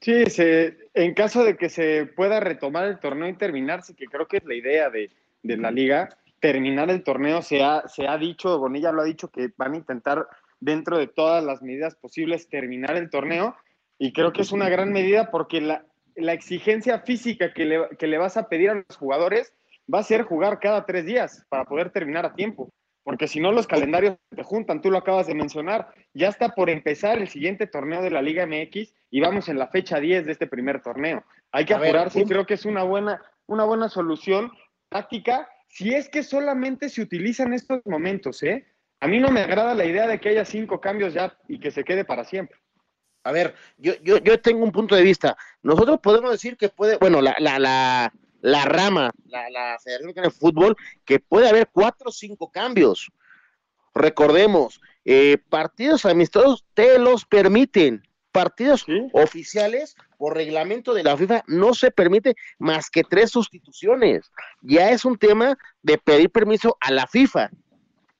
Sí, 0.00 0.26
se, 0.26 0.78
en 0.94 1.14
caso 1.14 1.44
de 1.44 1.56
que 1.56 1.68
se 1.68 2.06
pueda 2.06 2.40
retomar 2.40 2.86
el 2.86 2.98
torneo 2.98 3.28
y 3.28 3.34
terminarse, 3.34 3.94
que 3.94 4.06
creo 4.06 4.26
que 4.26 4.38
es 4.38 4.44
la 4.44 4.54
idea 4.54 4.90
de, 4.90 5.10
de 5.42 5.56
la 5.56 5.70
liga, 5.70 6.08
terminar 6.40 6.88
el 6.90 7.02
torneo, 7.02 7.42
se 7.42 7.62
ha, 7.62 7.86
se 7.88 8.06
ha 8.06 8.16
dicho, 8.16 8.58
Bonilla 8.58 8.92
lo 8.92 9.02
ha 9.02 9.04
dicho, 9.04 9.28
que 9.28 9.50
van 9.56 9.74
a 9.74 9.76
intentar 9.76 10.26
dentro 10.60 10.98
de 10.98 11.08
todas 11.08 11.42
las 11.44 11.62
medidas 11.62 11.94
posibles 11.96 12.48
terminar 12.48 12.96
el 12.96 13.10
torneo 13.10 13.56
y 13.98 14.12
creo 14.12 14.32
que 14.32 14.42
es 14.42 14.52
una 14.52 14.68
gran 14.68 14.92
medida 14.92 15.30
porque 15.30 15.60
la, 15.60 15.84
la 16.16 16.32
exigencia 16.32 17.00
física 17.00 17.52
que 17.52 17.64
le, 17.64 17.88
que 17.98 18.06
le 18.06 18.18
vas 18.18 18.36
a 18.36 18.48
pedir 18.48 18.70
a 18.70 18.74
los 18.74 18.96
jugadores 18.96 19.52
va 19.92 20.00
a 20.00 20.04
ser 20.04 20.22
jugar 20.22 20.60
cada 20.60 20.84
tres 20.86 21.04
días 21.06 21.44
para 21.48 21.64
poder 21.64 21.90
terminar 21.90 22.26
a 22.26 22.34
tiempo. 22.34 22.70
Porque 23.02 23.26
si 23.26 23.40
no, 23.40 23.52
los 23.52 23.66
calendarios 23.66 24.16
te 24.36 24.42
juntan, 24.42 24.82
tú 24.82 24.90
lo 24.90 24.98
acabas 24.98 25.26
de 25.26 25.34
mencionar. 25.34 25.88
Ya 26.12 26.28
está 26.28 26.50
por 26.50 26.68
empezar 26.68 27.16
el 27.18 27.28
siguiente 27.28 27.66
torneo 27.66 28.02
de 28.02 28.10
la 28.10 28.20
Liga 28.20 28.46
MX 28.46 28.94
y 29.10 29.20
vamos 29.20 29.48
en 29.48 29.58
la 29.58 29.68
fecha 29.68 29.98
10 29.98 30.26
de 30.26 30.32
este 30.32 30.46
primer 30.46 30.82
torneo. 30.82 31.24
Hay 31.50 31.64
que 31.64 31.72
A 31.72 31.78
ver, 31.78 31.88
apurarse 31.88 32.18
y 32.18 32.22
un- 32.24 32.28
creo 32.28 32.44
que 32.44 32.54
es 32.54 32.66
una 32.66 32.82
buena, 32.82 33.22
una 33.46 33.64
buena 33.64 33.88
solución 33.88 34.52
táctica 34.90 35.48
si 35.68 35.94
es 35.94 36.08
que 36.10 36.22
solamente 36.22 36.88
se 36.90 37.00
utilizan 37.00 37.54
estos 37.54 37.80
momentos. 37.86 38.42
¿eh? 38.42 38.66
A 39.00 39.08
mí 39.08 39.18
no 39.20 39.30
me 39.30 39.40
agrada 39.40 39.74
la 39.74 39.86
idea 39.86 40.06
de 40.06 40.20
que 40.20 40.28
haya 40.30 40.44
cinco 40.44 40.80
cambios 40.80 41.14
ya 41.14 41.34
y 41.48 41.58
que 41.60 41.70
se 41.70 41.84
quede 41.84 42.04
para 42.04 42.24
siempre. 42.24 42.58
A 43.24 43.32
ver, 43.32 43.54
yo, 43.76 43.94
yo, 44.02 44.18
yo 44.18 44.40
tengo 44.40 44.64
un 44.64 44.72
punto 44.72 44.94
de 44.94 45.02
vista. 45.02 45.36
Nosotros 45.62 46.00
podemos 46.02 46.30
decir 46.30 46.56
que 46.56 46.68
puede, 46.68 46.96
bueno, 46.98 47.20
la, 47.20 47.36
la, 47.38 47.58
la, 47.58 48.12
la 48.40 48.64
rama, 48.64 49.10
la, 49.26 49.50
la 49.50 49.78
Federación 49.82 50.06
Mexicana 50.06 50.28
de 50.28 50.34
Fútbol, 50.34 50.76
que 51.04 51.18
puede 51.18 51.48
haber 51.48 51.68
cuatro 51.72 52.10
o 52.10 52.12
cinco 52.12 52.50
cambios. 52.50 53.10
Recordemos, 53.94 54.80
eh, 55.04 55.38
partidos 55.48 56.04
amistosos 56.06 56.64
te 56.74 56.98
los 56.98 57.24
permiten. 57.24 58.02
Partidos 58.30 58.84
oficiales, 59.12 59.96
por 60.18 60.36
reglamento 60.36 60.92
de 60.92 61.02
la 61.02 61.16
FIFA, 61.16 61.44
no 61.48 61.74
se 61.74 61.90
permite 61.90 62.36
más 62.58 62.90
que 62.90 63.02
tres 63.02 63.30
sustituciones. 63.30 64.30
Ya 64.60 64.90
es 64.90 65.04
un 65.04 65.16
tema 65.16 65.58
de 65.82 65.98
pedir 65.98 66.30
permiso 66.30 66.76
a 66.80 66.92
la 66.92 67.06
FIFA. 67.06 67.50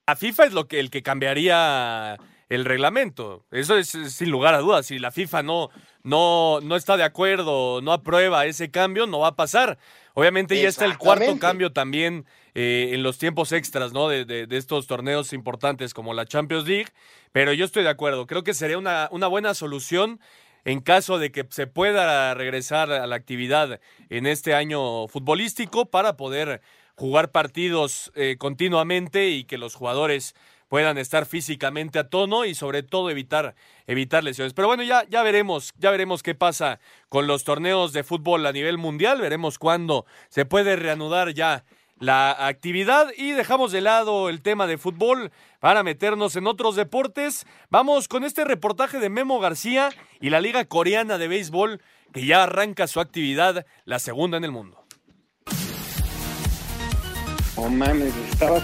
La 0.06 0.16
FIFA 0.16 0.46
es 0.46 0.52
lo 0.54 0.66
que 0.66 0.80
el 0.80 0.90
que 0.90 1.02
cambiaría 1.02 2.16
el 2.48 2.64
reglamento. 2.64 3.44
Eso 3.50 3.76
es 3.76 3.88
sin 3.88 4.30
lugar 4.30 4.54
a 4.54 4.58
dudas. 4.58 4.86
Si 4.86 4.98
la 4.98 5.10
FIFA 5.10 5.42
no, 5.42 5.70
no, 6.02 6.60
no 6.62 6.76
está 6.76 6.96
de 6.96 7.04
acuerdo, 7.04 7.80
no 7.82 7.92
aprueba 7.92 8.46
ese 8.46 8.70
cambio, 8.70 9.06
no 9.06 9.20
va 9.20 9.28
a 9.28 9.36
pasar. 9.36 9.78
Obviamente 10.14 10.60
ya 10.60 10.68
está 10.68 10.84
el 10.84 10.98
cuarto 10.98 11.38
cambio 11.38 11.72
también 11.72 12.24
eh, 12.54 12.90
en 12.92 13.02
los 13.02 13.18
tiempos 13.18 13.52
extras, 13.52 13.92
¿no? 13.92 14.08
De, 14.08 14.24
de- 14.24 14.46
de 14.46 14.56
estos 14.56 14.86
torneos 14.86 15.32
importantes 15.32 15.94
como 15.94 16.14
la 16.14 16.26
Champions 16.26 16.66
League. 16.66 16.88
Pero 17.32 17.52
yo 17.52 17.64
estoy 17.64 17.82
de 17.84 17.90
acuerdo. 17.90 18.26
Creo 18.26 18.42
que 18.42 18.54
sería 18.54 18.78
una, 18.78 19.08
una 19.12 19.26
buena 19.28 19.54
solución 19.54 20.18
en 20.64 20.80
caso 20.80 21.18
de 21.18 21.30
que 21.30 21.46
se 21.50 21.66
pueda 21.66 22.34
regresar 22.34 22.90
a 22.90 23.06
la 23.06 23.14
actividad 23.16 23.80
en 24.10 24.26
este 24.26 24.54
año 24.54 25.06
futbolístico 25.06 25.86
para 25.86 26.16
poder 26.16 26.60
jugar 26.96 27.30
partidos 27.30 28.10
eh, 28.16 28.36
continuamente 28.38 29.28
y 29.28 29.44
que 29.44 29.56
los 29.56 29.76
jugadores 29.76 30.34
puedan 30.68 30.98
estar 30.98 31.26
físicamente 31.26 31.98
a 31.98 32.08
tono 32.08 32.44
y 32.44 32.54
sobre 32.54 32.82
todo 32.82 33.10
evitar, 33.10 33.54
evitar 33.86 34.22
lesiones. 34.22 34.54
Pero 34.54 34.68
bueno, 34.68 34.82
ya, 34.82 35.04
ya 35.08 35.22
veremos, 35.22 35.72
ya 35.78 35.90
veremos 35.90 36.22
qué 36.22 36.34
pasa 36.34 36.78
con 37.08 37.26
los 37.26 37.44
torneos 37.44 37.92
de 37.92 38.04
fútbol 38.04 38.46
a 38.46 38.52
nivel 38.52 38.78
mundial, 38.78 39.20
veremos 39.20 39.58
cuándo 39.58 40.06
se 40.28 40.44
puede 40.44 40.76
reanudar 40.76 41.34
ya 41.34 41.64
la 42.00 42.46
actividad 42.46 43.08
y 43.16 43.32
dejamos 43.32 43.72
de 43.72 43.80
lado 43.80 44.28
el 44.28 44.40
tema 44.40 44.66
de 44.66 44.78
fútbol 44.78 45.32
para 45.60 45.82
meternos 45.82 46.36
en 46.36 46.46
otros 46.46 46.76
deportes. 46.76 47.46
Vamos 47.70 48.08
con 48.08 48.24
este 48.24 48.44
reportaje 48.44 49.00
de 49.00 49.10
Memo 49.10 49.40
García 49.40 49.90
y 50.20 50.30
la 50.30 50.40
Liga 50.40 50.64
Coreana 50.64 51.18
de 51.18 51.28
Béisbol 51.28 51.80
que 52.12 52.24
ya 52.24 52.44
arranca 52.44 52.86
su 52.86 53.00
actividad, 53.00 53.66
la 53.84 53.98
segunda 53.98 54.36
en 54.38 54.44
el 54.44 54.52
mundo. 54.52 54.84
Oh 57.56 57.68
mames, 57.68 58.14
estaba 58.30 58.60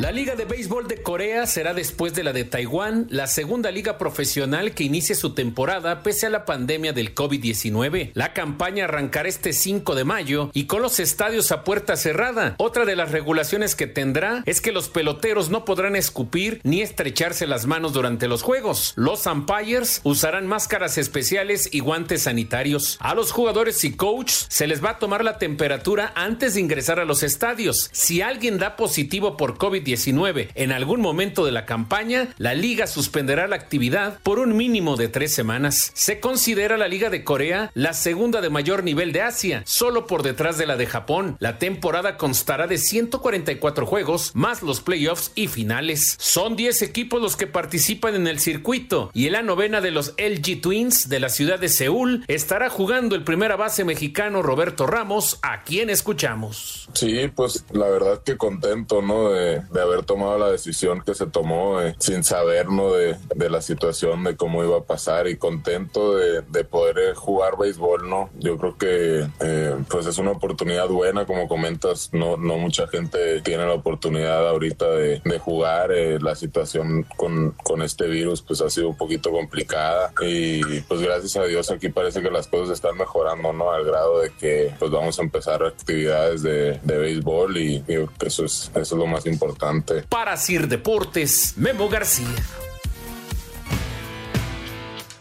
La 0.00 0.10
Liga 0.10 0.34
de 0.34 0.44
Béisbol 0.44 0.88
de 0.88 1.02
Corea 1.02 1.46
será 1.46 1.72
después 1.72 2.14
de 2.14 2.24
la 2.24 2.32
de 2.32 2.42
Taiwán, 2.42 3.06
la 3.10 3.28
segunda 3.28 3.70
liga 3.70 3.96
profesional 3.96 4.74
que 4.74 4.82
inicie 4.82 5.14
su 5.14 5.34
temporada 5.34 6.02
pese 6.02 6.26
a 6.26 6.30
la 6.30 6.44
pandemia 6.44 6.92
del 6.92 7.14
COVID-19. 7.14 8.10
La 8.14 8.32
campaña 8.32 8.84
arrancará 8.84 9.28
este 9.28 9.52
5 9.52 9.94
de 9.94 10.02
mayo 10.02 10.50
y 10.52 10.64
con 10.64 10.82
los 10.82 10.98
estadios 10.98 11.52
a 11.52 11.62
puerta 11.62 11.94
cerrada. 11.94 12.56
Otra 12.58 12.84
de 12.86 12.96
las 12.96 13.12
regulaciones 13.12 13.76
que 13.76 13.86
tendrá 13.86 14.42
es 14.46 14.60
que 14.60 14.72
los 14.72 14.88
peloteros 14.88 15.50
no 15.50 15.64
podrán 15.64 15.94
escupir 15.94 16.60
ni 16.64 16.82
estrecharse 16.82 17.46
las 17.46 17.66
manos 17.66 17.92
durante 17.92 18.26
los 18.26 18.42
juegos. 18.42 18.94
Los 18.96 19.24
umpires 19.26 20.00
usarán 20.02 20.48
máscaras 20.48 20.98
especiales 20.98 21.68
y 21.70 21.78
guantes 21.78 22.22
sanitarios. 22.22 22.96
A 22.98 23.14
los 23.14 23.30
jugadores 23.30 23.84
y 23.84 23.94
coaches 23.94 24.46
se 24.48 24.66
les 24.66 24.84
va 24.84 24.90
a 24.90 24.98
tomar 24.98 25.22
la 25.22 25.38
temperatura 25.38 26.12
antes 26.16 26.54
de 26.54 26.60
ingresar 26.60 26.98
a 26.98 27.04
los 27.04 27.22
estadios. 27.22 27.90
Si 27.92 28.22
alguien 28.22 28.58
da 28.58 28.74
positivo 28.74 29.36
por 29.36 29.56
COVID-19 29.84 30.48
en 30.54 30.72
algún 30.72 31.00
momento 31.00 31.44
de 31.44 31.52
la 31.52 31.66
campaña, 31.66 32.28
la 32.38 32.54
liga 32.54 32.86
suspenderá 32.86 33.46
la 33.46 33.56
actividad 33.56 34.18
por 34.22 34.38
un 34.38 34.56
mínimo 34.56 34.96
de 34.96 35.08
tres 35.08 35.34
semanas. 35.34 35.90
Se 35.94 36.20
considera 36.20 36.76
la 36.76 36.88
Liga 36.88 37.10
de 37.10 37.24
Corea 37.24 37.70
la 37.74 37.92
segunda 37.92 38.40
de 38.40 38.50
mayor 38.50 38.84
nivel 38.84 39.12
de 39.12 39.22
Asia, 39.22 39.62
solo 39.66 40.06
por 40.06 40.22
detrás 40.22 40.58
de 40.58 40.66
la 40.66 40.76
de 40.76 40.86
Japón. 40.86 41.36
La 41.38 41.58
temporada 41.58 42.16
constará 42.16 42.66
de 42.66 42.78
144 42.78 43.86
juegos, 43.86 44.32
más 44.34 44.62
los 44.62 44.80
playoffs 44.80 45.32
y 45.34 45.48
finales. 45.48 46.16
Son 46.18 46.56
10 46.56 46.82
equipos 46.82 47.20
los 47.20 47.36
que 47.36 47.46
participan 47.46 48.14
en 48.14 48.26
el 48.26 48.40
circuito 48.40 49.10
y 49.12 49.26
en 49.26 49.32
la 49.32 49.42
novena 49.42 49.80
de 49.80 49.90
los 49.90 50.14
LG 50.18 50.60
Twins 50.60 51.08
de 51.08 51.20
la 51.20 51.28
ciudad 51.28 51.58
de 51.58 51.68
Seúl 51.68 52.24
estará 52.28 52.70
jugando 52.70 53.14
el 53.14 53.24
primera 53.24 53.56
base 53.56 53.84
mexicano 53.84 54.42
Roberto 54.42 54.86
Ramos, 54.86 55.38
a 55.42 55.62
quien 55.62 55.90
escuchamos. 55.90 56.88
Sí, 56.94 57.30
pues 57.34 57.64
la 57.72 57.88
verdad 57.88 58.22
que 58.22 58.36
contento, 58.36 59.02
¿no? 59.02 59.34
De 59.74 59.82
haber 59.82 60.04
tomado 60.04 60.38
la 60.38 60.50
decisión 60.50 61.02
que 61.02 61.14
se 61.14 61.26
tomó 61.26 61.80
eh, 61.80 61.96
sin 61.98 62.22
saber 62.22 62.68
¿no? 62.70 62.92
de, 62.92 63.16
de, 63.34 63.50
la 63.50 63.60
situación, 63.60 64.22
de 64.22 64.36
cómo 64.36 64.62
iba 64.62 64.78
a 64.78 64.84
pasar 64.84 65.26
y 65.26 65.36
contento 65.36 66.14
de, 66.14 66.42
de 66.42 66.64
poder 66.64 66.98
eh, 66.98 67.14
jugar 67.14 67.58
béisbol, 67.58 68.08
¿no? 68.08 68.30
Yo 68.38 68.56
creo 68.56 68.78
que 68.78 69.26
eh, 69.40 69.76
pues 69.90 70.06
es 70.06 70.18
una 70.18 70.30
oportunidad 70.30 70.86
buena, 70.86 71.26
como 71.26 71.48
comentas, 71.48 72.10
no, 72.12 72.36
no 72.36 72.56
mucha 72.56 72.86
gente 72.86 73.40
tiene 73.40 73.66
la 73.66 73.74
oportunidad 73.74 74.48
ahorita 74.48 74.88
de, 74.90 75.20
de 75.24 75.38
jugar, 75.40 75.90
eh, 75.90 76.20
la 76.20 76.36
situación 76.36 77.04
con, 77.16 77.50
con 77.64 77.82
este 77.82 78.06
virus 78.06 78.42
pues 78.42 78.60
ha 78.60 78.70
sido 78.70 78.90
un 78.90 78.96
poquito 78.96 79.32
complicada 79.32 80.12
y 80.20 80.80
pues 80.82 81.00
gracias 81.00 81.36
a 81.36 81.44
Dios 81.46 81.72
aquí 81.72 81.88
parece 81.88 82.22
que 82.22 82.30
las 82.30 82.46
cosas 82.46 82.74
están 82.74 82.96
mejorando, 82.96 83.52
¿no? 83.52 83.72
Al 83.72 83.84
grado 83.84 84.20
de 84.20 84.30
que 84.30 84.72
pues 84.78 84.92
vamos 84.92 85.18
a 85.18 85.22
empezar 85.22 85.64
actividades 85.64 86.44
de, 86.44 86.78
de 86.80 86.96
béisbol 86.96 87.56
y, 87.56 87.84
y 87.88 88.24
eso 88.24 88.44
es, 88.44 88.70
eso 88.72 88.80
es 88.80 88.92
lo 88.92 89.06
más 89.06 89.26
importante. 89.26 89.63
Para 90.08 90.36
Sir 90.36 90.68
Deportes, 90.68 91.54
Memo 91.56 91.88
García. 91.88 92.26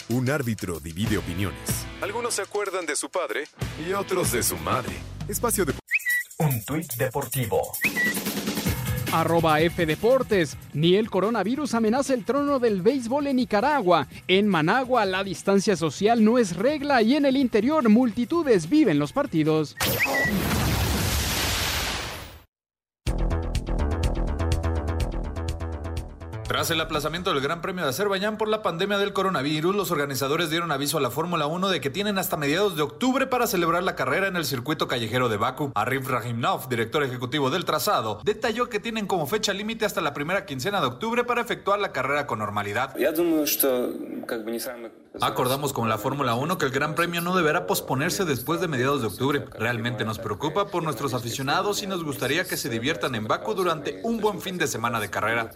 Un 0.09 0.29
árbitro 0.29 0.79
divide 0.79 1.17
opiniones. 1.17 1.85
Algunos 2.01 2.33
se 2.33 2.41
acuerdan 2.41 2.85
de 2.85 2.95
su 2.95 3.09
padre 3.09 3.45
y 3.87 3.93
otros 3.93 4.31
de 4.31 4.43
su 4.43 4.57
madre. 4.57 4.93
Espacio 5.27 5.63
de... 5.65 5.73
Un 6.39 6.63
tuit 6.65 6.91
deportivo. 6.95 7.71
Arroba 9.13 9.61
F 9.61 9.85
Deportes. 9.85 10.57
Ni 10.73 10.95
el 10.95 11.09
coronavirus 11.09 11.73
amenaza 11.75 12.13
el 12.13 12.25
trono 12.25 12.59
del 12.59 12.81
béisbol 12.81 13.27
en 13.27 13.37
Nicaragua. 13.37 14.07
En 14.27 14.47
Managua 14.47 15.05
la 15.05 15.23
distancia 15.23 15.77
social 15.77 16.23
no 16.23 16.37
es 16.37 16.57
regla 16.57 17.01
y 17.01 17.15
en 17.15 17.25
el 17.25 17.37
interior 17.37 17.87
multitudes 17.87 18.69
viven 18.69 18.99
los 18.99 19.13
partidos. 19.13 19.77
Tras 26.53 26.69
el 26.69 26.79
aplazamiento 26.81 27.31
del 27.31 27.41
Gran 27.41 27.63
Premio 27.63 27.83
de 27.83 27.89
Azerbaiyán 27.89 28.37
por 28.37 28.47
la 28.47 28.61
pandemia 28.61 28.99
del 28.99 29.11
coronavirus, 29.11 29.75
los 29.75 29.89
organizadores 29.89 30.51
dieron 30.51 30.71
aviso 30.71 30.99
a 30.99 31.01
la 31.01 31.09
Fórmula 31.09 31.47
1 31.47 31.69
de 31.69 31.81
que 31.81 31.89
tienen 31.89 32.19
hasta 32.19 32.37
mediados 32.37 32.75
de 32.75 32.83
octubre 32.83 33.25
para 33.25 33.47
celebrar 33.47 33.81
la 33.81 33.95
carrera 33.95 34.27
en 34.27 34.35
el 34.35 34.45
circuito 34.45 34.87
callejero 34.87 35.29
de 35.29 35.37
Baku. 35.37 35.71
Arif 35.73 36.07
Rahimnov, 36.07 36.69
director 36.69 37.01
ejecutivo 37.01 37.49
del 37.49 37.65
trazado, 37.65 38.21
detalló 38.23 38.69
que 38.69 38.79
tienen 38.79 39.07
como 39.07 39.25
fecha 39.25 39.51
límite 39.51 39.85
hasta 39.85 39.99
la 39.99 40.13
primera 40.13 40.45
quincena 40.45 40.79
de 40.79 40.85
octubre 40.85 41.23
para 41.23 41.41
efectuar 41.41 41.79
la 41.79 41.91
carrera 41.91 42.27
con 42.27 42.37
normalidad. 42.37 42.95
Acordamos 45.21 45.73
con 45.73 45.89
la 45.89 45.99
Fórmula 45.99 46.33
1 46.33 46.57
que 46.57 46.65
el 46.65 46.71
Gran 46.71 46.95
Premio 46.95 47.21
no 47.21 47.35
deberá 47.35 47.67
posponerse 47.67 48.25
después 48.25 48.59
de 48.61 48.67
mediados 48.67 49.01
de 49.01 49.07
octubre. 49.07 49.45
Realmente 49.59 50.05
nos 50.05 50.17
preocupa 50.17 50.67
por 50.67 50.81
nuestros 50.81 51.13
aficionados 51.13 51.83
y 51.83 51.87
nos 51.87 52.03
gustaría 52.03 52.45
que 52.45 52.57
se 52.57 52.67
diviertan 52.69 53.13
en 53.13 53.27
Baku 53.27 53.53
durante 53.53 54.01
un 54.03 54.19
buen 54.19 54.41
fin 54.41 54.57
de 54.57 54.67
semana 54.67 54.99
de 54.99 55.09
carrera. 55.09 55.51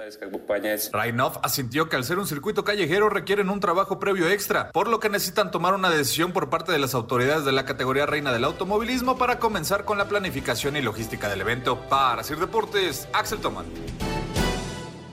Rainov 0.94 1.40
asintió 1.42 1.90
que 1.90 1.96
al 1.96 2.04
ser 2.04 2.20
un 2.20 2.28
circuito 2.28 2.64
callejero 2.64 3.10
requieren 3.10 3.50
un 3.50 3.60
trabajo 3.60 4.00
previo 4.00 4.30
extra, 4.30 4.72
por 4.72 4.88
lo 4.88 5.00
que 5.00 5.10
necesitan 5.10 5.50
tomar 5.50 5.74
una 5.74 5.90
decisión 5.90 6.34
por 6.34 6.50
parte 6.50 6.72
de 6.72 6.80
las 6.80 6.94
autoridades 6.94 7.44
de 7.44 7.52
la 7.52 7.66
categoría 7.66 8.06
reina 8.06 8.32
del 8.32 8.44
automovilismo 8.44 9.18
para 9.18 9.40
comenzar 9.40 9.86
con 9.86 9.98
la 9.98 10.08
planificación 10.08 10.76
y 10.78 10.82
logística 10.82 11.30
del 11.30 11.42
evento. 11.42 11.80
Para 11.90 12.24
Sir 12.24 12.38
Deportes, 12.38 13.08
Axel 13.12 13.40
Toman. 13.40 13.66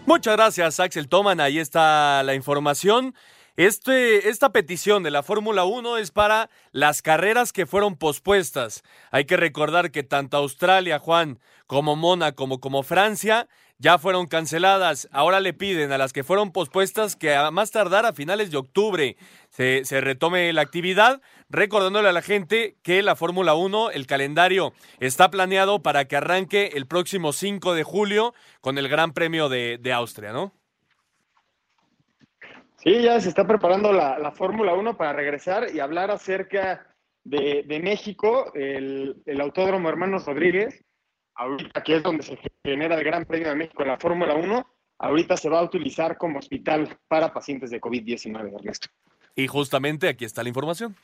Muchas 0.04 0.36
gracias, 0.36 0.80
Axel 0.80 1.08
Toman. 1.08 1.40
Ahí 1.40 1.58
está 1.58 2.22
la 2.22 2.34
información. 2.34 3.14
Este, 3.56 4.30
esta 4.30 4.50
petición 4.50 5.04
de 5.04 5.12
la 5.12 5.22
Fórmula 5.22 5.62
1 5.62 5.98
es 5.98 6.10
para 6.10 6.50
las 6.72 7.02
carreras 7.02 7.52
que 7.52 7.66
fueron 7.66 7.94
pospuestas. 7.96 8.82
Hay 9.12 9.26
que 9.26 9.36
recordar 9.36 9.92
que 9.92 10.02
tanto 10.02 10.38
Australia, 10.38 10.98
Juan, 10.98 11.38
como 11.68 11.94
Mónaco, 11.94 12.34
como, 12.34 12.58
como 12.58 12.82
Francia, 12.82 13.46
ya 13.78 13.96
fueron 13.98 14.26
canceladas. 14.26 15.08
Ahora 15.12 15.38
le 15.38 15.52
piden 15.52 15.92
a 15.92 15.98
las 15.98 16.12
que 16.12 16.24
fueron 16.24 16.50
pospuestas 16.50 17.14
que 17.14 17.36
a 17.36 17.52
más 17.52 17.70
tardar 17.70 18.06
a 18.06 18.12
finales 18.12 18.50
de 18.50 18.56
octubre 18.56 19.16
se, 19.50 19.84
se 19.84 20.00
retome 20.00 20.52
la 20.52 20.62
actividad, 20.62 21.22
recordándole 21.48 22.08
a 22.08 22.12
la 22.12 22.22
gente 22.22 22.76
que 22.82 23.02
la 23.02 23.14
Fórmula 23.14 23.54
1, 23.54 23.92
el 23.92 24.08
calendario 24.08 24.72
está 24.98 25.30
planeado 25.30 25.80
para 25.80 26.06
que 26.06 26.16
arranque 26.16 26.72
el 26.74 26.88
próximo 26.88 27.32
5 27.32 27.74
de 27.74 27.84
julio 27.84 28.34
con 28.60 28.78
el 28.78 28.88
Gran 28.88 29.12
Premio 29.12 29.48
de, 29.48 29.78
de 29.78 29.92
Austria, 29.92 30.32
¿no? 30.32 30.52
Sí, 32.84 33.02
ya 33.02 33.18
se 33.18 33.30
está 33.30 33.46
preparando 33.46 33.92
la, 33.92 34.18
la 34.18 34.30
Fórmula 34.30 34.74
1 34.74 34.96
para 34.98 35.14
regresar 35.14 35.74
y 35.74 35.80
hablar 35.80 36.10
acerca 36.10 36.86
de, 37.24 37.64
de 37.66 37.80
México, 37.80 38.52
el, 38.54 39.22
el, 39.24 39.40
Autódromo 39.40 39.88
Hermanos 39.88 40.26
Rodríguez, 40.26 40.84
ahorita 41.34 41.82
que 41.82 41.96
es 41.96 42.02
donde 42.02 42.22
se 42.22 42.38
genera 42.62 42.96
el 42.96 43.04
Gran 43.04 43.24
Premio 43.24 43.48
de 43.48 43.54
México 43.54 43.82
en 43.82 43.88
la 43.88 43.98
Fórmula 43.98 44.34
1, 44.34 44.66
ahorita 44.98 45.36
se 45.38 45.48
va 45.48 45.60
a 45.60 45.64
utilizar 45.64 46.18
como 46.18 46.38
hospital 46.38 46.98
para 47.08 47.32
pacientes 47.32 47.70
de 47.70 47.80
COVID-19, 47.80 48.54
Ernesto. 48.54 48.88
Y 49.34 49.46
justamente 49.46 50.06
aquí 50.06 50.26
está 50.26 50.42
la 50.42 50.50
información. 50.50 50.94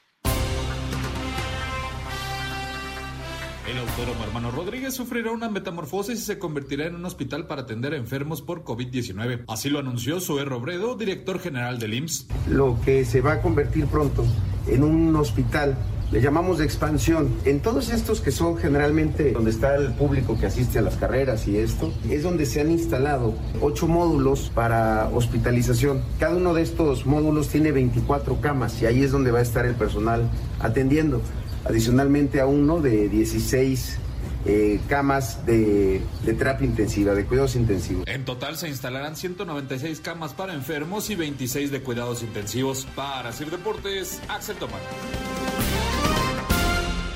El 3.69 3.79
autódromo 3.79 4.25
hermano 4.25 4.51
Rodríguez 4.51 4.95
sufrirá 4.95 5.31
una 5.33 5.51
metamorfosis 5.51 6.19
y 6.19 6.23
se 6.23 6.39
convertirá 6.39 6.87
en 6.87 6.95
un 6.95 7.05
hospital 7.05 7.47
para 7.47 7.63
atender 7.63 7.93
a 7.93 7.97
enfermos 7.97 8.41
por 8.41 8.65
COVID-19. 8.65 9.45
Así 9.49 9.69
lo 9.69 9.79
anunció 9.79 10.21
Zoé 10.21 10.45
Robredo, 10.45 10.97
director 10.97 11.39
general 11.39 11.79
del 11.79 11.95
IMSS. 11.95 12.27
Lo 12.49 12.81
que 12.85 13.05
se 13.05 13.21
va 13.21 13.35
a 13.35 13.43
convertir 13.43 13.87
pronto 13.87 14.25
en 14.67 14.83
un 14.83 15.15
hospital 15.15 15.77
le 16.11 16.21
llamamos 16.21 16.59
de 16.59 16.65
expansión. 16.65 17.29
En 17.45 17.61
todos 17.61 17.91
estos 17.91 18.21
que 18.21 18.33
son 18.33 18.57
generalmente 18.57 19.33
donde 19.33 19.51
está 19.51 19.77
el 19.77 19.93
público 19.93 20.37
que 20.39 20.47
asiste 20.47 20.79
a 20.79 20.83
las 20.83 20.97
carreras 20.97 21.47
y 21.47 21.59
esto, 21.59 21.93
es 22.09 22.23
donde 22.23 22.47
se 22.47 22.61
han 22.61 22.71
instalado 22.71 23.35
ocho 23.61 23.87
módulos 23.87 24.51
para 24.53 25.09
hospitalización. 25.13 26.03
Cada 26.19 26.35
uno 26.35 26.55
de 26.55 26.63
estos 26.63 27.07
módulos 27.07 27.49
tiene 27.49 27.71
24 27.71 28.41
camas 28.41 28.81
y 28.83 28.87
ahí 28.87 29.05
es 29.05 29.13
donde 29.13 29.31
va 29.31 29.39
a 29.39 29.43
estar 29.43 29.67
el 29.67 29.75
personal 29.75 30.29
atendiendo. 30.59 31.21
Adicionalmente 31.65 32.41
a 32.41 32.47
uno 32.47 32.81
de 32.81 33.09
16 33.09 33.99
eh, 34.47 34.81
camas 34.89 35.45
de, 35.45 36.01
de, 36.25 36.33
terapia 36.35 36.67
intensiva, 36.67 37.15
de 37.15 37.27
cuidados 37.27 37.57
intensivos. 37.57 38.07
En 38.07 38.25
total 38.25 38.57
se 38.57 38.69
instalarán 38.69 39.15
196 39.17 40.01
camas 40.01 40.33
para 40.33 40.55
enfermos 40.55 41.11
y 41.11 41.15
26 41.15 41.71
de 41.71 41.83
cuidados 41.83 42.23
intensivos. 42.23 42.87
Para 42.95 43.33
Sir 43.33 43.51
Deportes, 43.51 44.23
Axel 44.29 44.57
Tomás. 44.57 44.81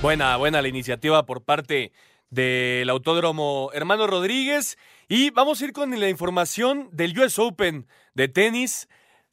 Buena, 0.03 0.37
buena 0.37 0.61
la 0.61 0.69
iniciativa 0.69 1.25
por 1.25 1.43
parte 1.43 1.93
del 2.29 2.91
Autódromo 2.91 3.71
Hermano 3.73 4.07
Rodríguez. 4.07 4.77
Y 5.09 5.31
vamos 5.31 5.63
a 5.63 5.65
ir 5.65 5.73
con 5.73 5.99
la 5.99 6.11
información 6.11 6.91
del 6.93 7.19
US 7.19 7.39
Open 7.39 7.87
de 8.13 8.29
tenis. 8.29 8.87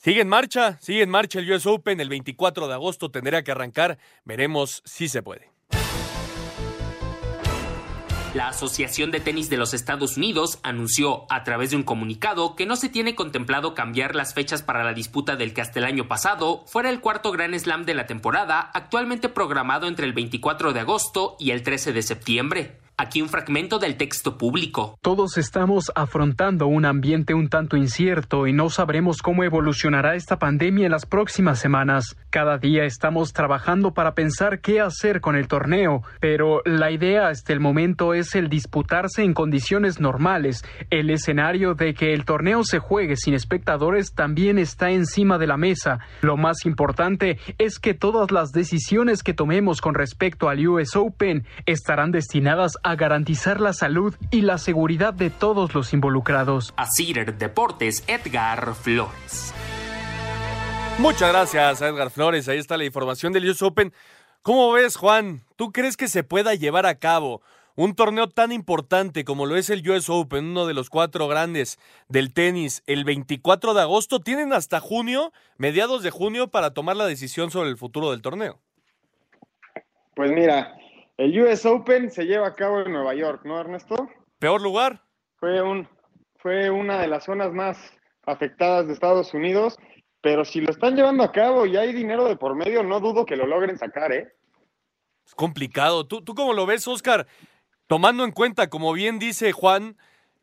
Sigue 0.04 0.22
en 0.22 0.30
marcha, 0.30 0.80
sigue 0.82 1.04
en 1.04 1.12
marcha 1.12 1.38
el 1.38 1.52
US 1.52 1.68
Open. 1.68 2.02
El 2.02 2.10
24 2.10 2.68
de 2.68 2.74
agosto 2.74 3.12
tendrá 3.12 3.44
que 3.44 3.52
arrancar. 3.52 4.00
Veremos 4.26 4.82
si 4.84 5.08
se 5.08 5.22
puede. 5.22 5.52
La 8.34 8.48
Asociación 8.48 9.12
de 9.12 9.20
Tenis 9.20 9.52
de 9.52 9.58
los 9.58 9.76
Estados 9.76 10.18
Unidos 10.18 10.58
anunció 10.64 11.28
a 11.30 11.44
través 11.44 11.70
de 11.70 11.76
un 11.76 11.84
comunicado 11.84 12.56
que 12.56 12.66
no 12.66 12.78
se 12.78 12.90
tiene 12.90 13.14
contemplado 13.14 13.76
cambiar 13.76 14.16
las 14.16 14.34
fechas 14.34 14.64
para 14.64 14.84
la 14.84 14.94
disputa 14.94 15.36
del 15.36 15.54
que 15.54 15.62
hasta 15.62 15.78
el 15.78 15.86
año 15.86 16.08
pasado 16.08 16.66
fuera 16.66 16.90
el 16.90 17.00
cuarto 17.00 17.32
Grand 17.32 17.54
Slam 17.54 17.86
de 17.86 17.94
la 17.94 18.08
temporada, 18.08 18.72
actualmente 18.74 19.30
programado 19.30 19.88
entre 19.88 20.08
el 20.08 20.14
24 20.14 20.74
de 20.74 20.80
agosto 20.80 21.36
y 21.40 21.52
el 21.52 21.62
13 21.62 21.94
de 21.94 22.02
septiembre. 22.02 22.81
Aquí 23.02 23.20
un 23.24 23.30
fragmento 23.30 23.80
del 23.80 23.98
texto 23.98 24.38
público. 24.38 25.00
Todos 25.02 25.40
estamos 25.40 25.92
afrontando 25.96 26.68
un 26.68 26.86
ambiente 26.86 27.34
un 27.34 27.50
tanto 27.50 27.76
incierto 27.76 28.46
y 28.46 28.54
no 28.54 28.70
sabremos 28.70 29.24
cómo 29.24 29.44
evolucionará 29.44 30.14
esta 30.14 30.38
pandemia 30.38 30.86
en 30.86 30.92
las 30.92 31.08
próximas 31.08 31.58
semanas. 31.58 32.16
Cada 32.30 32.60
día 32.60 32.84
estamos 32.84 33.34
trabajando 33.34 33.96
para 33.96 34.14
pensar 34.14 34.62
qué 34.62 34.82
hacer 34.82 35.20
con 35.20 35.36
el 35.36 35.48
torneo, 35.48 36.04
pero 36.20 36.62
la 36.64 36.92
idea 36.92 37.30
hasta 37.30 37.54
el 37.54 37.60
momento 37.60 38.14
es 38.14 38.36
el 38.36 38.50
disputarse 38.50 39.24
en 39.24 39.34
condiciones 39.34 40.00
normales. 40.00 40.64
El 40.92 41.10
escenario 41.10 41.74
de 41.74 41.96
que 41.96 42.14
el 42.14 42.24
torneo 42.24 42.64
se 42.64 42.78
juegue 42.78 43.16
sin 43.16 43.34
espectadores 43.34 44.14
también 44.14 44.60
está 44.60 44.92
encima 44.92 45.40
de 45.40 45.48
la 45.48 45.58
mesa. 45.58 46.02
Lo 46.22 46.38
más 46.38 46.68
importante 46.68 47.40
es 47.58 47.80
que 47.80 47.96
todas 47.96 48.30
las 48.30 48.52
decisiones 48.52 49.24
que 49.24 49.34
tomemos 49.34 49.82
con 49.82 49.96
respecto 49.96 50.50
al 50.50 50.68
US 50.68 50.96
Open 50.96 51.48
estarán 51.66 52.12
destinadas 52.12 52.74
a 52.84 52.91
garantizar 52.96 53.60
la 53.60 53.74
salud 53.74 54.16
y 54.30 54.42
la 54.42 54.58
seguridad 54.58 55.14
de 55.14 55.30
todos 55.30 55.74
los 55.74 55.94
involucrados. 55.94 56.74
A 56.78 56.88
Cider 56.88 57.38
Deportes, 57.38 58.04
Edgar 58.08 58.74
Flores. 58.76 59.54
Muchas 61.00 61.32
gracias, 61.32 61.82
Edgar 61.82 62.12
Flores. 62.12 62.48
Ahí 62.48 62.60
está 62.60 62.78
la 62.78 62.86
información 62.86 63.34
del 63.34 63.50
US 63.50 63.62
Open. 63.64 63.94
¿Cómo 64.44 64.72
ves, 64.72 64.98
Juan? 64.98 65.44
¿Tú 65.56 65.72
crees 65.72 65.98
que 65.98 66.08
se 66.08 66.24
pueda 66.24 66.54
llevar 66.56 66.86
a 66.86 66.96
cabo 66.96 67.42
un 67.76 67.96
torneo 67.96 68.28
tan 68.28 68.52
importante 68.52 69.24
como 69.24 69.46
lo 69.46 69.56
es 69.56 69.70
el 69.70 69.88
US 69.90 70.10
Open, 70.10 70.46
uno 70.46 70.68
de 70.68 70.74
los 70.74 70.90
cuatro 70.90 71.28
grandes 71.28 71.80
del 72.08 72.34
tenis, 72.34 72.84
el 72.88 73.04
24 73.04 73.74
de 73.74 73.82
agosto? 73.82 74.20
Tienen 74.20 74.54
hasta 74.54 74.80
junio, 74.80 75.32
mediados 75.58 76.04
de 76.04 76.12
junio, 76.12 76.50
para 76.50 76.74
tomar 76.74 76.98
la 76.98 77.06
decisión 77.06 77.52
sobre 77.52 77.70
el 77.70 77.78
futuro 77.78 78.12
del 78.12 78.22
torneo. 78.22 78.60
Pues 80.16 80.32
mira, 80.32 80.76
el 81.22 81.40
US 81.40 81.68
Open 81.68 82.10
se 82.10 82.26
lleva 82.26 82.48
a 82.48 82.56
cabo 82.56 82.82
en 82.82 82.92
Nueva 82.92 83.14
York, 83.14 83.42
¿no, 83.46 83.60
Ernesto? 83.60 84.10
¿Peor 84.40 84.60
lugar? 84.60 85.04
Fue 85.38 85.62
un, 85.62 85.88
fue 86.38 86.72
una 86.72 87.00
de 87.00 87.08
las 87.08 87.26
zonas 87.26 87.54
más 87.54 87.78
afectadas 88.26 88.88
de 88.88 88.94
Estados 88.94 89.32
Unidos, 89.36 89.78
pero 90.22 90.44
si 90.44 90.62
lo 90.62 90.72
están 90.72 90.96
llevando 90.96 91.24
a 91.24 91.32
cabo 91.32 91.68
y 91.68 91.78
hay 91.78 91.94
dinero 91.94 92.26
de 92.26 92.38
por 92.38 92.56
medio, 92.56 92.82
no 92.82 93.00
dudo 93.00 93.24
que 93.24 93.36
lo 93.36 93.46
logren 93.46 93.78
sacar, 93.78 94.12
¿eh? 94.12 94.34
Es 95.24 95.36
complicado. 95.36 96.08
¿Tú, 96.08 96.24
tú 96.24 96.34
cómo 96.34 96.54
lo 96.54 96.66
ves, 96.66 96.88
Oscar? 96.88 97.28
Tomando 97.86 98.24
en 98.24 98.32
cuenta, 98.32 98.72
como 98.72 98.92
bien 98.92 99.20
dice 99.20 99.52
Juan, 99.52 99.98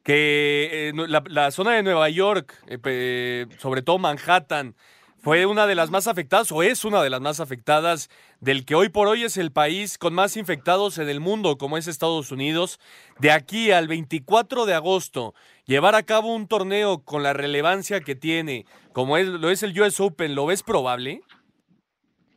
que 0.05 0.91
eh, 0.91 0.93
la, 0.95 1.25
la, 1.27 1.51
zona 1.51 1.73
de 1.73 1.83
Nueva 1.83 2.09
York, 2.09 2.55
eh, 2.69 3.47
sobre 3.59 3.83
todo 3.83 3.99
Manhattan, 3.99 4.77
fue 5.21 5.47
una 5.47 5.67
de 5.67 5.75
las 5.75 5.91
más 5.91 6.07
afectadas 6.07 6.53
o 6.53 6.63
es 6.63 6.85
una 6.85 7.03
de 7.03 7.11
las 7.11 7.21
más 7.21 7.41
afectadas 7.41 8.09
del 8.41 8.65
que 8.65 8.77
hoy 8.77 8.89
por 8.89 9.09
hoy 9.09 9.25
es 9.25 9.37
el 9.37 9.51
país 9.51 9.99
con 9.99 10.15
más 10.15 10.37
infectados 10.37 10.99
en 10.99 11.09
el 11.09 11.19
mundo, 11.19 11.59
como 11.59 11.77
es 11.77 11.89
Estados 11.89 12.31
Unidos. 12.31 12.79
De 13.19 13.33
aquí 13.33 13.73
al 13.73 13.89
24 13.89 14.65
de 14.65 14.75
agosto, 14.75 15.35
llevar 15.67 15.97
a 15.97 16.05
cabo 16.05 16.33
un 16.35 16.47
torneo 16.47 17.05
con 17.05 17.25
la 17.25 17.33
relevancia 17.33 18.01
que 18.01 18.15
tiene, 18.15 18.65
como 18.93 19.17
es, 19.17 19.27
lo 19.27 19.51
es 19.51 19.63
el 19.65 19.79
US 19.81 19.99
Open, 19.99 20.37
¿lo 20.37 20.47
ves 20.47 20.63
probable? 20.63 21.23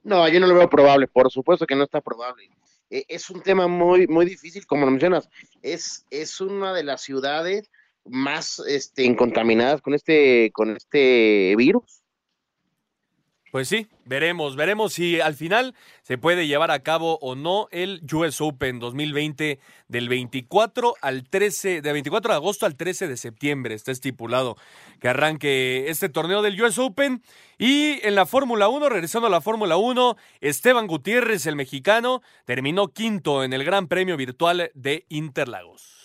No, 0.03 0.27
yo 0.27 0.39
no 0.39 0.47
lo 0.47 0.55
veo 0.55 0.69
probable, 0.69 1.07
por 1.07 1.31
supuesto 1.31 1.67
que 1.67 1.75
no 1.75 1.83
está 1.83 2.01
probable. 2.01 2.49
E, 2.89 3.05
es 3.07 3.29
un 3.29 3.41
tema 3.41 3.67
muy, 3.67 4.07
muy 4.07 4.25
difícil, 4.25 4.65
como 4.65 4.85
lo 4.85 4.91
mencionas. 4.91 5.29
Es, 5.61 6.07
es 6.09 6.41
una 6.41 6.73
de 6.73 6.83
las 6.83 7.01
ciudades 7.03 7.69
más 8.05 8.57
este, 8.67 9.15
contaminadas 9.15 9.83
con 9.83 9.93
este, 9.93 10.49
con 10.51 10.75
este 10.75 11.53
virus 11.55 12.00
pues 13.51 13.67
sí, 13.67 13.87
veremos, 14.05 14.55
veremos 14.55 14.93
si 14.93 15.19
al 15.19 15.35
final 15.35 15.75
se 16.03 16.17
puede 16.17 16.47
llevar 16.47 16.71
a 16.71 16.83
cabo 16.83 17.19
o 17.21 17.35
no 17.35 17.67
el 17.71 18.01
US 18.13 18.39
Open 18.39 18.79
2020 18.79 19.59
del 19.89 20.07
24 20.07 20.95
al 21.01 21.27
13, 21.27 21.81
de 21.81 21.91
24 21.91 22.31
de 22.31 22.35
agosto 22.37 22.65
al 22.65 22.77
13 22.77 23.09
de 23.09 23.17
septiembre, 23.17 23.75
está 23.75 23.91
estipulado 23.91 24.55
que 25.01 25.09
arranque 25.09 25.89
este 25.89 26.07
torneo 26.07 26.41
del 26.41 26.61
US 26.61 26.79
Open. 26.79 27.21
Y 27.57 27.99
en 28.07 28.15
la 28.15 28.25
Fórmula 28.25 28.69
1, 28.69 28.89
regresando 28.89 29.27
a 29.27 29.31
la 29.31 29.41
Fórmula 29.41 29.77
1, 29.77 30.15
Esteban 30.39 30.87
Gutiérrez, 30.87 31.45
el 31.45 31.55
mexicano, 31.55 32.21
terminó 32.45 32.87
quinto 32.87 33.43
en 33.43 33.53
el 33.53 33.63
Gran 33.63 33.87
Premio 33.87 34.17
Virtual 34.17 34.71
de 34.73 35.05
Interlagos. 35.09 36.00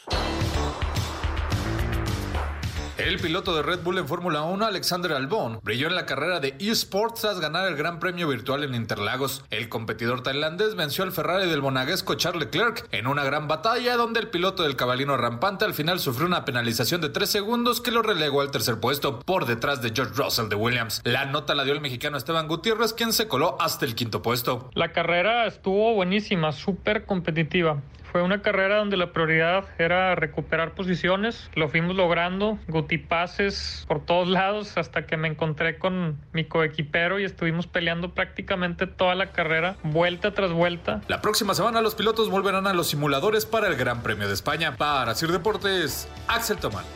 El 2.99 3.18
piloto 3.18 3.55
de 3.55 3.62
Red 3.62 3.80
Bull 3.80 3.99
en 3.99 4.09
Fórmula 4.09 4.40
1, 4.44 4.64
Alexander 4.64 5.12
Albon, 5.12 5.61
brilló 5.62 5.86
en 5.86 5.94
la 5.94 6.07
carrera 6.07 6.40
de 6.40 6.55
eSports 6.59 7.20
tras 7.20 7.40
ganar 7.40 7.68
el 7.68 7.76
Gran 7.76 8.01
Premio 8.01 8.26
Virtual 8.26 8.64
en 8.64 8.74
Interlagos. 8.74 9.44
El 9.51 9.68
competidor 9.68 10.22
tailandés 10.22 10.76
venció 10.76 11.05
al 11.05 11.12
Ferrari 11.12 11.47
del 11.47 11.61
monaguesco 11.61 12.14
Charles 12.14 12.44
Leclerc 12.47 12.88
en 12.92 13.07
una 13.07 13.22
gran 13.22 13.49
batalla 13.49 13.97
donde 13.97 14.20
el 14.20 14.28
piloto 14.28 14.62
del 14.62 14.76
cabalino 14.76 15.18
rampante 15.18 15.66
al 15.66 15.74
final 15.74 16.01
sufrió 16.01 16.26
una 16.26 16.47
penalización 16.47 17.03
de 17.03 17.11
3 17.11 17.28
segundos 17.28 17.82
que 17.82 17.90
lo 17.90 18.01
relegó 18.01 18.40
al 18.40 18.51
tercer 18.51 18.80
puesto 18.80 19.20
por 19.20 19.44
detrás 19.44 19.82
de 19.82 19.92
George 19.94 20.14
Russell 20.16 20.49
de 20.49 20.57
Williams. 20.57 21.03
La 21.05 21.26
nota 21.26 21.55
la 21.55 21.64
dio 21.64 21.74
el 21.74 21.82
mexicano 21.82 22.16
Esteban 22.16 22.49
Gutiérrez, 22.49 22.94
quien 22.94 23.12
se 23.12 23.28
coló 23.28 23.59
hasta 23.61 23.84
el 23.84 23.94
quinto 23.94 24.22
puesto. 24.22 24.70
La 24.72 24.92
carrera 24.92 25.44
estuvo 25.44 25.92
buenísima, 25.92 26.51
súper 26.51 27.05
competitiva. 27.05 27.82
Fue 28.16 28.22
una 28.22 28.40
carrera 28.40 28.78
donde 28.78 28.96
la 28.96 29.12
prioridad 29.12 29.66
era 29.76 30.14
recuperar 30.14 30.72
posiciones, 30.74 31.50
lo 31.54 31.68
fuimos 31.68 31.96
logrando, 31.96 32.58
gutipases 32.66 33.84
por 33.86 34.06
todos 34.06 34.26
lados 34.26 34.78
hasta 34.78 35.04
que 35.04 35.18
me 35.18 35.28
encontré 35.28 35.78
con 35.78 36.18
mi 36.32 36.44
coequipero 36.44 37.20
y 37.20 37.24
estuvimos 37.24 37.66
peleando 37.66 38.14
prácticamente 38.14 38.86
toda 38.86 39.14
la 39.14 39.32
carrera, 39.32 39.76
vuelta 39.82 40.32
tras 40.32 40.50
vuelta. 40.50 41.02
La 41.08 41.20
próxima 41.20 41.54
semana 41.54 41.82
los 41.82 41.94
pilotos 41.94 42.30
volverán 42.30 42.66
a 42.66 42.72
los 42.72 42.88
simuladores 42.88 43.44
para 43.44 43.68
el 43.68 43.76
Gran 43.76 44.02
Premio 44.02 44.26
de 44.28 44.32
España. 44.32 44.78
Para 44.78 45.14
Sir 45.14 45.30
Deportes, 45.30 46.08
Axel 46.26 46.56
Tomán. 46.56 46.86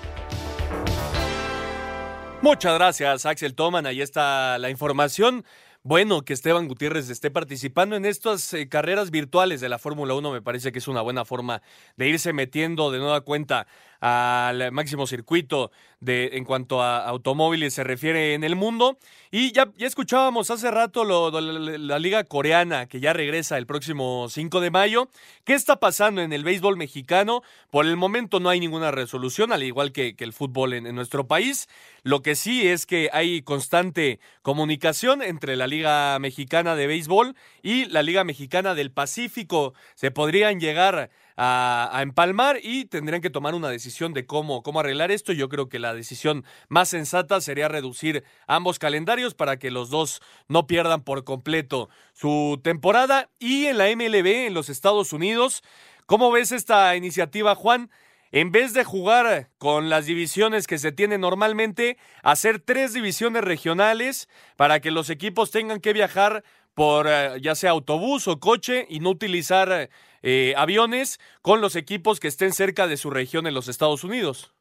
Muchas 2.41 2.73
gracias, 2.77 3.27
Axel 3.27 3.55
Toman. 3.55 3.85
Ahí 3.85 4.01
está 4.01 4.57
la 4.57 4.71
información 4.71 5.45
bueno 5.83 6.23
que 6.23 6.33
Esteban 6.33 6.69
Gutiérrez 6.69 7.09
esté 7.09 7.31
participando 7.31 7.97
en 7.97 8.05
estas 8.05 8.53
eh, 8.53 8.69
carreras 8.69 9.11
virtuales 9.11 9.61
de 9.61 9.69
la 9.69 9.79
Fórmula 9.79 10.15
1. 10.15 10.33
Me 10.33 10.43
parece 10.43 10.73
que 10.73 10.79
es 10.79 10.89
una 10.89 11.01
buena 11.01 11.25
forma 11.25 11.63
de 11.97 12.09
irse 12.09 12.33
metiendo 12.33 12.91
de 12.91 12.99
nueva 12.99 13.23
cuenta 13.23 13.67
al 14.01 14.73
máximo 14.73 15.07
circuito 15.07 15.71
de, 16.01 16.31
en 16.33 16.45
cuanto 16.45 16.83
a 16.83 17.07
automóviles 17.07 17.75
se 17.75 17.85
refiere 17.85 18.35
en 18.35 18.45
el 18.45 18.57
mundo. 18.57 18.99
Y 19.31 19.53
ya, 19.53 19.71
escuchábamos 19.79 20.51
hace 20.51 20.71
rato 20.71 21.05
lo, 21.05 21.31
la, 21.41 21.99
liga 21.99 22.25
coreana 22.25 22.87
que 22.87 23.01
ya 23.01 23.13
regresa 23.13 23.59
el 23.59 23.67
próximo 23.67 24.29
5 24.29 24.61
de 24.61 24.71
mayo. 24.71 25.09
¿Qué 25.45 25.55
está 25.55 25.77
pasando 25.77 26.23
en 26.23 26.33
el 26.33 26.43
béisbol 26.43 26.77
mexicano? 26.77 27.43
Por 27.71 27.85
el 27.87 27.97
momento 27.97 28.41
no 28.41 28.49
hay 28.49 28.59
ninguna 28.59 28.91
resolución, 28.91 29.53
al 29.53 29.63
igual 29.63 29.93
que, 29.93 30.17
que 30.17 30.25
el 30.25 30.33
fútbol 30.33 30.73
en, 30.73 30.87
en 30.87 30.95
nuestro 30.95 31.27
país. 31.29 31.69
Lo 32.03 32.23
que 32.23 32.35
sí 32.35 32.67
es 32.67 32.87
que 32.87 33.11
hay 33.13 33.43
constante 33.43 34.19
comunicación 34.43 35.23
entre 35.23 35.57
la 35.57 35.67
Liga 35.67 36.19
Mexicana 36.19 36.75
de 36.75 36.87
Béisbol 36.87 37.37
y 37.63 37.85
la 37.85 38.03
Liga 38.03 38.25
Mexicana 38.25 38.75
del 38.75 38.91
Pacífico. 38.91 39.75
Se 39.95 40.11
podrían 40.11 40.59
llegar 40.59 41.11
a, 41.37 41.99
empalmar 42.03 42.59
y 42.63 42.85
tendrían 42.87 43.21
que 43.21 43.31
tomar 43.31 43.55
una 43.55 43.69
decisión 43.69 44.13
de 44.13 44.27
cómo, 44.27 44.63
cómo 44.63 44.81
arreglar 44.81 45.11
esto. 45.11 45.33
Yo 45.33 45.49
creo 45.49 45.69
que 45.69 45.79
la 45.79 45.95
decisión 45.95 46.45
más 46.69 46.89
sensata 46.89 47.41
sería 47.41 47.69
reducir 47.69 48.25
ambos 48.47 48.79
calendarios 48.79 49.35
para 49.35 49.59
que 49.59 49.71
los 49.71 49.91
dos 49.91 50.21
no 50.49 50.67
pierdan 50.67 51.03
por 51.03 51.25
completo 51.25 51.89
su 52.13 52.61
temporada. 52.63 53.31
Y 53.39 53.67
en 53.67 53.79
la 53.79 53.87
MLB, 53.95 54.47
en 54.47 54.55
los 54.55 54.69
Estados 54.69 55.13
Unidos, 55.13 55.63
¿cómo 56.07 56.31
ves 56.31 56.53
esta 56.53 56.95
iniciativa, 56.97 57.55
Juan? 57.55 57.91
En 58.33 58.53
vez 58.53 58.75
de 58.75 58.85
jugar 58.85 59.51
con 59.59 59.89
las 59.89 60.07
divisiones 60.07 60.69
que 60.69 60.79
se 60.79 60.93
tienen 60.93 61.21
normalmente, 61.21 61.99
hacer 62.23 62.61
tres 62.61 62.93
divisiones 62.93 63.43
regionales 63.43 64.29
para 64.57 64.79
que 64.79 64.93
los 64.93 65.11
equipos 65.11 65.51
tengan 65.51 65.81
que 65.81 65.93
viajar 65.93 66.45
por 66.81 67.07
uh, 67.07 67.37
ya 67.37 67.55
sea 67.55 67.73
autobús 67.73 68.27
o 68.27 68.41
coche 68.41 68.87
y 68.89 69.01
no 69.01 69.11
utilizar 69.11 69.91
eh, 70.23 70.55
aviones 70.57 71.21
con 71.43 71.61
los 71.61 71.77
equipos 71.77 72.21
que 72.21 72.29
estén 72.29 72.55
cerca 72.55 72.87
de 72.87 72.97
su 72.97 73.11
región 73.11 73.47
en 73.47 73.53
los 73.53 73.69
Estados 73.69 74.03
Unidos. 74.03 74.55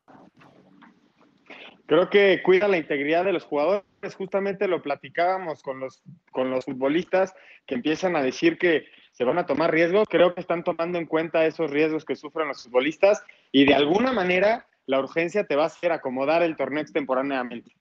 Creo 1.86 2.10
que 2.10 2.42
cuida 2.44 2.68
la 2.68 2.76
integridad 2.76 3.24
de 3.24 3.32
los 3.32 3.46
jugadores. 3.46 3.86
Justamente 4.18 4.68
lo 4.68 4.82
platicábamos 4.82 5.64
con 5.64 5.80
los, 5.80 6.04
con 6.34 6.52
los 6.52 6.66
futbolistas 6.66 7.34
que 7.66 7.76
empiezan 7.76 8.18
a 8.18 8.22
decir 8.22 8.58
que 8.58 8.88
se 9.14 9.24
van 9.24 9.38
a 9.38 9.46
tomar 9.46 9.72
riesgos. 9.72 10.06
Creo 10.10 10.34
que 10.34 10.42
están 10.42 10.66
tomando 10.66 10.98
en 10.98 11.06
cuenta 11.06 11.46
esos 11.46 11.72
riesgos 11.72 12.04
que 12.04 12.18
sufren 12.18 12.50
los 12.50 12.64
futbolistas 12.64 13.24
y 13.54 13.64
de 13.64 13.76
alguna 13.76 14.12
manera 14.12 14.68
la 14.88 15.00
urgencia 15.00 15.46
te 15.46 15.56
va 15.56 15.64
a 15.64 15.68
hacer 15.68 15.94
acomodar 15.94 16.44
el 16.44 16.58
torneo 16.58 16.82
extemporáneamente. 16.82 17.79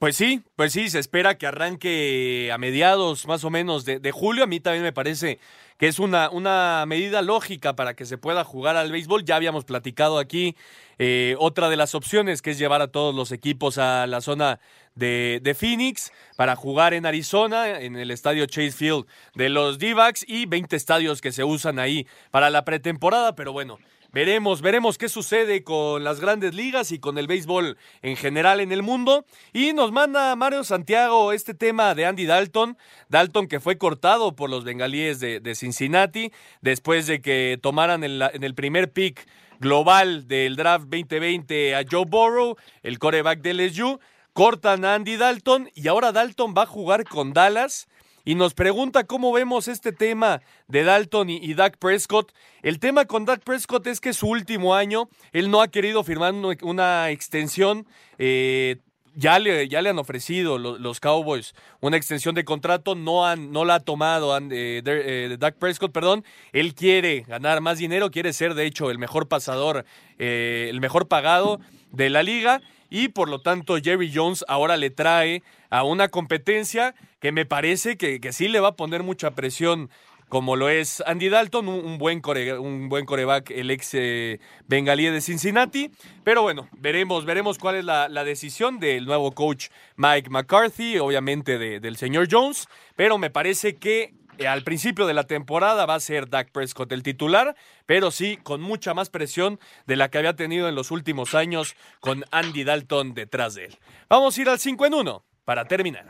Pues 0.00 0.16
sí, 0.16 0.42
pues 0.56 0.72
sí, 0.72 0.88
se 0.88 0.98
espera 0.98 1.36
que 1.36 1.46
arranque 1.46 2.50
a 2.54 2.56
mediados 2.56 3.26
más 3.26 3.44
o 3.44 3.50
menos 3.50 3.84
de, 3.84 4.00
de, 4.00 4.12
julio. 4.12 4.44
A 4.44 4.46
mí 4.46 4.58
también 4.58 4.82
me 4.82 4.94
parece 4.94 5.38
que 5.76 5.88
es 5.88 5.98
una, 5.98 6.30
una 6.30 6.86
medida 6.86 7.20
lógica 7.20 7.76
para 7.76 7.92
que 7.92 8.06
se 8.06 8.16
pueda 8.16 8.42
jugar 8.42 8.78
al 8.78 8.90
béisbol. 8.90 9.26
Ya 9.26 9.36
habíamos 9.36 9.66
platicado 9.66 10.18
aquí 10.18 10.56
eh, 10.98 11.36
otra 11.38 11.68
de 11.68 11.76
las 11.76 11.94
opciones, 11.94 12.40
que 12.40 12.52
es 12.52 12.58
llevar 12.58 12.80
a 12.80 12.88
todos 12.88 13.14
los 13.14 13.30
equipos 13.30 13.76
a 13.76 14.06
la 14.06 14.22
zona 14.22 14.58
de, 14.94 15.38
de 15.42 15.54
Phoenix 15.54 16.12
para 16.34 16.56
jugar 16.56 16.94
en 16.94 17.04
Arizona, 17.04 17.78
en 17.78 17.96
el 17.96 18.10
estadio 18.10 18.46
Chase 18.46 18.72
Field 18.72 19.04
de 19.34 19.50
los 19.50 19.78
d 19.78 19.94
y 20.28 20.46
20 20.46 20.76
estadios 20.76 21.20
que 21.20 21.30
se 21.30 21.44
usan 21.44 21.78
ahí 21.78 22.06
para 22.30 22.48
la 22.48 22.64
pretemporada. 22.64 23.34
Pero 23.34 23.52
bueno, 23.52 23.78
Veremos, 24.12 24.60
veremos 24.60 24.98
qué 24.98 25.08
sucede 25.08 25.62
con 25.62 26.02
las 26.02 26.18
grandes 26.18 26.52
ligas 26.52 26.90
y 26.90 26.98
con 26.98 27.16
el 27.16 27.28
béisbol 27.28 27.78
en 28.02 28.16
general 28.16 28.58
en 28.58 28.72
el 28.72 28.82
mundo. 28.82 29.24
Y 29.52 29.72
nos 29.72 29.92
manda 29.92 30.34
Mario 30.34 30.64
Santiago 30.64 31.32
este 31.32 31.54
tema 31.54 31.94
de 31.94 32.06
Andy 32.06 32.26
Dalton. 32.26 32.76
Dalton 33.08 33.46
que 33.46 33.60
fue 33.60 33.78
cortado 33.78 34.34
por 34.34 34.50
los 34.50 34.64
bengalíes 34.64 35.20
de, 35.20 35.54
Cincinnati 35.54 36.32
después 36.60 37.06
de 37.06 37.20
que 37.20 37.56
tomaran 37.62 38.02
en 38.02 38.42
el 38.42 38.54
primer 38.56 38.92
pick 38.92 39.28
global 39.60 40.26
del 40.26 40.56
draft 40.56 40.86
2020 40.86 41.76
a 41.76 41.84
Joe 41.88 42.04
Burrow, 42.04 42.56
el 42.82 42.98
coreback 42.98 43.42
de 43.42 43.54
LSU. 43.54 44.00
Cortan 44.32 44.84
a 44.84 44.94
Andy 44.94 45.16
Dalton 45.16 45.70
y 45.74 45.86
ahora 45.88 46.12
Dalton 46.12 46.54
va 46.56 46.62
a 46.62 46.66
jugar 46.66 47.04
con 47.04 47.32
Dallas 47.32 47.88
y 48.30 48.36
nos 48.36 48.54
pregunta 48.54 49.02
cómo 49.02 49.32
vemos 49.32 49.66
este 49.66 49.90
tema 49.90 50.40
de 50.68 50.84
Dalton 50.84 51.30
y, 51.30 51.38
y, 51.38 51.54
Dak 51.54 51.78
Prescott. 51.78 52.30
El 52.62 52.78
tema 52.78 53.04
con 53.06 53.24
Dak 53.24 53.42
Prescott 53.42 53.84
es 53.88 54.00
que 54.00 54.12
su 54.12 54.28
último 54.28 54.76
año, 54.76 55.08
él 55.32 55.50
no 55.50 55.60
ha 55.60 55.66
querido 55.66 56.04
firmar 56.04 56.32
una 56.62 57.10
extensión. 57.10 57.88
Eh, 58.18 58.76
ya 59.16 59.40
le, 59.40 59.68
ya 59.68 59.82
le 59.82 59.90
han 59.90 59.98
ofrecido 59.98 60.58
los, 60.58 61.00
Cowboys 61.00 61.56
una 61.80 61.96
extensión 61.96 62.36
de 62.36 62.44
contrato, 62.44 62.94
no, 62.94 63.26
han, 63.26 63.50
no 63.50 63.64
la 63.64 63.74
ha 63.74 63.80
tomado 63.80 64.38
eh, 64.38 64.80
de, 64.84 65.32
eh, 65.32 65.36
Dak 65.36 65.56
Prescott, 65.56 65.90
perdón. 65.90 66.24
Él 66.52 66.76
quiere 66.76 67.22
ganar 67.22 67.60
más 67.60 67.78
dinero, 67.78 68.12
quiere 68.12 68.32
ser 68.32 68.54
de 68.54 68.64
hecho 68.64 68.92
el 68.92 68.98
mejor 68.98 69.26
pasador, 69.26 69.84
eh, 70.20 70.68
el 70.70 70.80
mejor 70.80 71.08
pagado 71.08 71.58
de 71.90 72.10
la 72.10 72.22
liga 72.22 72.60
y 72.90 73.08
por 73.08 73.28
lo 73.28 73.40
tanto 73.40 73.76
Jerry 73.82 74.12
Jones 74.14 74.44
ahora 74.46 74.76
le 74.76 74.90
trae 74.90 75.42
a 75.70 75.84
una 75.84 76.08
competencia 76.08 76.94
que 77.20 77.32
me 77.32 77.46
parece 77.46 77.96
que, 77.96 78.20
que 78.20 78.32
sí 78.32 78.48
le 78.48 78.60
va 78.60 78.68
a 78.68 78.76
poner 78.76 79.02
mucha 79.02 79.32
presión 79.32 79.90
como 80.30 80.54
lo 80.54 80.68
es 80.68 81.02
Andy 81.06 81.28
Dalton, 81.28 81.68
un, 81.68 81.98
buen, 81.98 82.20
core, 82.20 82.56
un 82.56 82.88
buen 82.88 83.04
coreback, 83.04 83.50
el 83.50 83.68
ex 83.72 83.90
eh, 83.94 84.38
bengalí 84.68 85.06
de 85.06 85.20
Cincinnati. 85.20 85.90
Pero 86.22 86.42
bueno, 86.42 86.68
veremos, 86.78 87.24
veremos 87.24 87.58
cuál 87.58 87.74
es 87.74 87.84
la, 87.84 88.08
decisión 88.24 88.78
del 88.78 89.06
nuevo 89.06 89.32
coach 89.32 89.70
Mike 89.96 90.30
McCarthy, 90.30 91.00
obviamente 91.00 91.58
del 91.58 91.96
señor 91.96 92.28
Jones. 92.30 92.68
Pero 92.94 93.18
me 93.18 93.30
parece 93.30 93.74
que 93.74 94.14
eh, 94.38 94.46
al 94.46 94.62
principio 94.62 95.08
de 95.08 95.14
la 95.14 95.24
temporada 95.24 95.84
va 95.84 95.96
a 95.96 96.00
ser 96.00 96.30
Dak 96.30 96.52
Prescott 96.52 96.92
el 96.92 97.02
titular, 97.02 97.56
pero 97.84 98.12
sí 98.12 98.38
con 98.40 98.60
mucha 98.62 98.94
más 98.94 99.10
presión 99.10 99.58
de 99.88 99.96
la 99.96 100.10
que 100.10 100.18
había 100.18 100.36
tenido 100.36 100.68
en 100.68 100.76
los 100.76 100.92
últimos 100.92 101.34
años 101.34 101.74
con 101.98 102.24
Andy 102.30 102.62
Dalton 102.62 103.14
detrás 103.14 103.56
de 103.56 103.64
él. 103.64 103.78
Vamos 104.08 104.38
a 104.38 104.40
ir 104.40 104.48
al 104.48 104.60
5 104.60 104.86
en 104.86 104.94
1 104.94 105.24
para 105.50 105.64
terminar. 105.64 106.04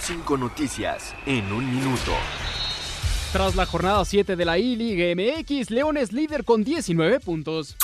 Cinco 0.00 0.38
noticias 0.38 1.14
en 1.26 1.52
un 1.52 1.70
minuto. 1.70 2.12
Tras 3.34 3.54
la 3.54 3.66
jornada 3.66 4.02
7 4.02 4.34
de 4.34 4.44
la 4.46 4.58
I-League 4.58 5.14
MX, 5.14 5.70
León 5.70 5.98
es 5.98 6.10
líder 6.10 6.42
con 6.42 6.64
19 6.64 7.20
puntos. 7.20 7.76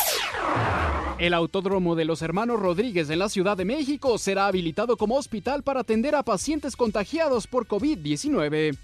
El 1.19 1.35
autódromo 1.35 1.95
de 1.95 2.07
los 2.07 2.23
hermanos 2.23 2.59
Rodríguez 2.59 3.11
en 3.11 3.19
la 3.19 3.29
Ciudad 3.29 3.55
de 3.55 3.67
México 3.67 4.17
será 4.17 4.47
habilitado 4.47 4.97
como 4.97 5.17
hospital 5.17 5.63
para 5.63 5.81
atender 5.81 6.15
a 6.15 6.23
pacientes 6.23 6.75
contagiados 6.75 7.49
por 7.49 7.67
COVID-19. 7.69 8.79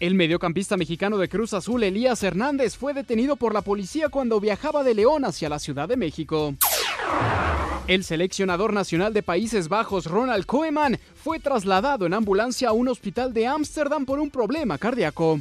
El 0.00 0.16
mediocampista 0.16 0.76
mexicano 0.76 1.16
de 1.16 1.28
Cruz 1.28 1.54
Azul, 1.54 1.84
Elías 1.84 2.24
Hernández, 2.24 2.76
fue 2.76 2.92
detenido 2.92 3.36
por 3.36 3.54
la 3.54 3.62
policía 3.62 4.08
cuando 4.08 4.40
viajaba 4.40 4.82
de 4.82 4.96
León 4.96 5.24
hacia 5.24 5.48
la 5.48 5.60
Ciudad 5.60 5.88
de 5.88 5.96
México. 5.96 6.56
El 7.88 8.04
seleccionador 8.04 8.72
nacional 8.72 9.12
de 9.12 9.22
Países 9.22 9.68
Bajos, 9.68 10.06
Ronald 10.06 10.46
Koeman, 10.46 10.98
fue 11.14 11.40
trasladado 11.40 12.06
en 12.06 12.14
ambulancia 12.14 12.68
a 12.68 12.72
un 12.72 12.88
hospital 12.88 13.34
de 13.34 13.46
Ámsterdam 13.46 14.06
por 14.06 14.18
un 14.18 14.30
problema 14.30 14.78
cardíaco. 14.78 15.40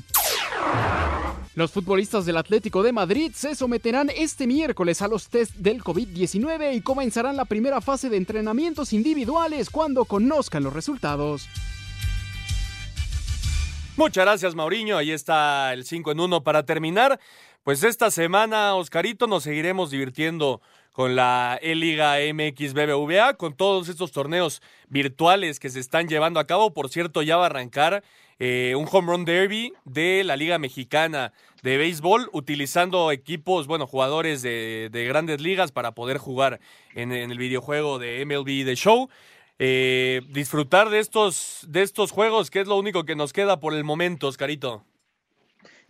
Los 1.54 1.72
futbolistas 1.72 2.26
del 2.26 2.38
Atlético 2.38 2.82
de 2.82 2.94
Madrid 2.94 3.34
se 3.36 3.56
someterán 3.56 4.10
este 4.16 4.48
miércoles 4.48 5.02
a 5.02 5.08
los 5.08 5.28
test 5.28 5.54
del 5.56 5.84
COVID-19 5.84 6.76
y 6.76 6.82
comenzarán 6.82 7.36
la 7.36 7.46
primera 7.46 7.82
fase 7.82 8.10
de 8.10 8.18
entrenamientos 8.18 8.94
individuales 8.94 9.70
cuando 9.70 10.06
conozcan 10.06 10.64
los 10.64 10.74
resultados. 10.74 11.50
Muchas 13.98 14.26
gracias, 14.26 14.56
Mauriño. 14.56 14.98
Ahí 14.98 15.12
está 15.12 15.74
el 15.74 15.86
5 15.86 16.14
en 16.14 16.20
1 16.22 16.44
para 16.44 16.66
terminar. 16.66 17.20
Pues 17.64 17.84
esta 17.84 18.10
semana, 18.10 18.74
Oscarito, 18.76 19.28
nos 19.28 19.44
seguiremos 19.44 19.92
divirtiendo 19.92 20.62
con 20.92 21.16
la 21.16 21.58
E-Liga 21.62 22.18
MX 22.34 22.74
BBVA, 22.74 23.36
con 23.36 23.56
todos 23.56 23.90
estos 23.90 24.12
torneos 24.12 24.62
virtuales 24.90 25.60
que 25.60 25.70
se 25.70 25.80
están 25.80 26.08
llevando 26.08 26.40
a 26.40 26.48
cabo. 26.48 26.74
Por 26.74 26.90
cierto, 26.90 27.22
ya 27.22 27.38
va 27.38 27.44
a 27.44 27.46
arrancar 27.48 28.04
eh, 28.40 28.74
un 28.76 28.88
home 28.92 29.12
run 29.12 29.26
derby 29.26 29.74
de 29.86 30.24
la 30.24 30.36
Liga 30.36 30.58
Mexicana 30.58 31.32
de 31.62 31.78
Béisbol, 31.78 32.30
utilizando 32.34 33.12
equipos, 33.12 33.68
bueno, 33.68 33.86
jugadores 33.86 34.42
de, 34.42 34.90
grandes 35.08 35.40
ligas 35.42 35.72
para 35.72 35.92
poder 35.92 36.18
jugar 36.18 36.60
en, 36.96 37.12
el 37.12 37.38
videojuego 37.38 38.00
de 38.00 38.26
MLB 38.26 38.66
The 38.66 38.76
Show. 38.76 39.10
Eh, 39.60 40.22
disfrutar 40.30 40.90
de 40.90 41.00
estos, 41.00 41.66
de 41.68 41.84
estos 41.84 42.10
juegos, 42.10 42.50
que 42.50 42.62
es 42.62 42.68
lo 42.68 42.78
único 42.78 43.06
que 43.06 43.16
nos 43.16 43.32
queda 43.32 43.60
por 43.60 43.76
el 43.76 43.84
momento, 43.84 44.28
Oscarito. 44.28 44.84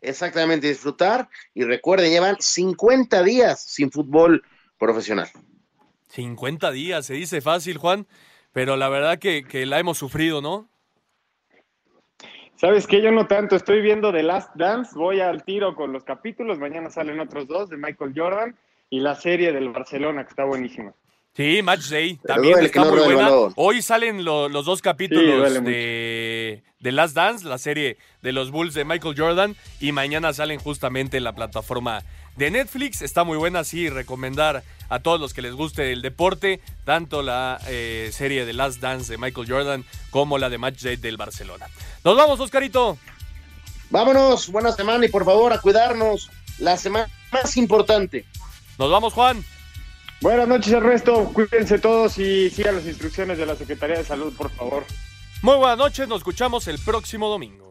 Exactamente, 0.01 0.67
disfrutar. 0.67 1.29
Y 1.53 1.63
recuerden, 1.63 2.11
llevan 2.11 2.35
50 2.37 3.23
días 3.23 3.63
sin 3.63 3.91
fútbol 3.91 4.43
profesional. 4.81 5.29
50 6.07 6.71
días, 6.71 7.05
se 7.05 7.13
dice 7.13 7.39
fácil, 7.39 7.77
Juan, 7.77 8.07
pero 8.51 8.75
la 8.75 8.89
verdad 8.89 9.19
que, 9.19 9.45
la 9.65 9.79
hemos 9.79 9.99
sufrido, 9.99 10.41
¿no? 10.41 10.67
¿Sabes 12.55 12.87
qué? 12.87 13.01
Yo 13.01 13.11
no 13.11 13.27
tanto, 13.27 13.55
estoy 13.55 13.81
viendo 13.81 14.11
The 14.11 14.23
Last 14.23 14.55
Dance, 14.55 14.91
voy 14.95 15.19
al 15.19 15.43
tiro 15.43 15.75
con 15.75 15.93
los 15.93 16.03
capítulos, 16.03 16.57
mañana 16.57 16.89
salen 16.89 17.19
otros 17.19 17.47
dos 17.47 17.69
de 17.69 17.77
Michael 17.77 18.13
Jordan 18.15 18.55
y 18.89 18.99
la 18.99 19.15
serie 19.15 19.51
del 19.53 19.69
Barcelona, 19.69 20.23
que 20.23 20.29
está 20.29 20.45
buenísima. 20.45 20.93
Sí, 21.33 21.61
Match 21.63 21.87
Day, 21.87 22.17
también 22.17 22.59
está 22.59 22.83
muy 22.83 22.99
buena. 22.99 23.29
Hoy 23.55 23.81
salen 23.81 24.25
los 24.25 24.65
dos 24.65 24.81
capítulos 24.81 25.63
de, 25.63 26.63
de 26.79 26.91
Last 26.91 27.15
Dance, 27.15 27.47
la 27.47 27.57
serie 27.57 27.97
de 28.21 28.31
los 28.33 28.51
Bulls 28.51 28.73
de 28.73 28.83
Michael 28.83 29.15
Jordan, 29.17 29.55
y 29.79 29.91
mañana 29.91 30.33
salen 30.33 30.59
justamente 30.59 31.17
en 31.17 31.23
la 31.23 31.33
plataforma 31.33 32.01
de 32.35 32.51
Netflix. 32.51 33.01
Está 33.01 33.23
muy 33.23 33.37
buena, 33.37 33.63
sí, 33.63 33.89
recomendar 33.89 34.63
a 34.89 34.99
todos 34.99 35.19
los 35.19 35.33
que 35.33 35.41
les 35.41 35.53
guste 35.53 35.91
el 35.91 36.01
deporte, 36.01 36.59
tanto 36.83 37.21
la 37.21 37.59
eh, 37.67 38.09
serie 38.13 38.45
de 38.45 38.53
Last 38.53 38.79
Dance 38.81 39.11
de 39.11 39.17
Michael 39.17 39.49
Jordan 39.49 39.85
como 40.09 40.37
la 40.37 40.49
de 40.49 40.57
Match 40.57 40.81
Day 40.81 40.97
del 40.97 41.17
Barcelona. 41.17 41.67
Nos 42.03 42.17
vamos, 42.17 42.39
Oscarito. 42.39 42.97
Vámonos, 43.89 44.49
buena 44.49 44.71
semana 44.71 45.05
y 45.05 45.09
por 45.09 45.25
favor 45.25 45.53
a 45.53 45.59
cuidarnos. 45.59 46.29
La 46.59 46.77
semana 46.77 47.09
más 47.31 47.57
importante. 47.57 48.25
Nos 48.77 48.91
vamos, 48.91 49.13
Juan. 49.13 49.43
Buenas 50.21 50.47
noches, 50.47 50.71
Ernesto. 50.71 51.31
Cuídense 51.33 51.79
todos 51.79 52.17
y 52.17 52.49
sigan 52.49 52.75
las 52.75 52.85
instrucciones 52.85 53.37
de 53.37 53.45
la 53.45 53.55
Secretaría 53.55 53.97
de 53.97 54.05
Salud, 54.05 54.33
por 54.35 54.51
favor. 54.51 54.85
Muy 55.41 55.55
buenas 55.55 55.77
noches, 55.77 56.07
nos 56.07 56.19
escuchamos 56.19 56.67
el 56.67 56.77
próximo 56.77 57.27
domingo. 57.27 57.70